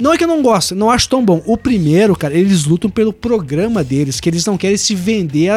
[0.00, 1.42] Não é que eu não gosto, não acho tão bom.
[1.46, 5.50] O primeiro, cara, eles lutam pelo programa deles, que eles não querem se vender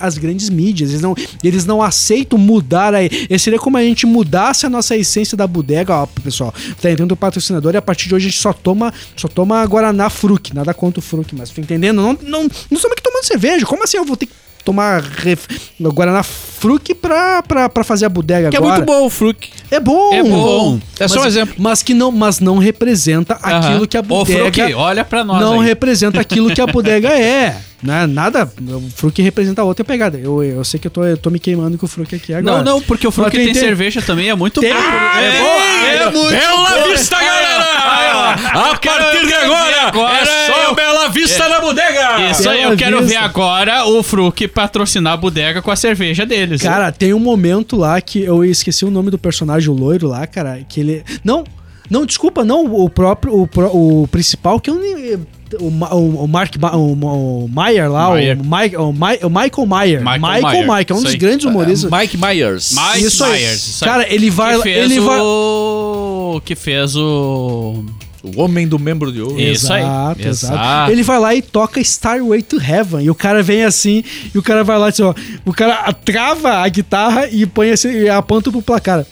[0.00, 0.90] as grandes mídias.
[0.90, 1.14] Eles não,
[1.44, 3.10] eles não aceitam mudar aí.
[3.38, 6.54] Seria como a gente mudasse a nossa essência da bodega, ó, pessoal.
[6.80, 9.64] Tá entrando o patrocinador e a partir de hoje a gente só toma, só toma
[9.66, 10.54] Guaraná Fruc.
[10.54, 12.00] Nada contra o Fruc, mas tá entendendo?
[12.00, 13.66] Não, não, não estamos aqui tomando cerveja.
[13.66, 14.32] Como assim eu vou ter que
[14.64, 15.46] tomar ref,
[15.80, 18.76] Guaraná Fruc pra, pra, pra fazer a bodega Que é agora?
[18.76, 19.48] muito bom o Fruc.
[19.70, 20.12] É bom.
[20.14, 20.78] É bom.
[21.00, 21.54] É só um Mas- exemplo.
[21.58, 25.40] Mas que não, mas não representa aquilo que a Ô, bodega Fruc, olha pra nós
[25.40, 25.66] não aí.
[25.66, 27.56] representa aquilo que a bodega é.
[27.82, 28.06] Né?
[28.06, 28.48] Nada.
[28.60, 30.16] O Fruc representa outra pegada.
[30.16, 32.58] Eu, eu sei que eu tô, eu tô me queimando com o Fruc aqui agora.
[32.58, 34.78] Não, não, porque o Fruc Mas tem, tem- tem- cerveja também, é muito Tem- bom.
[34.78, 36.88] é boa, é muito Bela.
[36.92, 37.81] Vista, galera!
[38.30, 42.30] A partir de agora, agora é só eu- Bela Vista na bodega!
[42.30, 43.12] Isso aí, eu quero Vista.
[43.12, 46.62] ver agora o Fruc patrocinar a bodega com a cerveja deles.
[46.62, 50.26] Cara, tem um momento lá que eu esqueci o nome do personagem, o loiro lá,
[50.26, 51.04] cara, que ele.
[51.24, 51.44] Não!
[51.90, 55.14] Não, desculpa, não, o próprio, o, o principal que eu nem...
[55.60, 58.38] O, o, o Mark Ma- o, o Meyer lá, Meyer.
[58.40, 58.92] O, Mike, o, o
[59.30, 60.00] Michael Meyer.
[60.00, 61.90] Michael Michael que é um dos grandes humoristas.
[61.90, 62.72] Mike Myers.
[62.74, 63.32] Mike Isso aí.
[63.42, 63.66] Myers.
[63.66, 63.90] isso aí.
[63.90, 66.40] Cara, ele vai- Que fez ele vai- o...
[66.42, 67.84] Que fez o...
[68.22, 69.40] O homem do membro de ouro.
[69.40, 69.82] Isso aí.
[69.82, 70.54] Exato, Exato.
[70.54, 70.92] exato.
[70.92, 73.04] Ele vai lá e toca Starway to Heaven.
[73.04, 75.12] E o cara vem assim, e o cara vai lá assim, ó.
[75.44, 79.04] O cara trava a guitarra e põe assim, e aponta pro placar.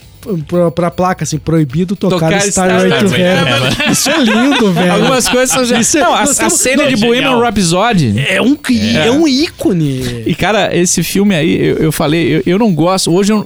[0.47, 3.91] Pra, pra placa, assim, proibido tocar, Tocar Starway to Heaven.
[3.91, 4.93] Isso é lindo, velho.
[4.93, 5.79] Algumas coisas são já...
[5.79, 7.39] Isso é- Não, a, nós a cena não, de Bohemian.
[7.39, 8.13] Rhapsody...
[8.29, 9.09] É um, cri- é.
[9.11, 10.23] um ícone.
[10.25, 13.11] E, cara, esse filme aí, eu, eu falei, eu, eu não gosto.
[13.11, 13.45] Hoje eu.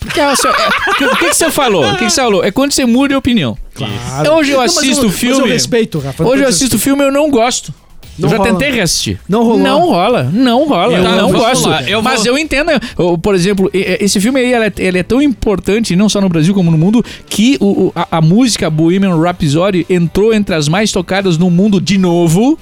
[0.00, 1.84] Porque, é, o seu- é, o que, que você falou?
[1.86, 2.42] O que, que você falou?
[2.44, 3.56] É quando você muda de opinião.
[3.74, 4.34] Claro.
[4.34, 5.40] Hoje eu mas assisto o mas filme.
[5.42, 6.24] eu respeito, Rafa.
[6.24, 7.74] Hoje eu assisto o filme e eu não gosto.
[8.18, 8.50] Não eu já rola.
[8.52, 9.18] tentei reassistir.
[9.28, 9.58] Não rolou.
[9.58, 10.22] Não rola.
[10.32, 10.92] Não rola.
[10.96, 11.68] Eu- não gosto.
[11.88, 12.70] eu Mas vou- eu entendo.
[12.98, 16.28] eu- Por exemplo, esse filme aí ele é, ele é tão importante, não só no
[16.28, 20.92] Brasil como no mundo, que o, a, a música Bohemian Rhapsody entrou entre as mais
[20.92, 22.58] tocadas no mundo de novo.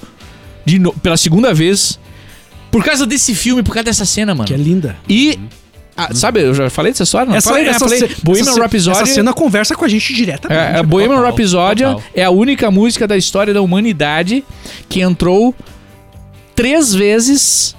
[0.65, 1.99] De no- pela segunda vez.
[2.71, 4.47] Por causa desse filme, por causa dessa cena, mano.
[4.47, 4.95] Que é linda.
[5.07, 5.37] E.
[5.95, 7.29] ah, sabe, eu já falei dessa história?
[7.29, 7.35] Não?
[7.35, 7.69] Essa, falei, né?
[7.69, 8.15] essa, falei.
[8.23, 8.97] Bohemian essa, Rhapsody.
[8.97, 10.59] essa cena conversa com a gente diretamente.
[10.59, 12.03] É, a Bohemian Total, Rhapsody total.
[12.15, 14.43] é a única música da história da humanidade
[14.89, 15.53] que entrou
[16.55, 17.75] três vezes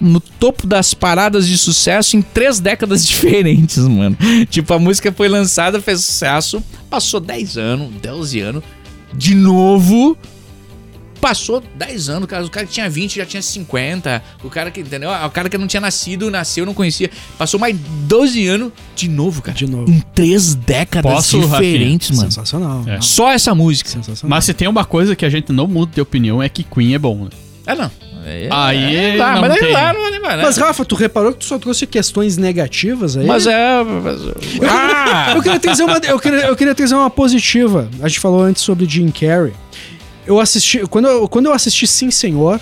[0.00, 4.16] no topo das paradas de sucesso em três décadas diferentes, mano.
[4.48, 8.62] Tipo, a música foi lançada, fez sucesso, passou 10 anos, 12 anos,
[9.12, 10.16] de novo.
[11.20, 14.22] Passou 10 anos, cara, o cara que tinha 20 já tinha 50.
[14.42, 15.10] O cara que, entendeu?
[15.10, 17.10] O cara que não tinha nascido, nasceu, não conhecia.
[17.36, 19.56] Passou mais 12 anos de novo, cara.
[19.56, 19.90] De novo.
[19.90, 22.30] Em três décadas Posso, diferentes, mano.
[22.30, 22.84] Sensacional.
[22.86, 23.00] É.
[23.00, 23.90] Só essa música.
[23.90, 24.30] Sensacional.
[24.30, 26.94] Mas se tem uma coisa que a gente não muda de opinião é que Queen
[26.94, 27.30] é bom, né?
[27.66, 27.90] Ah, não.
[28.24, 29.72] É, Aí ah, não mas aí tem.
[29.72, 30.42] lá não vai né?
[30.42, 33.26] Mas, Rafa, tu reparou que tu só trouxe questões negativas aí?
[33.26, 33.82] Mas é.
[33.82, 34.20] mas-
[34.68, 35.32] Ah!
[35.34, 37.88] Eu queria, trazer uma, eu, queria, eu queria trazer uma positiva.
[38.02, 39.52] A gente falou antes sobre Jim Carrey.
[40.28, 40.86] Eu assisti.
[40.86, 42.60] Quando eu, quando eu assisti Sim Senhor,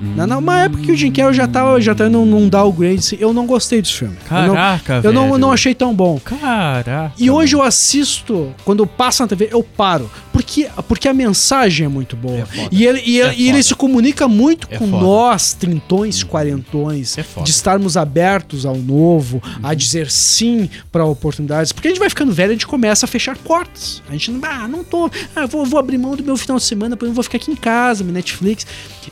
[0.00, 3.16] na, numa época que o Jim Carrey já tava, já tava num, num downgrade, assim,
[3.20, 4.16] eu não gostei desse filme.
[4.28, 5.38] Caraca, eu não, eu não, velho.
[5.38, 6.18] não achei tão bom.
[6.24, 7.12] Caraca.
[7.18, 10.10] E hoje eu assisto, quando passa na TV, eu paro.
[10.32, 12.38] Porque, porque a mensagem é muito boa.
[12.38, 15.04] É e ele, e, É e ele se comunica muito É com foda.
[15.04, 19.52] nós, trintões, quarentões, É de estarmos abertos ao novo, Uhum.
[19.62, 21.72] a dizer sim para oportunidades.
[21.72, 24.02] Porque a gente vai ficando velho, a gente começa a fechar portas.
[24.08, 26.64] A gente não, ah, não tô, ah, vou, vou abrir mão do meu final de
[26.64, 28.66] semana, depois eu vou ficar aqui em casa, me Netflix.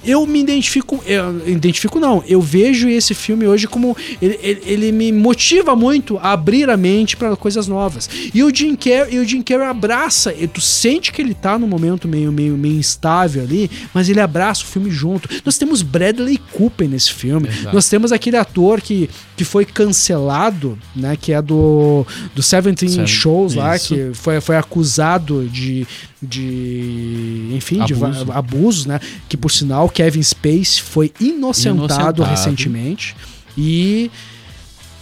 [0.04, 4.92] Eu me identifico, eu identifico não, eu vejo esse filme hoje como ele, ele, ele
[4.92, 8.08] me motiva muito a abrir a mente para coisas novas.
[8.34, 11.58] E o Jim Carrey, e o Jim Carrey abraça, e tu sente que ele tá
[11.58, 15.28] num momento meio, meio, meio instável ali, mas ele abraça o filme junto.
[15.44, 17.48] Nós temos Bradley Cooper nesse filme.
[17.48, 17.74] Exato.
[17.74, 23.06] Nós temos aquele ator que, que foi cancelado, né, que é do do Seventeen Seven-
[23.06, 23.94] Shows lá, isso.
[23.94, 25.86] que foi, foi acusado de
[26.20, 28.24] de enfim, de Abuso.
[28.24, 29.00] va- abusos, né?
[29.28, 30.22] Que por sinal Kevin
[30.68, 32.22] Space foi inocentado, Inocentado.
[32.22, 33.16] recentemente
[33.56, 34.10] e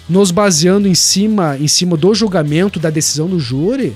[0.08, 3.94] nos baseando em cima em cima do julgamento da decisão do júri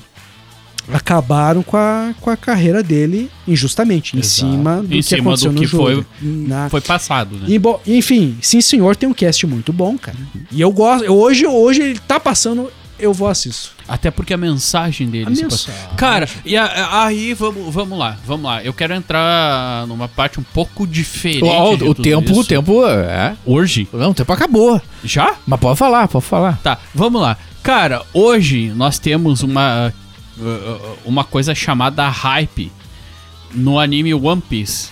[0.92, 4.34] acabaram com a, com a carreira dele injustamente em Exato.
[4.52, 7.46] cima do Em que cima aconteceu do no que foi- Na- Foi passado, né?
[7.86, 10.16] e, enfim, sim senhor tem um cast muito bom, cara.
[10.50, 13.70] E eu gosto, eu- hoje hoje ele tá passando, eu vou assisto.
[13.90, 15.74] Até porque a mensagem dele A se mensagem.
[15.96, 18.62] Cara, e a- aí vamos, vamos lá, vamos lá.
[18.62, 21.42] Eu quero entrar numa parte um pouco diferente.
[21.42, 22.40] O, tudo tempo, isso.
[22.40, 22.86] o tempo.
[22.86, 23.36] É.
[23.44, 23.88] Hoje?
[23.92, 24.80] Não, o tempo acabou.
[25.02, 25.34] Já?
[25.44, 26.60] Mas pode falar, pode falar.
[26.62, 27.36] Tá, vamos lá.
[27.64, 29.92] Cara, hoje nós temos uma
[30.38, 32.70] uh, uh, uma coisa chamada hype
[33.52, 34.90] no anime One Piece,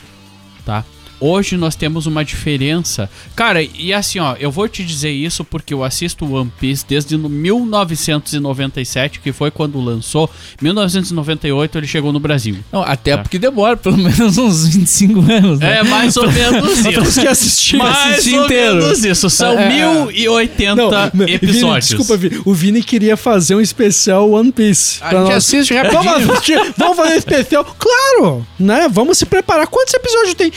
[0.65, 0.85] tá?
[1.21, 3.11] Hoje nós temos uma diferença.
[3.35, 7.17] Cara, e assim, ó, eu vou te dizer isso porque eu assisto One Piece desde
[7.17, 10.31] no 1997, que foi quando lançou.
[10.61, 12.57] 1998 ele chegou no Brasil.
[12.73, 13.23] Não, até Tá.
[13.23, 15.79] porque demora pelo menos uns 25 anos, né?
[15.79, 17.21] É mais ou menos Temos isso.
[17.21, 17.77] que assistir.
[17.79, 18.75] Mais assistir ou inteiro.
[18.77, 19.31] menos isso.
[19.31, 19.69] São É, é.
[19.69, 21.89] 1080 Vini, episódios.
[21.89, 22.41] desculpa, Vini.
[22.45, 24.99] O Vini queria fazer um especial One Piece.
[25.03, 25.35] A gente nós.
[25.35, 26.33] assiste Vamos rapidinho.
[26.33, 27.65] assistir, vamos fazer um especial?
[27.79, 28.89] Claro, né?
[28.91, 29.67] Vamos se preparar.
[29.67, 30.53] Quantos episódios tem?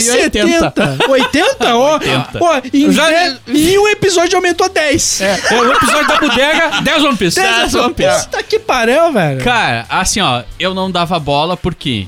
[0.00, 0.98] 1070.
[1.08, 1.76] 80?
[1.76, 2.38] Ó, 80.
[2.40, 5.20] ó, em, Já- dez- em um episódio aumentou 10.
[5.20, 5.40] É.
[5.50, 7.40] É o episódio da bodega, 10 One Piece.
[7.40, 8.24] 10 One Piece.
[8.24, 9.42] Puta que pariu, velho.
[9.44, 12.06] Cara, assim, ó, eu não dava bola porque.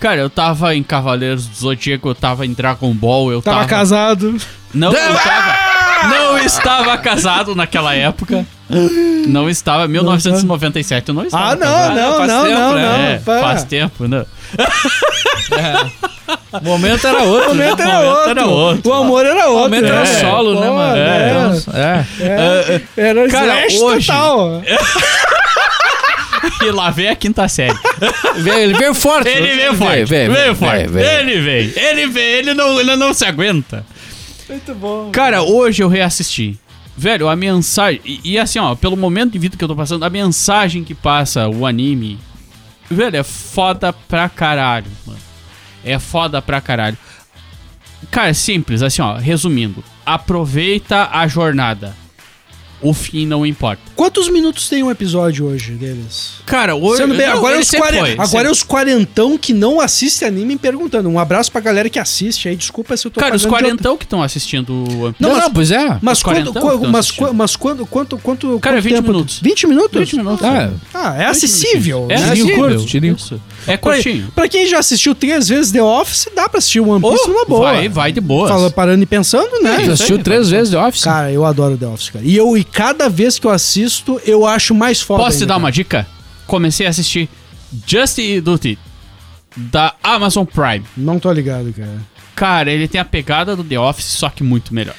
[0.00, 3.68] Cara, eu tava em Cavaleiros do Zodíaco, eu tava em Dragon Ball, eu Tava tava.
[3.68, 4.36] casado.
[4.74, 6.08] Não, eu tava.
[6.08, 8.44] Não estava casado naquela época.
[9.26, 9.86] Não estava.
[9.86, 11.52] 1997 eu não estava.
[11.52, 11.94] Ah, não, casado.
[11.96, 12.82] não, faz não, tempo, não, né?
[12.82, 13.04] não.
[13.04, 13.40] É, pá.
[13.40, 14.24] faz tempo, né?
[16.52, 17.50] O momento era outro.
[17.50, 17.84] O momento né?
[17.84, 18.30] era momento outro.
[18.30, 18.90] era outro.
[18.90, 19.56] O amor era outro.
[19.56, 20.06] O momento era é.
[20.06, 20.96] solo, né, Pô, mano?
[20.96, 21.56] é.
[21.56, 22.06] Então, é.
[22.20, 24.62] É, era Cara, slash hoje- total.
[26.60, 27.76] que lá vem a quinta série.
[28.36, 29.28] Ele veio forte.
[29.28, 30.04] Ele veio forte.
[30.04, 30.76] veio, Veio forte.
[30.82, 31.72] Ele veio.
[31.76, 32.38] Ele veio.
[32.38, 33.84] Ele não, ele não se aguenta.
[34.48, 35.10] Muito bom.
[35.10, 36.58] Cara, hoje eu reassisti.
[36.96, 38.00] Velho, a mensagem.
[38.04, 40.94] E, e assim, ó, pelo momento de vida que eu tô passando, a mensagem que
[40.94, 42.18] passa o anime.
[42.90, 45.18] Velho, é foda pra caralho, mano.
[45.84, 46.96] É foda pra caralho.
[48.10, 49.82] Cara, é simples, assim, ó, resumindo.
[50.04, 51.94] Aproveita a jornada.
[52.84, 53.80] O fim não importa.
[53.96, 56.34] Quantos minutos tem um episódio hoje deles?
[56.44, 57.00] Cara, hoje.
[57.02, 59.80] Sendo bem, não, agora, é os 40, foi, agora sempre- é os quarentão que não
[59.80, 61.08] assistem anime perguntando.
[61.08, 62.54] Um abraço pra galera que assiste aí.
[62.56, 65.16] Desculpa se eu tô Cara, os quarentão que estão assistindo o One Piece.
[65.18, 65.98] Não, Não, pois é.
[66.02, 68.94] Mas quando, quarentão qu- que tão mas, mas quando, quanto, quanto, Cara, é quanto 20
[68.96, 69.08] tempo?
[69.08, 69.40] minutos.
[69.42, 69.98] 20 minutos?
[70.00, 70.44] 20 minutos.
[70.44, 72.06] Ah, Ah, é acessível.
[72.10, 72.26] É né?
[72.28, 72.56] tirinho acessível.
[72.68, 73.16] curto, tirinho.
[73.16, 73.40] Isso.
[73.66, 74.28] É Pra, curtinho.
[74.34, 77.72] pra quem já assistiu três vezes The Office, dá pra assistir One Piece numa boa.
[77.72, 78.48] Vai, vai de boa.
[78.48, 79.76] Fala, parando e pensando, né?
[79.76, 81.02] Tu isso assistiu três vezes The Office?
[81.04, 82.24] Cara, eu adoro The Office, cara.
[82.24, 85.22] E, eu, e cada vez que eu assisto, eu acho mais foda.
[85.24, 85.64] Posso te ainda, dar cara.
[85.64, 86.06] uma dica?
[86.46, 87.28] Comecei a assistir
[87.86, 88.78] Just Duty
[89.56, 90.84] da Amazon Prime.
[90.96, 92.00] Não tô ligado, cara.
[92.34, 94.94] Cara, ele tem a pegada do The Office, só que muito melhor.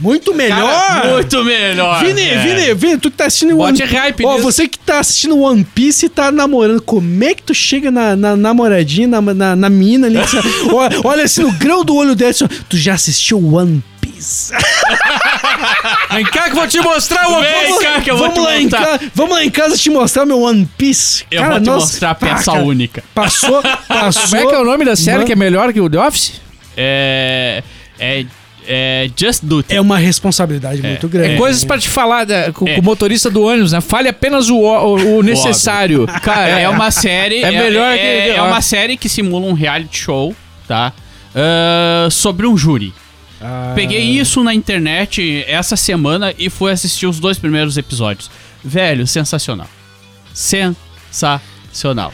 [0.00, 0.70] Muito melhor!
[0.70, 2.00] Cara, muito melhor.
[2.04, 2.42] Vini, velho.
[2.42, 4.42] Vini, Vini, tu que tá assistindo Bote One hype Ó, nisso.
[4.44, 8.14] você que tá assistindo One Piece e tá namorando, como é que tu chega na,
[8.16, 10.18] na namoradinha, na, na, na mina ali?
[10.18, 10.38] assim,
[10.72, 14.52] olha, olha assim no grão do olho dela, assim, tu já assistiu One Piece?
[16.12, 18.44] Vem cá que eu vou te mostrar o Vem cá que eu vou vamos, te
[18.46, 18.84] lá em mostrar.
[18.86, 21.24] casa, vamos lá em casa te mostrar meu One Piece.
[21.30, 23.04] Eu vou te mostrar a peça cara, única.
[23.14, 24.22] Passou, passou.
[24.22, 25.26] Como é que é o nome da série Mano.
[25.26, 26.40] que é melhor que o The Office?
[26.76, 27.62] É.
[27.98, 28.24] É.
[28.66, 29.08] É.
[29.16, 29.74] Just Duty.
[29.74, 31.34] É uma responsabilidade muito grande.
[31.34, 32.74] É, coisas pra te falar da- com, É.
[32.74, 33.80] com o motorista do ônibus, né?
[33.80, 36.06] Fale apenas o, o, o necessário.
[36.22, 37.42] Cara, é uma série.
[37.42, 40.34] É melhor é, que é, é uma série que simula um reality show,
[40.66, 40.92] tá?
[41.34, 42.92] Ah, sobre um júri.
[43.40, 48.30] Ah, Peguei isso na internet essa semana e fui assistir os dois primeiros episódios.
[48.64, 49.68] Velho, sensacional.
[50.32, 51.40] Sensacional.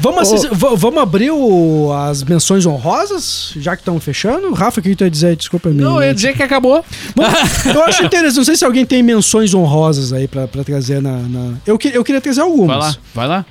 [0.01, 4.53] Vamos, assistir- va- vamos abrir o- as menções honrosas, já que estamos fechando?
[4.53, 5.37] Rafa, o que tu ia dizer?
[5.37, 5.81] Desculpa me.
[5.81, 6.85] Não, eu ia dizer que acabou.
[7.15, 7.23] Bom,
[7.75, 8.37] eu acho interessante.
[8.39, 11.17] Não sei se alguém tem menções honrosas aí pra, pra trazer na.
[11.19, 12.77] na- Eu, que- eu queria trazer algumas.
[12.77, 13.47] Vai lá, vai lá.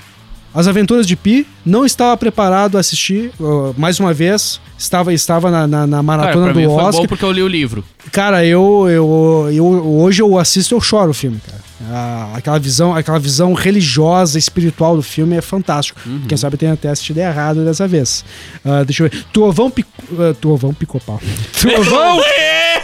[0.53, 3.31] As Aventuras de Pi, não estava preparado a assistir.
[3.39, 6.73] uh, mais uma vez, estava, estava na, na, na Cara, maratona pra do mim foi
[6.75, 6.91] Oscar.
[7.03, 7.85] bom porque eu li o livro.
[8.11, 11.61] Cara, eu, eu, eu hoje eu assisto eu choro o filme, cara.
[11.89, 15.99] Ah, aquela visão, aquela visão religiosa, espiritual do filme é fantástico.
[16.05, 16.23] Uhum.
[16.27, 18.23] Quem sabe tenha até assistido errado dessa vez.
[18.63, 19.23] Ah, deixa eu ver.
[19.33, 19.85] Trovão Pic...
[20.13, 21.19] ah, Trovão Picopau.
[21.59, 22.21] Trovão!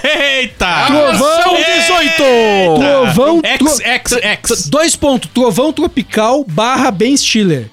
[0.03, 0.85] Eita!
[0.87, 2.23] Trovão 18!
[2.79, 4.67] Trovão X, X, X.
[4.67, 5.29] Dois pontos.
[5.33, 7.69] Trovão Tropical barra Ben Stiller.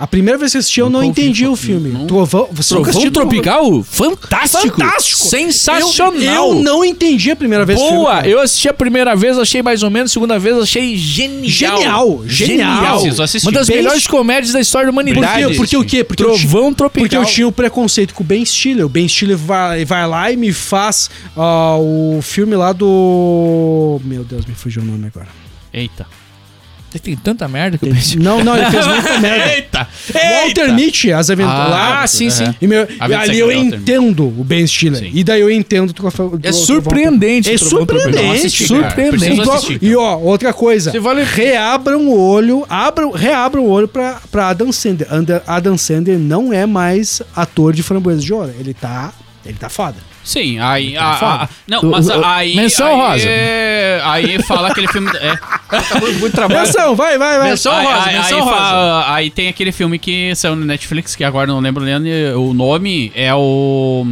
[0.00, 1.90] A primeira vez que eu assisti, eu não ouvi entendi o filme.
[1.90, 2.06] não.
[2.06, 2.48] Trovão.
[2.52, 3.82] Você Trovão assistiu Tropical?
[3.82, 4.80] Fantástico!
[4.80, 5.20] Fantástico!
[5.28, 6.52] Sensacional!
[6.52, 8.16] Eu, eu não entendi a primeira vez que Boa!
[8.22, 12.22] filme, eu assisti a primeira vez, achei mais ou menos, segunda vez achei genial.
[12.24, 13.22] Genial, genial.
[13.22, 13.46] Assistir.
[13.46, 15.48] Uma das Bem- melhores comédias da história da Por humanidade.
[15.48, 15.54] quê?
[15.54, 16.02] Porque o quê?
[16.02, 17.02] Porque eu, Trovão Tropical.
[17.02, 18.86] porque eu tinha o preconceito com o Ben Stiller.
[18.86, 24.00] O Ben Stiller vai, vai lá e me faz ah, o filme lá do.
[24.02, 25.28] Meu Deus, me fugiu o nome agora.
[25.72, 26.06] Eita.
[26.98, 28.18] Tem tanta merda que eu pensei.
[28.20, 29.52] Não, não, ele fez muita merda.
[29.54, 29.88] Eita!
[30.42, 31.60] Walter Mitty, as aventuras.
[31.60, 32.52] Ah, lá, sim, sim.
[32.60, 34.98] E meu- ali secreta eu entendo o Ben Stiller.
[34.98, 35.10] Sim.
[35.14, 36.38] E daí eu entendo o troféu.
[36.42, 37.48] É surpreendente.
[37.50, 38.66] É surpreendente.
[38.66, 39.78] Surpreendente.
[39.80, 40.90] E ó, outra coisa.
[40.90, 45.08] Você vale- Reabram o olho, abram, reabram o olho pra, pra Adam Sandler.
[45.46, 48.52] Adam Sandler não é mais ator de framboesa de ouro.
[48.58, 49.12] Ele tá.
[49.46, 49.96] Ele tá foda.
[50.30, 50.94] Sim, aí.
[50.94, 52.54] Tá a- a- não, mas O- aí.
[52.54, 53.28] menção aí, rosa.
[53.28, 55.10] é- aí fala aquele filme.
[55.16, 55.36] É,
[56.20, 56.60] Muito trabalho.
[56.60, 57.50] Menção, vai, vai, vai.
[57.50, 58.56] Menção aí, rosa, aí, menção aí, rosa.
[58.56, 61.96] fa- aí tem aquele filme que saiu no Netflix, que agora não lembro nem
[62.34, 64.06] o nome, é o.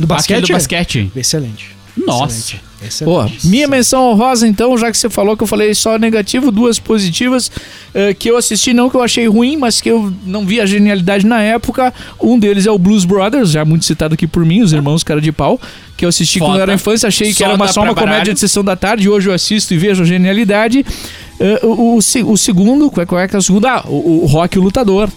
[0.00, 0.36] Do basquete?
[0.38, 1.12] Aquele do basquete.
[1.14, 1.71] Excelente.
[1.96, 2.56] Nossa.
[2.84, 3.04] Excelente.
[3.04, 3.46] Pô, Excelente.
[3.46, 7.48] minha menção honrosa, então, já que você falou que eu falei só negativo, duas positivas,
[7.94, 10.66] eh, que eu assisti, não que eu achei ruim, mas que eu não vi a
[10.66, 11.94] genialidade na época.
[12.20, 15.20] Um deles é o Blues Brothers, já muito citado aqui por mim, os irmãos cara
[15.20, 15.60] de pau,
[15.96, 16.58] que eu assisti quando Foda.
[16.58, 18.34] eu era infância, achei que era uma, só uma pra comédia baralho.
[18.34, 20.84] de sessão da tarde, hoje eu assisto e vejo a genialidade.
[21.38, 23.66] Eh, o, o o segundo, qual é, qual é que é o segundo?
[23.66, 25.08] Ah, o, o Rock o Lutador.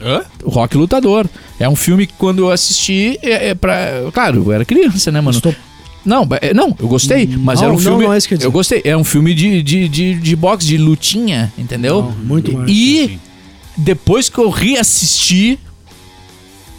[0.00, 0.22] Hã?
[0.44, 1.26] O Rock Lutador.
[1.58, 3.88] É um filme que quando eu assisti, é, é pra.
[4.12, 5.36] Claro, eu era criança, né, mano?
[5.36, 5.54] Estou-
[6.04, 8.04] Não, é- não, eu gostei, mas Não, era um não, filme.
[8.04, 8.80] não é isso que eu eu gostei.
[8.84, 12.02] É um filme de, de, de, de boxe, de lutinha, entendeu?
[12.02, 12.68] Não, muito mais.
[12.70, 13.18] E
[13.76, 15.58] depois que eu reassisti.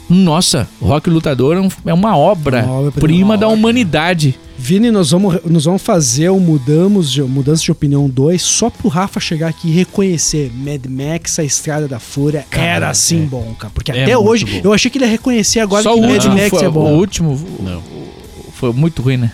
[0.10, 3.02] Nossa, Rock Lutador é um- é uma obra Uma obra-prima.
[3.08, 4.38] prima da humanidade.
[4.56, 8.88] Vini, nós vamos, nós vamos fazer o Mudamos de, Mudança de Opinião 2 só pro
[8.90, 13.72] Rafa chegar aqui e reconhecer Mad Max, a Estrada da Fúria, era assim bom, cara.
[13.74, 14.62] Porque é até hoje bom.
[14.66, 16.72] eu achei que ele ia reconhecer agora Só que o Mad Max foi, é o
[16.72, 16.94] bom.
[16.94, 17.36] último
[18.64, 19.30] foi muito ruim, né?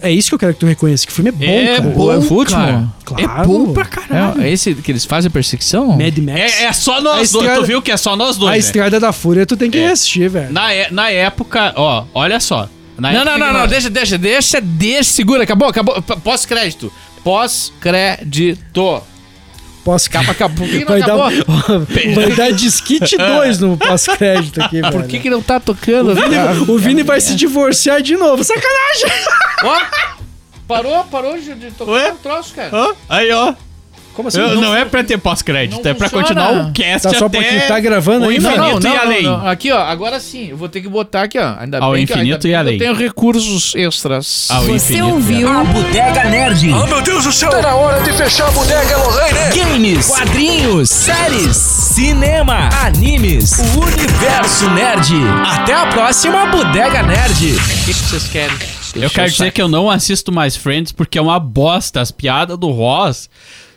[0.00, 1.88] É isso que eu quero que tu reconheça, que o filme é bom, É cara.
[1.90, 2.46] bom, o último?
[2.60, 2.88] cara.
[3.04, 3.22] Claro.
[3.42, 4.40] É bom pra caralho.
[4.42, 5.88] É, é esse que eles fazem a perseguição?
[5.96, 6.38] Mad Max.
[6.60, 7.42] É, é só A nós dois.
[7.44, 8.58] estrada- Tu viu que é só nós dois, A né?
[8.58, 9.90] Estrada da Fúria tu tem que É.
[9.90, 10.52] assistir, velho.
[10.52, 12.68] Na, é- na época, ó, olha só.
[12.98, 16.00] Na Não, época não, não, não, deixa, deixa, deixa, deixa, segura, acabou, acabou.
[16.00, 16.92] P- Pós-crédito.
[19.84, 19.84] Pós-crédito.
[19.84, 20.66] Pós Acaba, acabou.
[20.86, 21.16] Vai dar,
[22.14, 24.92] vai dar disquite 2 no pós-crédito aqui, velho.
[24.92, 26.14] Por que, que não tá tocando?
[26.68, 28.42] O Vini vai se divorciar de novo.
[28.42, 29.10] Sacanagem!
[29.62, 29.80] Ó,
[30.66, 32.70] parou, parou de de tocar o troço, cara.
[32.72, 33.54] Ó, aí, ó.
[34.14, 34.38] Como assim?
[34.40, 37.26] Eu- Não- não, é pra ter pós-crédito, não é pra continuar o cast Tá só
[37.26, 38.48] até porque tá gravando o ainda?
[38.52, 39.26] infinito e além.
[39.46, 40.48] Aqui, ó, agora sim.
[40.50, 41.56] Eu vou ter que botar aqui, ó.
[41.58, 42.74] Ainda Ao bem que, infinito ainda bem e que além.
[42.74, 44.48] Eu tenho recursos extras.
[44.50, 45.06] Ao Você infinito.
[45.14, 45.48] ouviu?
[45.50, 46.72] A Bodega Nerd.
[46.72, 47.50] Oh, meu Deus do céu!
[47.50, 49.56] Tá na hora de fechar a bodega, Lorraine!
[49.56, 55.12] Games, quadrinhos, séries, cinema, animes, o universo nerd.
[55.46, 57.52] Até a próxima Bodega Nerd.
[57.54, 58.56] O que, que vocês querem?
[58.94, 62.00] Eu quero dizer que eu não assisto mais Friends porque é uma bosta.
[62.00, 63.28] As piadas do Ross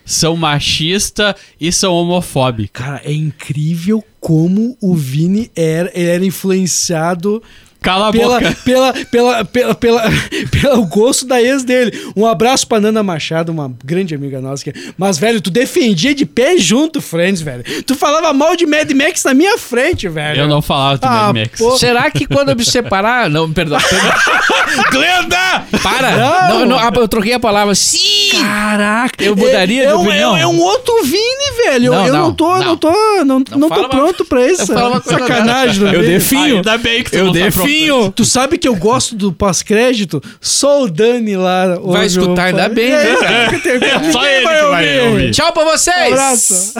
[0.08, 2.86] são machista e são homofóbicas.
[2.86, 7.42] Cara, é incrível como o Vini era, ele era influenciado
[7.80, 8.56] Cala a pela, boca.
[8.64, 10.02] pela, pela, pela, pela,
[10.50, 11.92] pelo gosto da ex dele.
[12.16, 14.64] Um abraço pra Nana Machado, uma grande amiga nossa.
[14.64, 17.62] que- Mas, velho, tu defendia de pé junto, Friends, velho.
[17.84, 20.40] Tu falava mal de Mad Max na minha frente, velho.
[20.42, 21.58] Eu não falava do Ah, Mad Max.
[21.58, 21.78] pô.
[21.78, 23.30] Será que quando eu me separar.
[23.30, 23.78] Não, perdão.
[23.78, 24.12] perdão.
[24.90, 25.64] Glenda!
[25.82, 26.10] Para!
[26.16, 26.58] Não.
[26.60, 27.74] Não, não, eu troquei a palavra.
[27.74, 28.30] Sim!
[28.42, 30.36] Caraca, Eu mudaria é, de é um- opinião.
[30.36, 31.86] É, é um outro Vini, velho.
[31.86, 32.64] Eu- Não, eu não, não, tô, não.
[32.64, 32.90] não tô,
[33.24, 34.66] não, não, tô uma- pronto pra isso.
[34.66, 36.56] Sacanagem, do Eu defino.
[36.56, 37.38] Ainda bem que tu Eu não tá
[37.80, 38.12] definho.
[38.12, 40.22] Tu sabe que eu gosto do pós-crédito?
[40.40, 41.76] Só o Dani lá.
[41.76, 45.30] Vai escutar, ainda bem, É, né, tenho- Só ele que vai ouvir.
[45.32, 46.12] Tchau pra vocês!
[46.12, 46.74] Abraço.